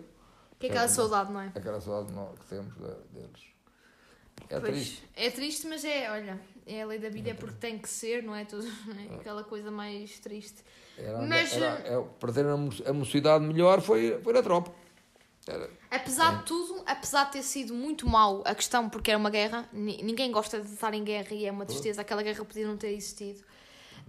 Que 0.59 0.67
é 0.67 0.69
aquela 0.69 0.87
saudade, 0.87 1.31
não 1.31 1.41
é? 1.41 1.47
aquela 1.55 1.79
saudade 1.81 2.13
que 2.39 2.45
temos 2.47 2.73
de- 2.75 3.19
deles. 3.19 3.48
É 4.49 4.59
Pois, 4.59 4.73
triste. 4.75 5.03
É 5.15 5.29
triste, 5.29 5.67
mas 5.67 5.83
é, 5.83 6.09
olha, 6.11 6.39
é 6.65 6.81
a 6.81 6.85
lei 6.85 6.99
da 6.99 7.09
vida, 7.09 7.31
é 7.31 7.33
porque 7.33 7.55
tem 7.59 7.77
que 7.77 7.89
ser, 7.89 8.23
não 8.23 8.35
é? 8.35 8.45
Tudo, 8.45 8.67
é? 9.11 9.15
Aquela 9.15 9.43
coisa 9.43 9.69
mais 9.71 10.19
triste. 10.19 10.63
Era, 10.97 11.21
Mas, 11.21 11.53
era, 11.53 11.65
é, 11.85 12.01
perder 12.19 12.45
a, 12.45 12.57
mo- 12.57 12.71
a 12.85 12.93
mocidade 12.93 13.43
melhor 13.45 13.81
foi, 13.81 14.19
foi 14.21 14.33
na 14.33 14.41
tropa. 14.43 14.71
Era, 15.47 15.69
Apesar 15.89 16.33
É. 16.33 16.37
de 16.37 16.43
tudo, 16.43 16.83
apesar 16.85 17.23
de 17.25 17.31
ter 17.31 17.43
sido 17.43 17.73
muito 17.73 18.07
mau 18.07 18.43
a 18.45 18.53
questão, 18.53 18.87
porque 18.89 19.09
era 19.09 19.17
uma 19.17 19.29
guerra, 19.31 19.67
ni- 19.73 20.01
ninguém 20.03 20.31
gosta 20.31 20.61
de 20.61 20.71
estar 20.71 20.93
em 20.93 21.03
guerra 21.03 21.33
e 21.33 21.45
é 21.45 21.51
uma 21.51 21.65
tristeza, 21.65 22.01
aquela 22.01 22.21
guerra 22.21 22.45
podia 22.45 22.67
não 22.67 22.77
ter 22.77 22.89
existido. 22.93 23.41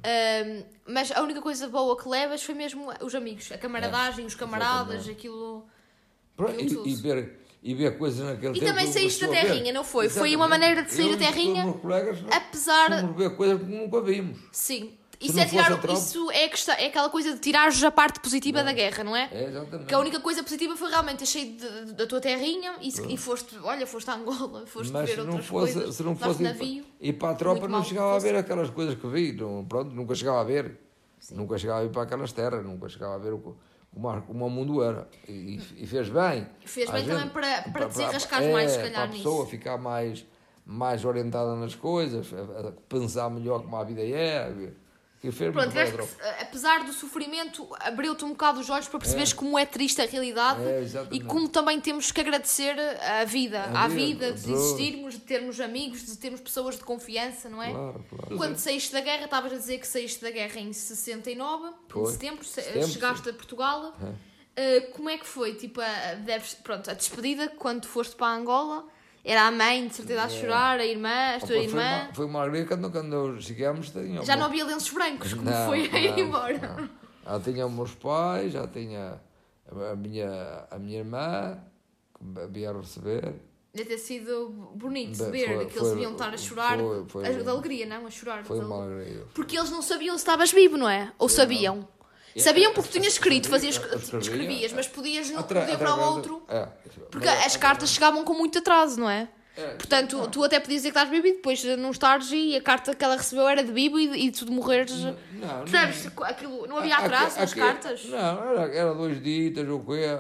Ahm, 0.03 0.65
mas 0.87 1.11
a 1.13 1.23
única 1.23 1.41
coisa 1.43 1.69
boa 1.69 1.97
que 1.97 2.09
levas 2.09 2.43
foi 2.43 2.55
mesmo 2.55 2.89
os 3.03 3.15
amigos, 3.15 3.51
a 3.53 3.59
camaradagem, 3.59 4.25
os 4.27 4.35
camaradas, 4.35 4.95
exatamente. 5.07 5.11
aquilo. 5.19 5.67
Pronto, 6.37 6.61
e, 6.61 6.89
e 6.91 6.95
ver, 6.97 7.40
e 7.63 7.75
ver 7.75 7.99
coisas 7.99 8.25
naquele 8.25 8.57
E 8.57 8.61
tempo. 8.61 8.67
também 8.73 8.87
que 8.87 8.93
saíste 8.93 9.21
da 9.27 9.29
terrinha, 9.29 9.73
não 9.73 9.85
foi? 9.85 10.09
Foi 10.09 10.35
uma 10.35 10.47
Exatamente. 10.47 10.51
maneira 10.51 10.83
de 10.83 10.93
sair 10.95 11.11
Eu 11.11 11.17
da 11.17 11.25
e 11.25 11.27
terrinha, 11.27 11.73
colegas 11.75 12.19
Apesar. 12.31 13.01
fomos 13.01 13.17
ver 13.17 13.37
coisas 13.37 13.59
que 13.61 13.67
nunca 13.67 14.01
vimos. 14.01 14.39
Sim. 14.53 14.97
Se 15.21 15.27
Isso 15.27 15.37
não 15.37 15.43
é, 15.43 15.47
tirar, 15.47 15.93
isso 15.93 16.31
é, 16.31 16.49
questão, 16.49 16.75
é 16.77 16.87
aquela 16.87 17.11
coisa 17.11 17.35
de 17.35 17.41
tirares 17.41 17.85
a 17.85 17.91
parte 17.91 18.21
positiva 18.21 18.65
da 18.65 18.73
guerra, 18.73 19.05
não 19.05 19.15
é? 19.15 19.29
É, 19.31 19.45
exatamente. 19.51 19.87
Que 19.87 19.93
a 19.95 19.99
única 19.99 20.19
coisa 20.19 20.43
positiva 20.43 20.75
foi 20.79 20.89
realmente 20.89 21.25
de- 21.27 21.45
de- 21.85 21.93
da 21.93 22.07
tua 22.07 22.23
terrinha 22.23 22.77
e, 22.81 22.91
se- 22.91 23.07
e 23.07 23.19
foste, 23.19 23.55
olha, 23.63 23.87
foste 23.87 24.09
a 24.09 24.15
Angola, 24.15 24.65
foste 24.67 24.91
Mas 24.91 25.03
ver 25.07 25.17
se 25.17 25.17
não 25.19 25.27
outras 25.27 25.45
fosse, 25.47 25.75
coisas. 25.75 25.95
se 25.95 26.03
não 26.03 26.17
fosse 26.17 26.39
de 26.39 26.45
navio. 26.45 26.87
ir 26.99 27.13
para 27.13 27.33
a 27.33 27.35
tropa, 27.35 27.69
não 27.69 27.85
chegava 27.85 28.17
a 28.17 28.19
ver 28.19 28.35
aquelas 28.35 28.71
coisas 28.71 28.95
que 28.95 29.07
vi. 29.09 29.33
Não, 29.35 29.63
pronto, 29.67 29.95
nunca 29.95 30.15
chegava 30.15 30.41
a 30.41 30.45
ver. 30.45 30.81
Nunca 31.33 31.59
chegava 31.59 31.81
a 31.81 31.85
ir 31.85 31.91
para 31.91 32.03
aquelas 32.05 32.33
terras, 32.33 32.65
nunca 32.65 32.89
chegava 32.89 33.17
a 33.17 33.19
ver 33.19 33.35
o, 33.35 33.39
que- 33.41 33.53
como, 33.93 34.23
o 34.47 34.51
mundo 34.51 34.83
era. 34.83 35.09
E, 35.29 35.61
e 35.79 35.87
fez 35.87 36.09
bem. 36.09 36.47
Fez 36.65 36.89
bem 36.91 37.03
também 37.03 37.19
gente. 37.23 37.33
para- 37.33 37.63
para 37.63 37.87
desenrascar 37.87 38.43
é, 38.43 38.53
mais, 38.53 38.71
se 38.71 38.77
calhar, 38.79 38.93
Para 38.93 39.05
a 39.05 39.09
pessoa 39.09 39.39
nisso. 39.41 39.51
ficar 39.51 39.79
mais, 39.79 40.25
mais 40.65 41.05
orientada 41.05 41.55
nas 41.57 41.75
coisas, 41.75 42.29
pensar 42.89 43.29
melhor 43.31 43.63
como 43.63 43.77
a 43.77 43.85
vida 43.85 44.01
é. 44.03 44.53
Pronto, 45.53 45.69
tiveste 45.69 45.97
que, 45.97 46.23
eh, 46.23 46.37
apesar 46.41 46.83
do 46.85 46.93
sofrimento, 46.95 47.69
abriu-te 47.81 48.25
um 48.25 48.31
bocado 48.31 48.59
os 48.59 48.71
olhos 48.71 48.89
para 48.89 48.99
perceberes 48.99 49.35
como 49.35 49.59
é 49.59 49.67
triste 49.67 50.01
a 50.01 50.07
realidade 50.07 50.61
É, 50.63 50.83
e 51.11 51.21
como 51.21 51.47
também 51.47 51.79
temos 51.79 52.11
que 52.11 52.21
agradecer 52.23 52.75
a 53.03 53.25
vida, 53.25 53.65
A 53.65 53.85
à 53.85 53.89
vida, 53.89 54.33
vida, 54.33 54.33
de 54.33 54.53
existirmos, 54.53 55.15
de 55.15 55.21
termos 55.21 55.61
amigos, 55.61 56.07
de 56.07 56.17
termos 56.17 56.41
pessoas 56.41 56.77
de 56.77 56.85
confiança, 56.85 57.51
não 57.51 57.63
é? 57.63 57.71
Claro, 57.71 58.05
claro. 58.09 58.37
Quando 58.39 58.57
saíste 58.57 58.93
da 58.93 59.01
guerra, 59.03 59.25
estavas 59.25 59.53
a 59.53 59.57
dizer 59.57 59.79
que 59.79 59.87
saíste 59.87 60.23
da 60.23 60.31
guerra 60.31 60.59
em 60.59 60.73
69, 60.73 61.69
em 61.69 61.73
Foi. 61.89 62.13
setembro, 62.13 62.43
se- 62.45 62.63
Setembro, 62.63 62.89
chegaste 62.89 63.29
a 63.29 63.33
Portugal. 63.35 63.95
É. 64.03 64.31
Uh, 64.61 64.91
como 64.93 65.09
é 65.09 65.17
que 65.19 65.27
foi? 65.27 65.55
Tipo, 65.55 65.81
a, 65.81 66.15
deves, 66.15 66.55
pronto, 66.55 66.91
a 66.91 66.95
despedida 66.95 67.49
quando 67.59 67.87
foste 67.87 68.17
para 68.17 68.35
Angola? 68.35 68.85
Era 69.25 69.47
a 69.49 69.51
mãe, 69.51 69.87
de 69.87 69.95
certeza, 69.95 70.23
a 70.23 70.29
chorar, 70.29 70.79
a 70.81 70.87
irmã, 70.87 71.37
a 71.37 71.41
tua. 71.41 71.49
Opa, 71.57 71.63
irmã. 71.65 72.09
foi 72.15 72.25
uma 72.27 72.41
alegria 72.41 72.65
quando, 72.67 72.91
quando 72.91 73.41
chegamos. 73.43 73.91
Tinha 73.91 74.23
Já 74.23 74.33
uma- 74.35 74.37
não 74.41 74.47
havia 74.47 74.65
lenços 74.65 74.91
brancos, 74.91 75.35
como 75.35 75.51
Não, 75.51 75.67
foi 75.67 75.91
a 75.93 75.99
ir 76.01 76.11
não, 76.13 76.19
embora. 76.19 76.59
não. 76.79 76.89
Já 77.39 77.41
tinha 77.41 77.67
os 77.67 77.73
meus 77.73 77.95
pais, 77.95 78.53
já 78.53 78.67
tinha 78.67 79.21
a 79.93 79.95
minha, 79.95 80.67
a 80.71 80.79
minha 80.79 80.99
irmã, 81.01 81.59
que 82.19 82.25
me 82.25 82.47
vieram 82.49 82.81
receber. 82.81 83.35
Deve 83.73 83.91
ter 83.91 83.99
sido 83.99 84.49
bonito 84.75 85.17
Bem, 85.25 85.31
ver 85.31 85.55
foi- 85.55 85.67
que 85.67 85.79
eles 85.79 85.89
deviam 85.91 86.13
estar 86.13 86.35
a 86.35 86.37
chorar 86.37 86.77
foi- 86.79 87.05
foi- 87.09 87.23
de 87.43 87.49
alegria, 87.49 87.87
não? 87.87 88.07
A 88.07 88.11
chorar. 88.11 88.43
Foi 88.45 88.59
de 88.59 88.65
uma 88.65 88.83
alegria. 88.85 89.25
Porque 89.35 89.57
eles 89.57 89.71
não 89.71 89.81
sabiam 89.83 90.17
se 90.17 90.23
estavas 90.23 90.51
vivo, 90.51 90.77
não 90.77 90.89
é? 90.89 91.13
Ou 91.19 91.29
sabiam? 91.29 91.87
Sabiam 92.39 92.73
porque 92.73 92.91
tinhas 92.99 93.15
escrito, 93.15 93.49
fazias, 93.49 93.77
Escrevia. 93.77 94.19
escrevias, 94.21 94.73
mas 94.73 94.87
podias 94.89 95.31
não 95.31 95.43
poder 95.43 95.77
para 95.79 95.95
o 95.95 96.01
outro. 96.15 96.43
É. 96.49 96.67
Porque 97.11 97.27
Mas- 97.27 97.47
as 97.47 97.57
cartas 97.57 97.91
chegavam 97.91 98.23
com 98.25 98.35
muito 98.35 98.59
atraso, 98.59 99.01
não 99.01 99.11
é? 99.11 99.29
É, 99.57 99.67
Portanto, 99.75 100.29
tu 100.31 100.45
até 100.45 100.61
podias 100.61 100.83
dizer 100.83 100.93
que 100.93 100.99
estás 100.99 101.11
vivo 101.11 101.27
e 101.27 101.33
depois 101.33 101.63
não 101.77 101.91
estares 101.91 102.31
e 102.33 102.55
a 102.57 102.63
carta 102.63 102.95
que 102.95 103.05
ela 103.05 103.17
recebeu 103.17 103.49
era 103.49 103.65
de 103.65 103.73
vivo 103.73 103.99
e, 103.99 104.27
e 104.27 104.31
tu 104.31 104.51
morreres. 104.51 104.93
Não, 105.01 105.17
não. 105.35 105.65
Percebes? 105.65 106.07
Aquilo, 106.23 106.67
não 106.69 106.79
havia 106.79 106.97
atraso 106.97 107.39
nas 107.39 107.53
cartas? 107.53 108.05
Não, 108.05 108.19
era, 108.49 108.75
era 108.75 108.95
dois 108.95 109.21
dias, 109.23 109.69
ou 109.69 109.81
o 109.81 109.85
quê? 109.87 110.19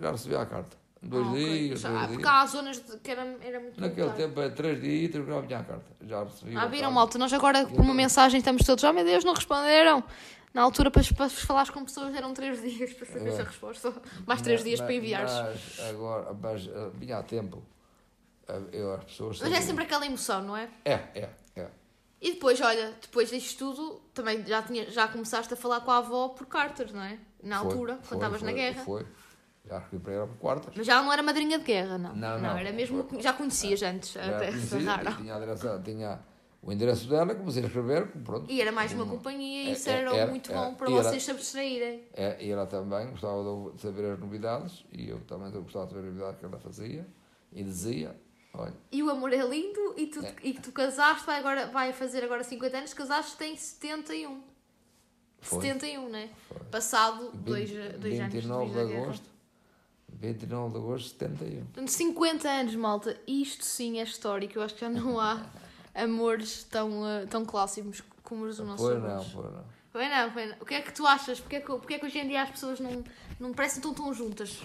Já 0.00 0.10
recebi 0.10 0.34
a 0.34 0.46
carta. 0.46 0.80
Dois 1.02 1.26
Ah, 1.26 1.30
dias, 1.32 1.82
dois 1.82 1.98
Porque 2.08 2.16
dias. 2.16 2.28
há 2.28 2.46
zonas 2.46 2.76
de- 2.78 2.98
que 2.98 3.10
era, 3.10 3.36
era 3.42 3.60
muito 3.60 3.80
Naquele 3.80 4.06
tarde. 4.08 4.22
tempo, 4.22 4.40
é 4.40 4.48
três 4.50 4.80
dias, 4.82 5.12
já 5.26 5.40
vinha 5.40 5.58
a 5.58 5.64
carta. 5.64 5.84
Já 6.06 6.24
recebi. 6.24 6.56
Ah, 6.56 6.66
viram, 6.66 6.90
malta? 6.90 7.18
Nós 7.18 7.32
agora, 7.32 7.64
por 7.66 7.80
uma 7.80 7.94
mensagem, 7.94 8.38
estamos 8.38 8.64
todos, 8.66 8.82
oh 8.84 8.92
meu 8.92 9.04
Deus, 9.04 9.24
não 9.24 9.32
responderam. 9.34 10.02
Na 10.52 10.62
altura, 10.62 10.90
para, 10.90 11.02
para 11.16 11.28
falares 11.30 11.70
com 11.70 11.84
pessoas, 11.84 12.14
eram 12.14 12.34
três 12.34 12.60
dias 12.60 12.92
para 12.92 13.06
saber 13.06 13.30
É. 13.32 13.40
a 13.40 13.44
resposta. 13.44 13.94
Mais 14.26 14.42
três 14.42 14.60
Mas- 14.60 14.64
dias 14.68 14.80
para 14.80 14.88
mas- 14.88 14.96
enviares. 14.96 15.32
Mas 15.32 15.88
agora, 15.90 16.32
mas 16.34 16.66
eh, 16.66 16.90
vinha 16.94 17.18
a 17.18 17.22
tempo. 17.22 17.62
Eu, 18.72 18.94
as 18.94 19.04
pessoas. 19.04 19.38
Mas 19.38 19.42
é 19.48 19.52
sabiam. 19.52 19.62
sempre 19.68 19.84
aquela 19.84 20.04
emoção, 20.06 20.42
não 20.42 20.56
é? 20.56 20.68
É, 20.84 20.92
é, 21.14 21.28
é. 21.54 21.68
E 22.20 22.32
depois, 22.32 22.60
olha, 22.60 22.92
depois 23.00 23.30
disto 23.30 23.58
tudo, 23.58 24.00
também 24.12 24.44
já, 24.44 24.60
tinha, 24.60 24.90
já 24.90 25.06
começaste 25.06 25.54
a 25.54 25.56
falar 25.56 25.80
com 25.82 25.90
a 25.92 25.98
avó 25.98 26.28
por 26.30 26.46
cartas, 26.46 26.90
não 26.92 27.00
é? 27.02 27.16
Na 27.42 27.60
Foi, 27.60 27.70
altura, 27.70 27.92
foi, 28.02 28.08
quando 28.08 28.20
estavas 28.20 28.42
na 28.42 28.52
guerra. 28.52 28.82
Foi. 28.82 29.06
Já 29.68 29.80
para 29.80 30.12
ela 30.12 30.26
por 30.26 30.36
quartas. 30.38 30.74
Mas 30.76 30.84
já 30.84 31.00
não 31.00 31.12
era 31.12 31.22
madrinha 31.22 31.58
de 31.58 31.64
guerra, 31.64 31.96
não. 31.96 32.14
Não, 32.16 32.38
não. 32.40 32.58
era 32.58 32.72
mesmo. 32.72 33.06
Já 33.20 33.32
conhecias 33.32 33.82
antes, 33.82 34.12
Já 34.14 34.38
conhecia. 34.38 35.14
Tinha 35.16 35.36
a 35.36 35.38
direção, 35.38 35.82
tinha 35.82 36.18
o 36.62 36.70
endereço 36.72 37.08
dela, 37.08 37.34
comecei 37.34 37.62
a 37.62 37.66
escrever, 37.66 38.06
pronto. 38.24 38.50
E 38.50 38.60
era 38.60 38.70
mais 38.70 38.92
uma 38.92 39.06
companhia 39.06 39.64
e 39.64 39.68
É, 39.68 39.72
isso 39.72 39.88
é, 39.88 39.92
era, 39.92 40.14
era, 40.16 40.30
muito 40.30 40.50
era. 40.52 40.60
bom 40.60 40.74
para 40.74 40.90
vocês 40.90 41.22
se 41.22 41.30
abstraírem. 41.30 42.04
É, 42.12 42.36
e 42.44 42.50
ela 42.50 42.66
também 42.66 43.08
gostava 43.10 43.42
de 43.74 43.80
saber 43.80 44.12
as 44.12 44.18
novidades, 44.18 44.84
e 44.92 45.08
eu 45.08 45.20
também 45.20 45.50
gostava 45.50 45.86
de 45.86 45.92
saber 45.92 46.00
as 46.08 46.14
novidades 46.14 46.38
que 46.40 46.44
ela 46.44 46.58
fazia, 46.58 47.06
e 47.52 47.62
dizia, 47.64 48.14
olha, 48.54 48.74
E 48.92 49.02
o 49.02 49.08
amor 49.10 49.32
é 49.32 49.42
lindo 49.46 49.94
e 49.96 50.06
tu, 50.06 50.24
É. 50.24 50.34
e 50.42 50.52
que 50.52 50.60
tu 50.60 50.70
casaste, 50.72 51.24
vai, 51.26 51.38
agora, 51.38 51.66
vai 51.68 51.92
fazer 51.92 52.22
agora 52.24 52.44
50 52.44 52.76
anos, 52.76 52.92
casaste 52.94 53.36
tem 53.36 53.56
71. 53.56 54.42
Foi. 55.42 55.62
71, 55.62 56.08
né? 56.10 56.28
Passado 56.70 57.30
dois, 57.32 57.70
20 57.70 57.92
dois 57.96 58.20
anos 58.20 58.32
29 58.34 58.66
depois 58.66 58.74
da 58.74 58.82
de 58.84 58.88
guerra. 58.92 59.04
agosto, 59.04 59.30
29 60.10 60.72
de 60.72 60.78
agosto 60.78 61.04
de 61.04 61.10
71. 61.12 61.64
Portanto, 61.64 61.88
50 61.88 62.48
anos, 62.50 62.74
malta. 62.74 63.16
Isto 63.26 63.64
sim 63.64 63.98
é 63.98 64.02
histórico. 64.02 64.58
Eu 64.58 64.62
acho 64.62 64.74
que 64.74 64.80
já 64.82 64.90
não 64.90 65.18
há 65.18 65.42
amores 65.94 66.64
tão, 66.64 67.04
ah, 67.04 67.26
tão 67.28 67.44
clássicos 67.44 68.02
como 68.22 68.44
os 68.44 68.58
nossos 68.58 68.80
Foi 68.86 68.98
não, 68.98 69.22
foi 69.24 69.42
não. 69.44 69.64
Foi 69.92 70.08
não, 70.08 70.30
foi 70.32 70.46
não. 70.46 70.56
O 70.60 70.64
que 70.64 70.74
é 70.74 70.80
que 70.80 70.92
tu 70.92 71.06
achas? 71.06 71.40
Porquê 71.40 71.56
é 71.56 71.60
que, 71.60 71.66
porquê 71.66 71.94
é 71.94 71.98
que 71.98 72.06
hoje 72.06 72.18
em 72.18 72.28
dia 72.28 72.42
as 72.42 72.50
pessoas 72.50 72.78
não, 72.78 73.02
não 73.40 73.52
parecem 73.52 73.82
tão, 73.82 73.92
tão 73.92 74.12
juntas? 74.14 74.58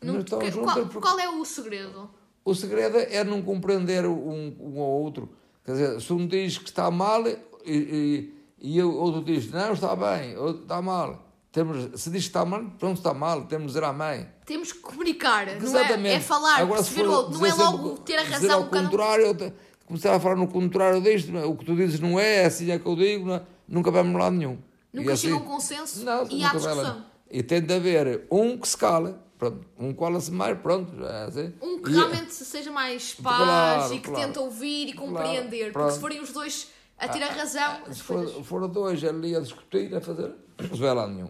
Não 0.00 0.20
estão 0.20 0.38
que- 0.38 0.50
juntas 0.52 0.72
qual, 0.74 0.86
porque- 0.86 1.00
qual 1.00 1.18
é 1.18 1.28
o 1.28 1.44
segredo? 1.44 2.08
O 2.44 2.54
segredo 2.54 2.96
é 2.98 3.24
não 3.24 3.42
compreender 3.42 4.06
um, 4.06 4.56
um 4.60 4.80
ao 4.80 4.88
outro. 4.90 5.28
Quer 5.64 5.72
dizer, 5.72 6.00
se 6.00 6.12
um 6.12 6.26
diz 6.26 6.56
que 6.58 6.68
está 6.68 6.90
mal 6.90 7.26
e, 7.26 7.36
e, 7.66 8.34
e 8.60 8.82
o 8.82 8.94
outro 8.94 9.22
diz 9.22 9.50
não, 9.50 9.72
está 9.72 9.94
bem, 9.96 10.36
outro 10.36 10.62
está 10.62 10.80
mal. 10.80 11.24
Temos, 11.50 12.00
se 12.00 12.10
diz 12.10 12.22
que 12.22 12.28
está 12.28 12.44
mal, 12.44 12.64
pronto, 12.78 12.98
está 12.98 13.12
mal, 13.12 13.42
temos 13.46 13.72
de 13.72 13.78
dizer 13.78 13.84
amém. 13.84 14.26
Temos 14.46 14.72
que 14.72 14.78
comunicar, 14.78 15.44
não 15.46 15.52
é? 15.54 15.56
Exatamente. 15.56 16.14
É 16.14 16.20
falar, 16.20 16.60
Agora, 16.60 16.82
se 16.82 16.90
perceber 16.94 17.08
o 17.08 17.12
for 17.12 17.18
outro. 17.18 17.38
Não 17.38 17.46
é 17.46 17.50
dizer 17.50 17.62
logo 17.64 17.96
ter 17.98 18.16
a 18.18 18.22
dizer 18.22 18.32
razão. 18.34 18.62
ao 18.62 18.68
cada 18.70 18.80
um- 18.86 18.90
contrário, 18.90 19.52
começar 19.88 20.14
a 20.14 20.20
falar 20.20 20.36
no 20.36 20.46
contrário 20.46 21.00
disto, 21.02 21.36
o 21.36 21.56
que 21.56 21.64
tu 21.64 21.74
dizes 21.74 21.98
não 21.98 22.18
é, 22.20 22.44
assim 22.44 22.70
é 22.70 22.78
que 22.78 22.86
eu 22.86 22.94
digo, 22.94 23.30
é? 23.32 23.42
nunca 23.66 23.90
vamos 23.90 24.18
lá 24.20 24.30
nenhum. 24.30 24.58
Nunca 24.92 25.12
E 25.12 25.16
chega 25.16 25.34
a 25.34 25.36
um 25.36 25.40
assim- 25.40 25.48
consenso 25.48 26.04
Não, 26.04 26.26
e 26.30 26.42
há 26.44 26.52
nunca 26.52 26.58
vai 26.60 26.74
discussão. 26.74 27.04
E 27.30 27.42
tem 27.42 27.60
de 27.60 27.74
haver 27.74 28.26
um 28.30 28.56
que 28.56 28.66
se 28.68 28.76
cala, 28.76 29.22
pronto, 29.36 29.66
um 29.78 29.92
cola-se 29.92 30.30
mais, 30.30 30.58
pronto, 30.58 31.04
é 31.04 31.24
assim. 31.24 31.52
Um 31.60 31.80
que 31.82 31.90
E- 31.90 31.94
realmente 31.94 32.32
seja 32.32 32.70
mais 32.70 33.14
paz 33.14 33.36
Claro, 33.36 33.94
e 33.94 33.98
que 34.00 34.08
claro. 34.08 34.26
tenta 34.26 34.40
ouvir 34.40 34.88
e 34.88 34.92
Claro, 34.94 35.12
compreender. 35.12 35.58
porque 35.64 35.72
pronto. 35.72 35.92
se 35.92 36.00
forem 36.00 36.20
os 36.20 36.32
dois 36.32 36.68
a 36.98 37.06
ter 37.08 37.22
a 37.22 37.28
razão, 37.32 37.78
as 37.86 37.96
Se 37.98 38.02
for, 38.02 38.26
for 38.44 38.66
dois 38.68 39.02
ali 39.04 39.36
a 39.36 39.40
discutir, 39.40 39.94
a 39.94 40.00
fazer, 40.00 40.32
não 40.58 40.68
se 40.74 40.80
vai 40.80 40.94
lá 40.94 41.06
nenhum. 41.06 41.28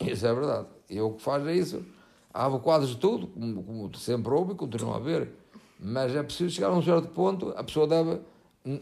Isso 0.00 0.26
é 0.26 0.32
verdade. 0.34 0.66
E 0.88 1.00
o 1.00 1.10
que 1.12 1.22
faz 1.22 1.46
é 1.46 1.54
isso. 1.54 1.84
Há 2.32 2.48
quadros 2.60 2.90
de 2.90 2.96
tudo, 2.98 3.26
como, 3.26 3.62
como 3.64 3.96
sempre 3.96 4.32
houve 4.32 4.52
e 4.52 4.54
continua 4.54 4.94
a 4.94 4.96
haver. 4.98 5.32
Mas 5.78 6.14
é 6.14 6.22
preciso 6.22 6.50
chegar 6.54 6.68
a 6.68 6.72
um 6.72 6.82
certo 6.82 7.08
ponto, 7.08 7.50
a 7.56 7.62
pessoa 7.62 7.86
deve, 7.86 8.20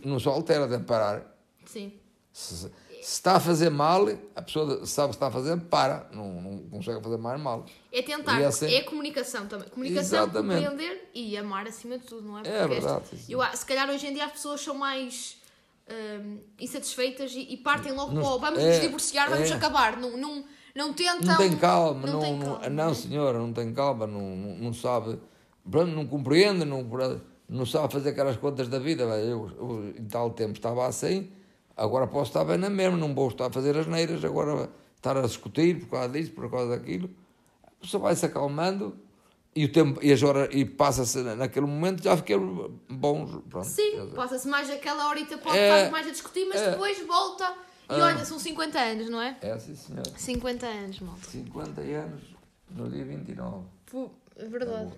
não 0.05 0.18
só 0.18 0.30
altera, 0.30 0.66
deve 0.66 0.84
parar. 0.84 1.22
Sim. 1.66 1.92
Se, 2.32 2.55
se 2.57 2.70
está 3.01 3.36
a 3.36 3.40
fazer 3.40 3.70
mal, 3.70 4.07
a 4.34 4.42
pessoa 4.42 4.84
sabe 4.86 5.11
que 5.11 5.16
está 5.16 5.26
a 5.26 5.30
fazer, 5.30 5.59
para. 5.62 6.09
Não, 6.12 6.40
não 6.40 6.59
consegue 6.70 7.03
fazer 7.03 7.18
mais 7.18 7.40
mal. 7.40 7.66
É 7.92 8.03
tentar, 8.03 8.40
E 8.40 8.44
assim- 8.44 8.72
é 8.74 8.82
comunicação 8.82 9.47
também. 9.47 9.68
Comunicação, 9.68 10.24
Exatamente. 10.24 10.64
compreender 10.66 11.11
e 11.14 11.36
amar 11.36 11.66
acima 11.66 11.99
de 11.99 12.05
tudo, 12.05 12.26
não 12.26 12.38
é? 12.38 12.40
É 12.40 12.61
Porque 12.66 12.74
verdade, 12.80 13.05
este- 13.12 13.32
eu, 13.32 13.40
se 13.55 13.66
calhar 13.66 13.88
hoje 13.90 14.07
em 14.07 14.14
dia 14.14 14.24
as 14.24 14.32
pessoas 14.32 14.61
são 14.61 14.74
mais 14.74 15.36
hum, 15.88 16.38
insatisfeitas 16.59 17.32
e, 17.32 17.40
e 17.53 17.57
partem 17.59 17.92
logo 17.92 18.12
para 18.12 18.28
o 18.28 18.38
vamos 18.38 18.59
é, 18.59 18.68
nos 18.68 18.80
divorciar, 18.80 19.30
vamos 19.30 19.51
é. 19.51 19.55
acabar. 19.55 19.97
Não, 19.99 20.16
não, 20.16 20.44
não 20.74 20.92
tentam. 20.92 21.26
Não 21.28 21.36
tem 21.36 21.57
calma, 21.57 22.07
não, 22.07 22.20
tem 22.20 22.38
não, 22.38 22.47
calma, 22.47 22.68
não, 22.68 22.88
né? 22.88 22.94
senhora, 22.94 23.38
não 23.38 23.53
tem 23.53 23.72
calma, 23.72 24.07
não, 24.07 24.20
não, 24.36 24.57
não 24.57 24.74
sabe, 24.74 25.18
pronto, 25.70 25.90
não 25.92 26.06
compreende, 26.06 26.64
não, 26.64 26.86
não 27.48 27.66
sabe 27.66 27.92
fazer 27.92 28.10
aquelas 28.10 28.36
contas 28.36 28.68
da 28.68 28.78
vida. 28.78 29.04
Eu, 29.04 29.50
eu, 29.58 29.94
em 29.98 30.04
tal 30.04 30.30
tempo 30.30 30.52
estava 30.52 30.86
assim, 30.86 31.30
agora 31.76 32.06
posso 32.06 32.30
estar 32.30 32.44
bem 32.44 32.58
na 32.58 32.70
mesma, 32.70 32.96
não 32.96 33.14
vou 33.14 33.28
estar 33.28 33.46
a 33.46 33.52
fazer 33.52 33.76
as 33.76 33.86
neiras, 33.86 34.24
agora 34.24 34.68
estar 34.96 35.16
a 35.16 35.22
discutir 35.22 35.80
por 35.80 35.90
causa 35.90 36.08
disso, 36.08 36.32
por 36.32 36.50
causa 36.50 36.76
daquilo. 36.76 37.10
A 37.64 37.70
pessoa 37.80 38.02
vai 38.04 38.16
se 38.16 38.26
acalmando 38.26 38.96
e, 39.54 39.64
o 39.64 39.72
tempo, 39.72 39.98
e, 40.02 40.12
as 40.12 40.22
horas, 40.22 40.48
e 40.52 40.64
passa-se 40.64 41.22
naquele 41.22 41.66
momento, 41.66 42.02
já 42.02 42.16
fiquei 42.16 42.36
bons. 42.90 43.30
Pronto, 43.48 43.66
Sim, 43.66 44.10
passa-se 44.14 44.46
mais 44.48 44.68
aquela 44.70 45.08
horita, 45.08 45.38
pode 45.38 45.56
É, 45.56 45.78
estar 45.78 45.90
mais 45.90 46.06
a 46.06 46.10
discutir, 46.10 46.46
mas 46.46 46.60
é. 46.60 46.70
depois 46.72 46.98
volta. 47.06 47.54
E 47.88 47.94
É. 47.94 48.02
olha, 48.02 48.24
são 48.24 48.38
50 48.38 48.78
anos, 48.78 49.08
não 49.08 49.22
é? 49.22 49.36
É 49.40 49.58
sim, 49.58 49.74
senhora. 49.74 50.10
50 50.16 50.66
anos, 50.66 51.00
malta. 51.00 51.26
50 51.30 51.80
anos 51.80 52.22
no 52.70 52.88
dia 52.90 53.04
29. 53.04 53.64
Pô, 53.90 54.10
é 54.36 54.44
verdade. 54.44 54.92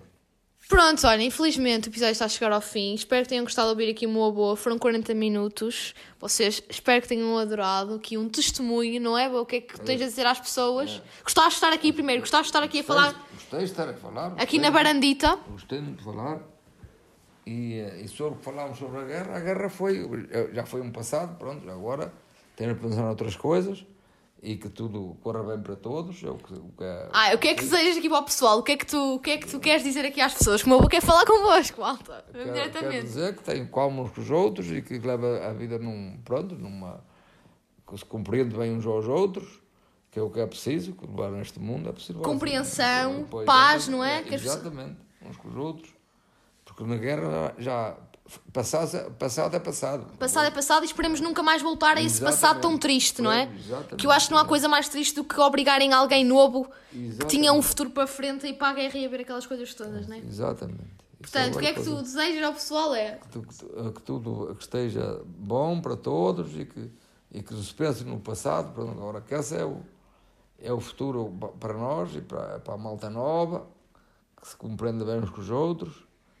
Pronto, 0.67 1.07
olha, 1.07 1.23
infelizmente 1.23 1.87
o 1.87 1.89
episódio 1.89 2.11
está 2.11 2.25
a 2.25 2.29
chegar 2.29 2.51
ao 2.51 2.61
fim. 2.61 2.93
Espero 2.93 3.23
que 3.23 3.29
tenham 3.29 3.43
gostado 3.43 3.67
de 3.69 3.71
ouvir 3.71 3.89
aqui 3.91 4.05
uma 4.05 4.31
boa. 4.31 4.55
Foram 4.55 4.77
40 4.77 5.13
minutos. 5.15 5.95
Vocês 6.19 6.61
espero 6.69 7.01
que 7.01 7.07
tenham 7.07 7.37
adorado. 7.39 7.95
Aqui 7.95 8.17
um 8.17 8.29
testemunho, 8.29 9.01
não 9.01 9.17
é? 9.17 9.27
O 9.29 9.45
que 9.45 9.55
é 9.55 9.61
que 9.61 9.79
tens 9.81 9.99
a 10.01 10.05
dizer 10.05 10.27
às 10.27 10.39
pessoas? 10.39 11.01
Gostaste 11.23 11.49
de 11.51 11.55
estar 11.55 11.73
aqui 11.73 11.91
primeiro? 11.91 12.21
Gostaste 12.21 12.43
de 12.43 12.49
estar 12.49 12.63
aqui 12.63 12.79
a 12.81 12.83
falar 12.83 13.13
Gostei, 13.13 13.31
gostei 13.33 13.59
de 13.59 13.65
estar 13.65 13.89
a 13.89 13.93
falar. 13.93 14.27
aqui 14.33 14.39
gostei. 14.39 14.59
na 14.59 14.69
varandita? 14.69 15.39
Gostei 15.49 15.81
muito 15.81 15.97
de 15.97 16.03
falar. 16.03 16.39
E, 17.47 17.79
eh, 17.79 18.01
e 18.03 18.07
sobre 18.07 18.33
o 18.33 18.37
que 18.37 18.43
falámos 18.45 18.77
sobre 18.77 18.99
a 18.99 19.03
guerra, 19.05 19.37
a 19.37 19.39
guerra 19.39 19.69
foi, 19.69 20.07
já 20.53 20.67
foi 20.67 20.81
um 20.81 20.91
passado, 20.91 21.35
pronto, 21.39 21.67
agora 21.67 22.13
temos 22.55 22.75
de 22.75 22.81
pensar 22.81 23.01
noutras 23.01 23.35
coisas 23.35 23.83
e 24.41 24.55
que 24.55 24.69
tudo 24.69 25.17
corra 25.21 25.43
bem 25.43 25.61
para 25.61 25.75
todos. 25.75 26.23
É 26.23 26.29
o 26.29 26.35
que, 26.37 26.53
o 26.53 26.71
que 26.77 26.83
é, 26.83 27.09
Ah, 27.11 27.31
o 27.33 27.37
que 27.37 27.47
é 27.49 27.53
que 27.55 27.61
desejas 27.63 27.97
aqui 27.97 28.09
para 28.09 28.19
o 28.19 28.23
pessoal? 28.23 28.59
O 28.59 28.63
que 28.63 28.71
é 28.71 28.77
que 28.77 28.85
tu, 28.85 29.15
o 29.15 29.19
que 29.19 29.31
é 29.31 29.37
que 29.37 29.47
tu 29.47 29.59
queres 29.59 29.83
dizer 29.83 30.05
aqui 30.05 30.21
às 30.21 30.33
pessoas? 30.33 30.63
Como 30.63 30.75
eu 30.75 30.87
querer 30.87 31.01
falar 31.01 31.25
convosco, 31.25 31.81
malta. 31.81 32.23
quero, 32.31 32.43
quero 32.45 32.53
Diretamente. 32.71 33.03
dizer 33.03 33.35
que 33.35 33.43
tem 33.43 33.65
calma 33.67 34.03
uns 34.03 34.11
com 34.11 34.21
os 34.21 34.31
outros 34.31 34.71
e 34.71 34.81
que 34.81 34.97
leva 34.99 35.45
a 35.47 35.53
vida 35.53 35.77
num, 35.77 36.17
pronto, 36.23 36.55
numa, 36.55 37.03
que 37.87 37.97
se 37.97 38.05
compreende 38.05 38.55
bem 38.55 38.71
uns 38.73 38.85
aos 38.85 39.07
outros, 39.07 39.59
que 40.11 40.17
é 40.19 40.21
o 40.21 40.29
que 40.29 40.39
é 40.39 40.45
preciso, 40.47 40.93
que 40.93 41.05
levar 41.05 41.31
neste 41.31 41.59
mundo 41.59 41.89
é 41.89 41.91
preciso. 41.91 42.19
Compreensão, 42.19 43.27
assim, 43.29 43.45
paz, 43.45 43.87
não 43.87 44.03
é? 44.03 44.21
Pessoas- 44.21 44.43
Exatamente, 44.57 44.97
uns 45.27 45.37
com 45.37 45.49
os 45.49 45.55
outros. 45.55 45.89
Porque 46.65 46.83
na 46.83 46.95
guerra 46.97 47.53
já 47.57 47.95
passado, 48.53 49.11
passado 49.13 49.55
é 49.55 49.59
passado. 49.59 50.05
Passado 50.17 50.45
é 50.47 50.51
passado 50.51 50.83
e 50.83 50.85
esperemos 50.85 51.19
nunca 51.21 51.41
mais 51.43 51.61
voltar 51.61 51.97
a 51.97 52.01
esse 52.01 52.17
Exatamente. 52.17 52.35
passado 52.41 52.61
tão 52.61 52.77
triste, 52.77 53.21
não 53.21 53.31
é? 53.31 53.49
Exatamente. 53.57 53.95
Que 53.95 54.05
eu 54.07 54.11
acho 54.11 54.27
que 54.27 54.33
não 54.33 54.39
há 54.39 54.45
coisa 54.45 54.67
mais 54.67 54.87
triste 54.89 55.15
do 55.15 55.23
que 55.23 55.39
obrigarem 55.39 55.93
alguém 55.93 56.23
novo 56.25 56.69
que 56.91 56.97
Exatamente. 56.97 57.27
tinha 57.27 57.53
um 57.53 57.61
futuro 57.61 57.89
para 57.91 58.07
frente 58.07 58.47
e 58.47 58.53
para 58.53 58.69
a 58.69 58.73
guerra 58.73 58.97
e 58.97 59.05
a 59.05 59.09
ver 59.09 59.21
aquelas 59.21 59.45
coisas 59.45 59.73
todas, 59.73 60.07
não 60.07 60.15
é? 60.15 60.19
Exatamente. 60.19 60.99
Portanto, 61.21 61.55
o 61.55 61.59
que 61.59 61.65
é 61.67 61.73
que 61.73 61.83
tu 61.83 61.95
desejas 62.01 62.43
ao 62.43 62.53
pessoal 62.53 62.95
é 62.95 63.11
que, 63.17 63.27
tu- 63.27 63.41
que 63.41 63.91
que 63.93 64.01
tudo 64.03 64.55
que 64.55 64.63
esteja 64.63 65.21
bom 65.25 65.81
para 65.81 65.97
todos 65.97 66.57
e 66.57 66.65
que, 66.65 66.89
e 67.31 67.43
que 67.43 67.53
se 67.61 67.73
pense 67.73 68.03
no 68.05 68.19
passado. 68.21 68.73
Pronto, 68.73 68.91
agora 68.91 69.19
que 69.19 69.33
esse 69.33 69.55
é 69.57 69.65
o, 69.65 69.81
é 70.61 70.71
o 70.71 70.79
futuro 70.79 71.33
pa- 71.39 71.47
para 71.49 71.73
nós 71.73 72.15
e 72.15 72.21
para, 72.21 72.59
para 72.59 72.73
a 72.73 72.77
malta 72.77 73.09
nova, 73.09 73.67
que 74.41 74.47
se 74.47 74.55
compreenda 74.55 75.03
bem 75.03 75.17
uns 75.19 75.29
com 75.29 75.41
os 75.41 75.49
outros, 75.49 75.93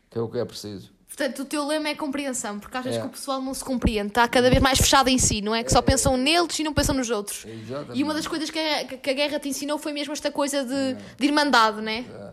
que 0.09 0.17
é 0.17 0.21
o 0.21 0.29
que 0.29 0.37
é 0.37 0.45
preciso. 0.45 0.93
Portanto, 1.19 1.39
o 1.41 1.45
teu 1.45 1.67
lema 1.67 1.89
é 1.89 1.95
compreensão, 1.95 2.57
porque 2.59 2.77
achas 2.77 2.95
É. 2.95 2.99
que 3.01 3.05
o 3.05 3.09
pessoal 3.09 3.41
não 3.41 3.53
se 3.53 3.61
compreende, 3.63 4.07
está 4.07 4.25
cada 4.25 4.49
vez 4.49 4.61
mais 4.61 4.77
fechado 4.79 5.09
em 5.09 5.17
si, 5.17 5.41
não 5.41 5.53
é? 5.53 5.63
Que 5.65 5.71
só 5.71 5.81
pensam 5.81 6.15
neles 6.15 6.57
e 6.57 6.63
não 6.63 6.73
pensam 6.73 6.95
nos 6.95 7.09
outros. 7.09 7.45
Exatamente. 7.45 7.99
E 7.99 8.03
uma 8.03 8.13
das 8.13 8.25
coisas 8.25 8.49
que 8.49 8.57
a, 8.57 8.85
que 8.85 9.09
a 9.09 9.13
guerra 9.13 9.37
te 9.37 9.49
ensinou 9.49 9.77
foi 9.77 9.91
mesmo 9.91 10.13
esta 10.13 10.31
coisa 10.31 10.63
de, 10.63 10.93
de 11.17 11.25
irmandade, 11.27 11.81
né? 11.81 12.05
É, 12.09 12.29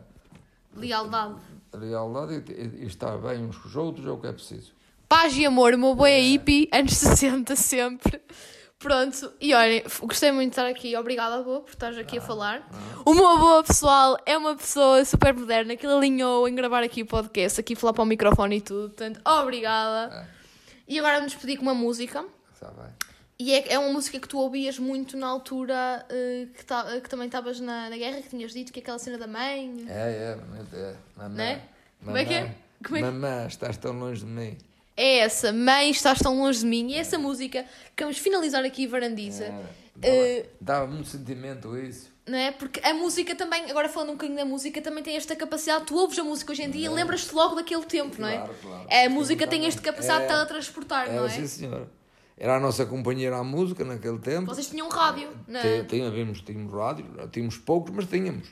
Lealdade. 0.78 1.34
a 1.72 1.76
lealdade 1.76 2.45
e, 2.49 2.53
e- 2.53 2.84
e 2.84 2.87
estar 2.87 3.16
bem 3.18 3.45
uns 3.45 3.57
com 3.57 3.66
os 3.68 3.74
outros 3.74 4.07
é 4.07 4.11
o 4.11 4.18
que 4.18 4.28
é 4.28 4.32
preciso. 4.32 4.72
Paz 5.09 5.37
e 5.37 5.45
amor, 5.45 5.74
o 5.74 5.78
meu 5.78 5.95
boi 5.95 6.11
é 6.12 6.20
hippie, 6.20 6.68
anos 6.72 6.93
60 6.95 7.57
sempre. 7.57 8.20
Pronto, 8.79 9.33
e 9.41 9.55
olhem, 9.55 9.83
gostei 10.03 10.31
muito 10.31 10.51
de 10.51 10.53
estar 10.61 10.66
aqui. 10.66 10.95
Obrigada, 10.97 11.43
Boa, 11.43 11.62
por 11.62 11.70
estares 11.70 11.97
aqui 11.97 12.18
a 12.18 12.20
falar. 12.20 12.68
O 13.07 13.14
meu 13.14 13.27
avô, 13.27 13.64
pessoal, 13.64 14.18
é 14.27 14.37
uma 14.37 14.55
pessoa 14.55 15.03
super 15.05 15.33
moderna 15.35 15.74
que 15.77 15.87
ele 15.87 15.95
alinhou 15.95 16.47
em 16.47 16.55
gravar 16.55 16.83
aqui 16.83 17.03
o 17.03 17.07
podcast, 17.07 17.59
aqui 17.59 17.74
falar 17.74 17.95
para 17.95 18.03
o 18.03 18.07
microfone 18.07 18.57
e 18.59 18.61
tudo. 18.61 18.89
Portanto, 18.91 19.20
obrigada. 19.27 20.29
E 20.87 20.99
agora 20.99 21.16
vamos 21.16 21.33
despedir 21.33 21.57
com 21.57 21.62
uma 21.62 21.74
música. 21.74 22.22
Está 22.53 22.68
bem. 22.68 22.93
E 23.39 23.55
é, 23.55 23.72
é 23.74 23.79
uma 23.79 23.93
música 23.93 24.20
que 24.20 24.29
tu 24.29 24.39
ouvias 24.39 24.79
muito 24.79 25.16
na 25.16 25.27
altura 25.27 26.05
eh, 26.11 26.47
que, 26.57 26.64
ta- 26.64 27.01
que 27.01 27.09
também 27.09 27.27
estavas 27.27 27.59
na, 27.61 27.89
na 27.91 27.97
guerra, 27.97 28.22
que 28.22 28.29
tinhas 28.31 28.53
dito 28.53 28.72
que 28.72 28.81
é 28.81 28.83
aquela 28.83 28.99
cena 28.99 29.18
da 29.18 29.27
mãe. 29.27 29.85
É, 29.89 30.37
é, 30.74 30.79
é. 30.79 30.97
Mamã, 31.16 31.29
Né? 31.35 31.62
Como 32.05 32.16
é 32.16 32.24
que 32.24 32.35
é? 32.35 32.55
Como 32.85 32.97
é 32.97 33.01
que- 33.01 33.07
Mamã, 33.07 33.47
estás 33.47 33.77
tão 33.79 33.99
longe 33.99 34.20
de 34.24 34.31
mim. 34.31 34.57
É 34.97 35.18
essa, 35.18 35.53
Mãe, 35.53 35.90
estás 35.90 36.18
tão 36.20 36.38
longe 36.38 36.61
de 36.61 36.66
mim. 36.66 36.90
E 36.90 36.94
é 36.94 36.99
essa 36.99 37.18
música 37.18 37.64
que 37.94 38.03
vamos 38.03 38.18
finalizar 38.18 38.64
aqui, 38.64 38.86
Varandiza. 38.86 39.44
É, 39.44 39.64
Eh, 40.03 40.47
dava, 40.61 40.80
dava 40.80 40.92
muito 40.92 41.09
sentimento 41.09 41.74
isso. 41.76 42.11
não 42.26 42.36
é? 42.36 42.51
Porque 42.53 42.80
a 42.86 42.92
música 42.92 43.34
também, 43.34 43.70
agora 43.70 43.88
falando 43.88 44.11
um 44.11 44.12
bocadinho 44.12 44.38
da 44.38 44.44
música, 44.44 44.80
também 44.82 45.03
tem 45.03 45.16
esta 45.16 45.34
capacidade. 45.34 45.86
Tu 45.86 45.94
ouves 45.97 46.18
a 46.18 46.24
música 46.24 46.53
hoje 46.53 46.62
em 46.64 46.70
dia 46.70 46.86
e 46.86 46.88
lembras-te 46.90 47.34
logo 47.34 47.55
daquele 47.55 47.84
tempo, 47.84 48.20
não 48.20 48.28
é? 48.28 48.36
Claro, 48.36 48.55
claro. 48.61 48.86
A 48.90 49.09
música 49.09 49.47
tem 49.47 49.64
esta 49.66 49.80
capacidade 49.80 50.20
de 50.20 50.24
É. 50.26 50.28
teletransportar, 50.34 51.07
não 51.09 51.24
Era 51.24 51.26
é? 51.26 51.28
sim, 51.30 51.47
senhora. 51.47 51.88
Era 52.38 52.57
a 52.57 52.61
nossa 52.61 52.84
companheira 52.84 53.38
à 53.38 53.42
música 53.44 53.82
naquele 53.86 54.18
tempo. 54.18 54.47
Vocês 54.55 54.68
tinham 54.68 54.86
rádio, 54.90 55.30
não 55.49 55.61
é? 55.61 55.82
Tínhamos, 55.84 56.42
tínhamos 56.42 56.74
rádio, 56.74 57.07
tínhamos 57.32 57.57
poucos, 57.57 57.94
mas 57.94 58.05
tínhamos. 58.07 58.49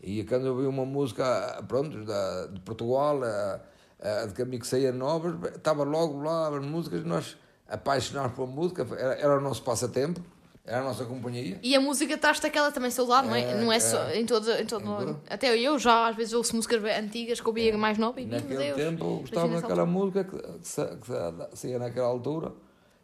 E 0.00 0.22
quando 0.24 0.46
eu 0.46 0.56
vi 0.56 0.66
uma 0.66 0.84
música, 0.86 1.64
pronto, 1.66 2.04
da, 2.04 2.46
de 2.46 2.60
Portugal, 2.60 3.20
a, 3.24 3.60
a, 4.00 4.26
de 4.26 4.34
Caminho 4.34 4.60
que 4.60 4.66
saía 4.66 4.92
novas, 4.92 5.34
estava 5.54 5.84
logo 5.84 6.22
lá 6.22 6.48
as 6.48 6.64
músicas, 6.64 7.04
nós 7.04 7.36
apaixonar 7.68 8.30
por 8.30 8.48
música, 8.48 8.86
era, 8.98 9.14
era 9.14 9.38
o 9.38 9.40
nosso 9.40 9.62
passatempo, 9.62 10.20
era 10.64 10.80
a 10.80 10.84
nossa 10.84 11.04
companhia. 11.04 11.58
E 11.62 11.74
a 11.74 11.80
música 11.80 12.16
traz-te 12.18 12.46
aquela 12.46 12.70
também 12.70 12.90
saudade, 12.90 13.26
não 13.28 13.34
é? 13.34 13.42
É, 13.42 13.54
não 13.54 13.72
é, 13.72 13.76
é. 13.76 13.80
só 13.80 14.10
em 14.10 14.26
todo. 14.26 14.50
Em 14.52 14.66
todo 14.66 14.84
Em. 14.84 15.20
Até 15.28 15.56
eu 15.56 15.78
já 15.78 16.08
às 16.08 16.16
vezes 16.16 16.32
ouço 16.32 16.54
músicas 16.54 16.82
antigas 16.84 17.40
que 17.40 17.46
eu 17.46 17.50
ouvia 17.50 17.76
mais 17.78 17.96
nova 17.98 18.20
e 18.20 18.26
Naquele 18.26 18.56
Deus. 18.56 18.76
tempo 18.76 19.18
gostava 19.20 19.48
daquela 19.60 19.86
música 19.86 20.24
que, 20.24 20.36
que, 20.36 20.58
que 20.60 20.68
sa- 20.68 21.48
saía 21.54 21.78
naquela 21.78 22.06
altura 22.06 22.52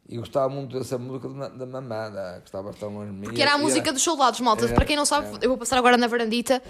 e 0.09 0.17
gostava 0.19 0.49
muito 0.49 0.79
dessa 0.79 0.97
música 0.99 1.29
da, 1.29 1.49
da 1.49 1.67
mamã, 1.67 2.11
da, 2.11 2.39
que 2.41 2.47
estava 2.49 2.73
tão 2.73 3.05
em 3.05 3.11
mim. 3.13 3.31
Que 3.33 3.43
era 3.43 3.55
a 3.55 3.59
música 3.59 3.93
dos 3.93 4.03
soldados, 4.03 4.39
malta. 4.41 4.65
É, 4.67 4.73
Para 4.73 4.85
quem 4.85 4.95
não 4.95 5.05
sabe, 5.05 5.27
é. 5.27 5.45
eu 5.45 5.49
vou 5.49 5.59
passar 5.59 5.79
agora 5.79 5.97
na 5.97 6.07
varandita. 6.07 6.63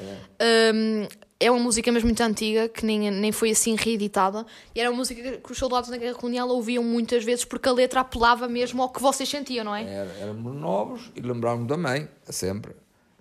Um, 0.75 1.07
é 1.39 1.51
uma 1.51 1.61
música 1.61 1.93
mesmo 1.93 2.07
muito 2.09 2.21
antiga, 2.23 2.69
que 2.69 2.85
nem, 2.85 3.11
nem 3.11 3.31
foi 3.33 3.51
assim 3.51 3.77
reeditada. 3.77 4.47
E 4.75 4.81
era 4.81 4.91
uma 4.91 4.97
música 4.97 5.39
que 5.39 5.53
os 5.53 5.59
soldados 5.59 5.91
na 5.91 5.97
Guerra 5.99 6.15
Colonial 6.15 6.49
ouviam 6.49 6.83
muitas 6.83 7.25
vezes 7.25 7.45
porque 7.45 7.69
a 7.69 7.73
letra 7.73 8.01
apelava 8.01 8.49
mesmo 8.49 8.83
ao 8.83 8.89
que 8.91 9.01
vocês 9.03 9.29
sentiam, 9.29 9.65
não 9.65 9.75
é? 9.75 9.85
Era, 9.85 10.11
éramos 10.21 10.55
novos 10.55 11.11
e 11.15 11.21
lembrávamos 11.21 11.69
da 11.69 11.77
mãe, 11.77 12.09
sempre. 12.25 12.73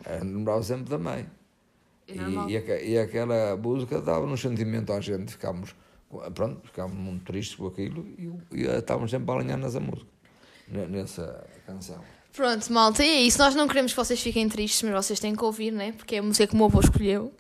Era, 0.03 0.23
lembrava 0.23 0.63
sempre 0.63 0.89
da 0.89 0.97
mãe. 0.97 1.25
É 2.07 2.13
E, 2.13 2.55
e, 2.87 2.91
e 2.91 2.97
aquela 2.99 3.57
música 3.57 3.99
dava 3.99 4.25
um 4.25 4.37
sentimento 4.37 4.93
à 4.93 5.01
gente, 5.01 5.31
ficámos, 5.31 5.75
pronto, 6.33 6.61
ficámos 6.65 6.95
muito 6.95 7.25
tristes 7.25 7.55
com 7.55 7.67
aquilo 7.67 8.05
e, 8.17 8.31
e 8.61 8.65
estávamos 8.67 9.11
sempre 9.11 9.29
a 9.31 9.35
alinhar 9.35 9.57
nessa 9.57 9.79
música, 9.79 10.07
ne- 10.67 10.85
nessa 10.87 11.43
canção. 11.65 11.99
Pronto, 12.31 12.71
malta, 12.71 13.03
e 13.03 13.09
é 13.09 13.21
isso. 13.21 13.39
Nós 13.39 13.55
não 13.55 13.67
queremos 13.67 13.91
que 13.93 13.97
vocês 13.97 14.21
fiquem 14.21 14.47
tristes, 14.47 14.83
mas 14.83 15.05
vocês 15.05 15.19
têm 15.19 15.35
que 15.35 15.43
ouvir, 15.43 15.71
né? 15.71 15.93
Porque 15.93 16.15
é 16.15 16.19
a 16.19 16.23
música 16.23 16.45
que 16.45 16.53
o 16.53 16.57
meu 16.57 16.65
avô 16.67 16.79
escolheu. 16.81 17.33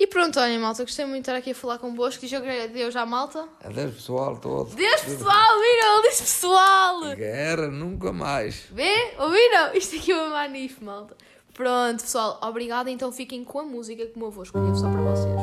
E 0.00 0.06
pronto, 0.06 0.38
olha, 0.38 0.56
malta, 0.60 0.84
gostei 0.84 1.04
muito 1.04 1.24
de 1.24 1.30
estar 1.30 1.34
aqui 1.34 1.50
a 1.50 1.54
falar 1.54 1.78
convosco. 1.78 2.20
Diz 2.20 2.32
eu 2.32 2.40
adeus 2.64 2.94
à 2.94 3.04
malta. 3.04 3.48
Adeus 3.64 3.94
pessoal 3.94 4.36
todo. 4.36 4.72
Adeus, 4.72 5.00
pessoal! 5.00 5.58
Viram? 5.58 5.98
Ele 5.98 6.08
disse 6.08 6.22
pessoal! 6.22 7.00
Guerra 7.16 7.66
nunca 7.66 8.12
mais. 8.12 8.66
Vê? 8.70 9.14
Ouviram? 9.18 9.74
Isto 9.74 9.96
aqui 9.96 10.12
é 10.12 10.16
uma 10.16 10.30
manif, 10.30 10.82
malta. 10.84 11.16
Pronto, 11.52 12.02
pessoal, 12.02 12.38
obrigada. 12.42 12.88
Então 12.88 13.10
fiquem 13.10 13.42
com 13.42 13.58
a 13.58 13.64
música 13.64 14.06
que 14.06 14.14
o 14.14 14.18
meu 14.20 14.28
avô 14.28 14.44
escolheu 14.44 14.72
só 14.76 14.88
para 14.88 15.00
vocês. 15.00 15.40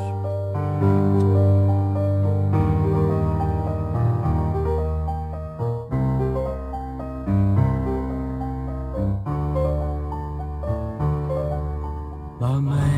Mamãe, 12.40 12.95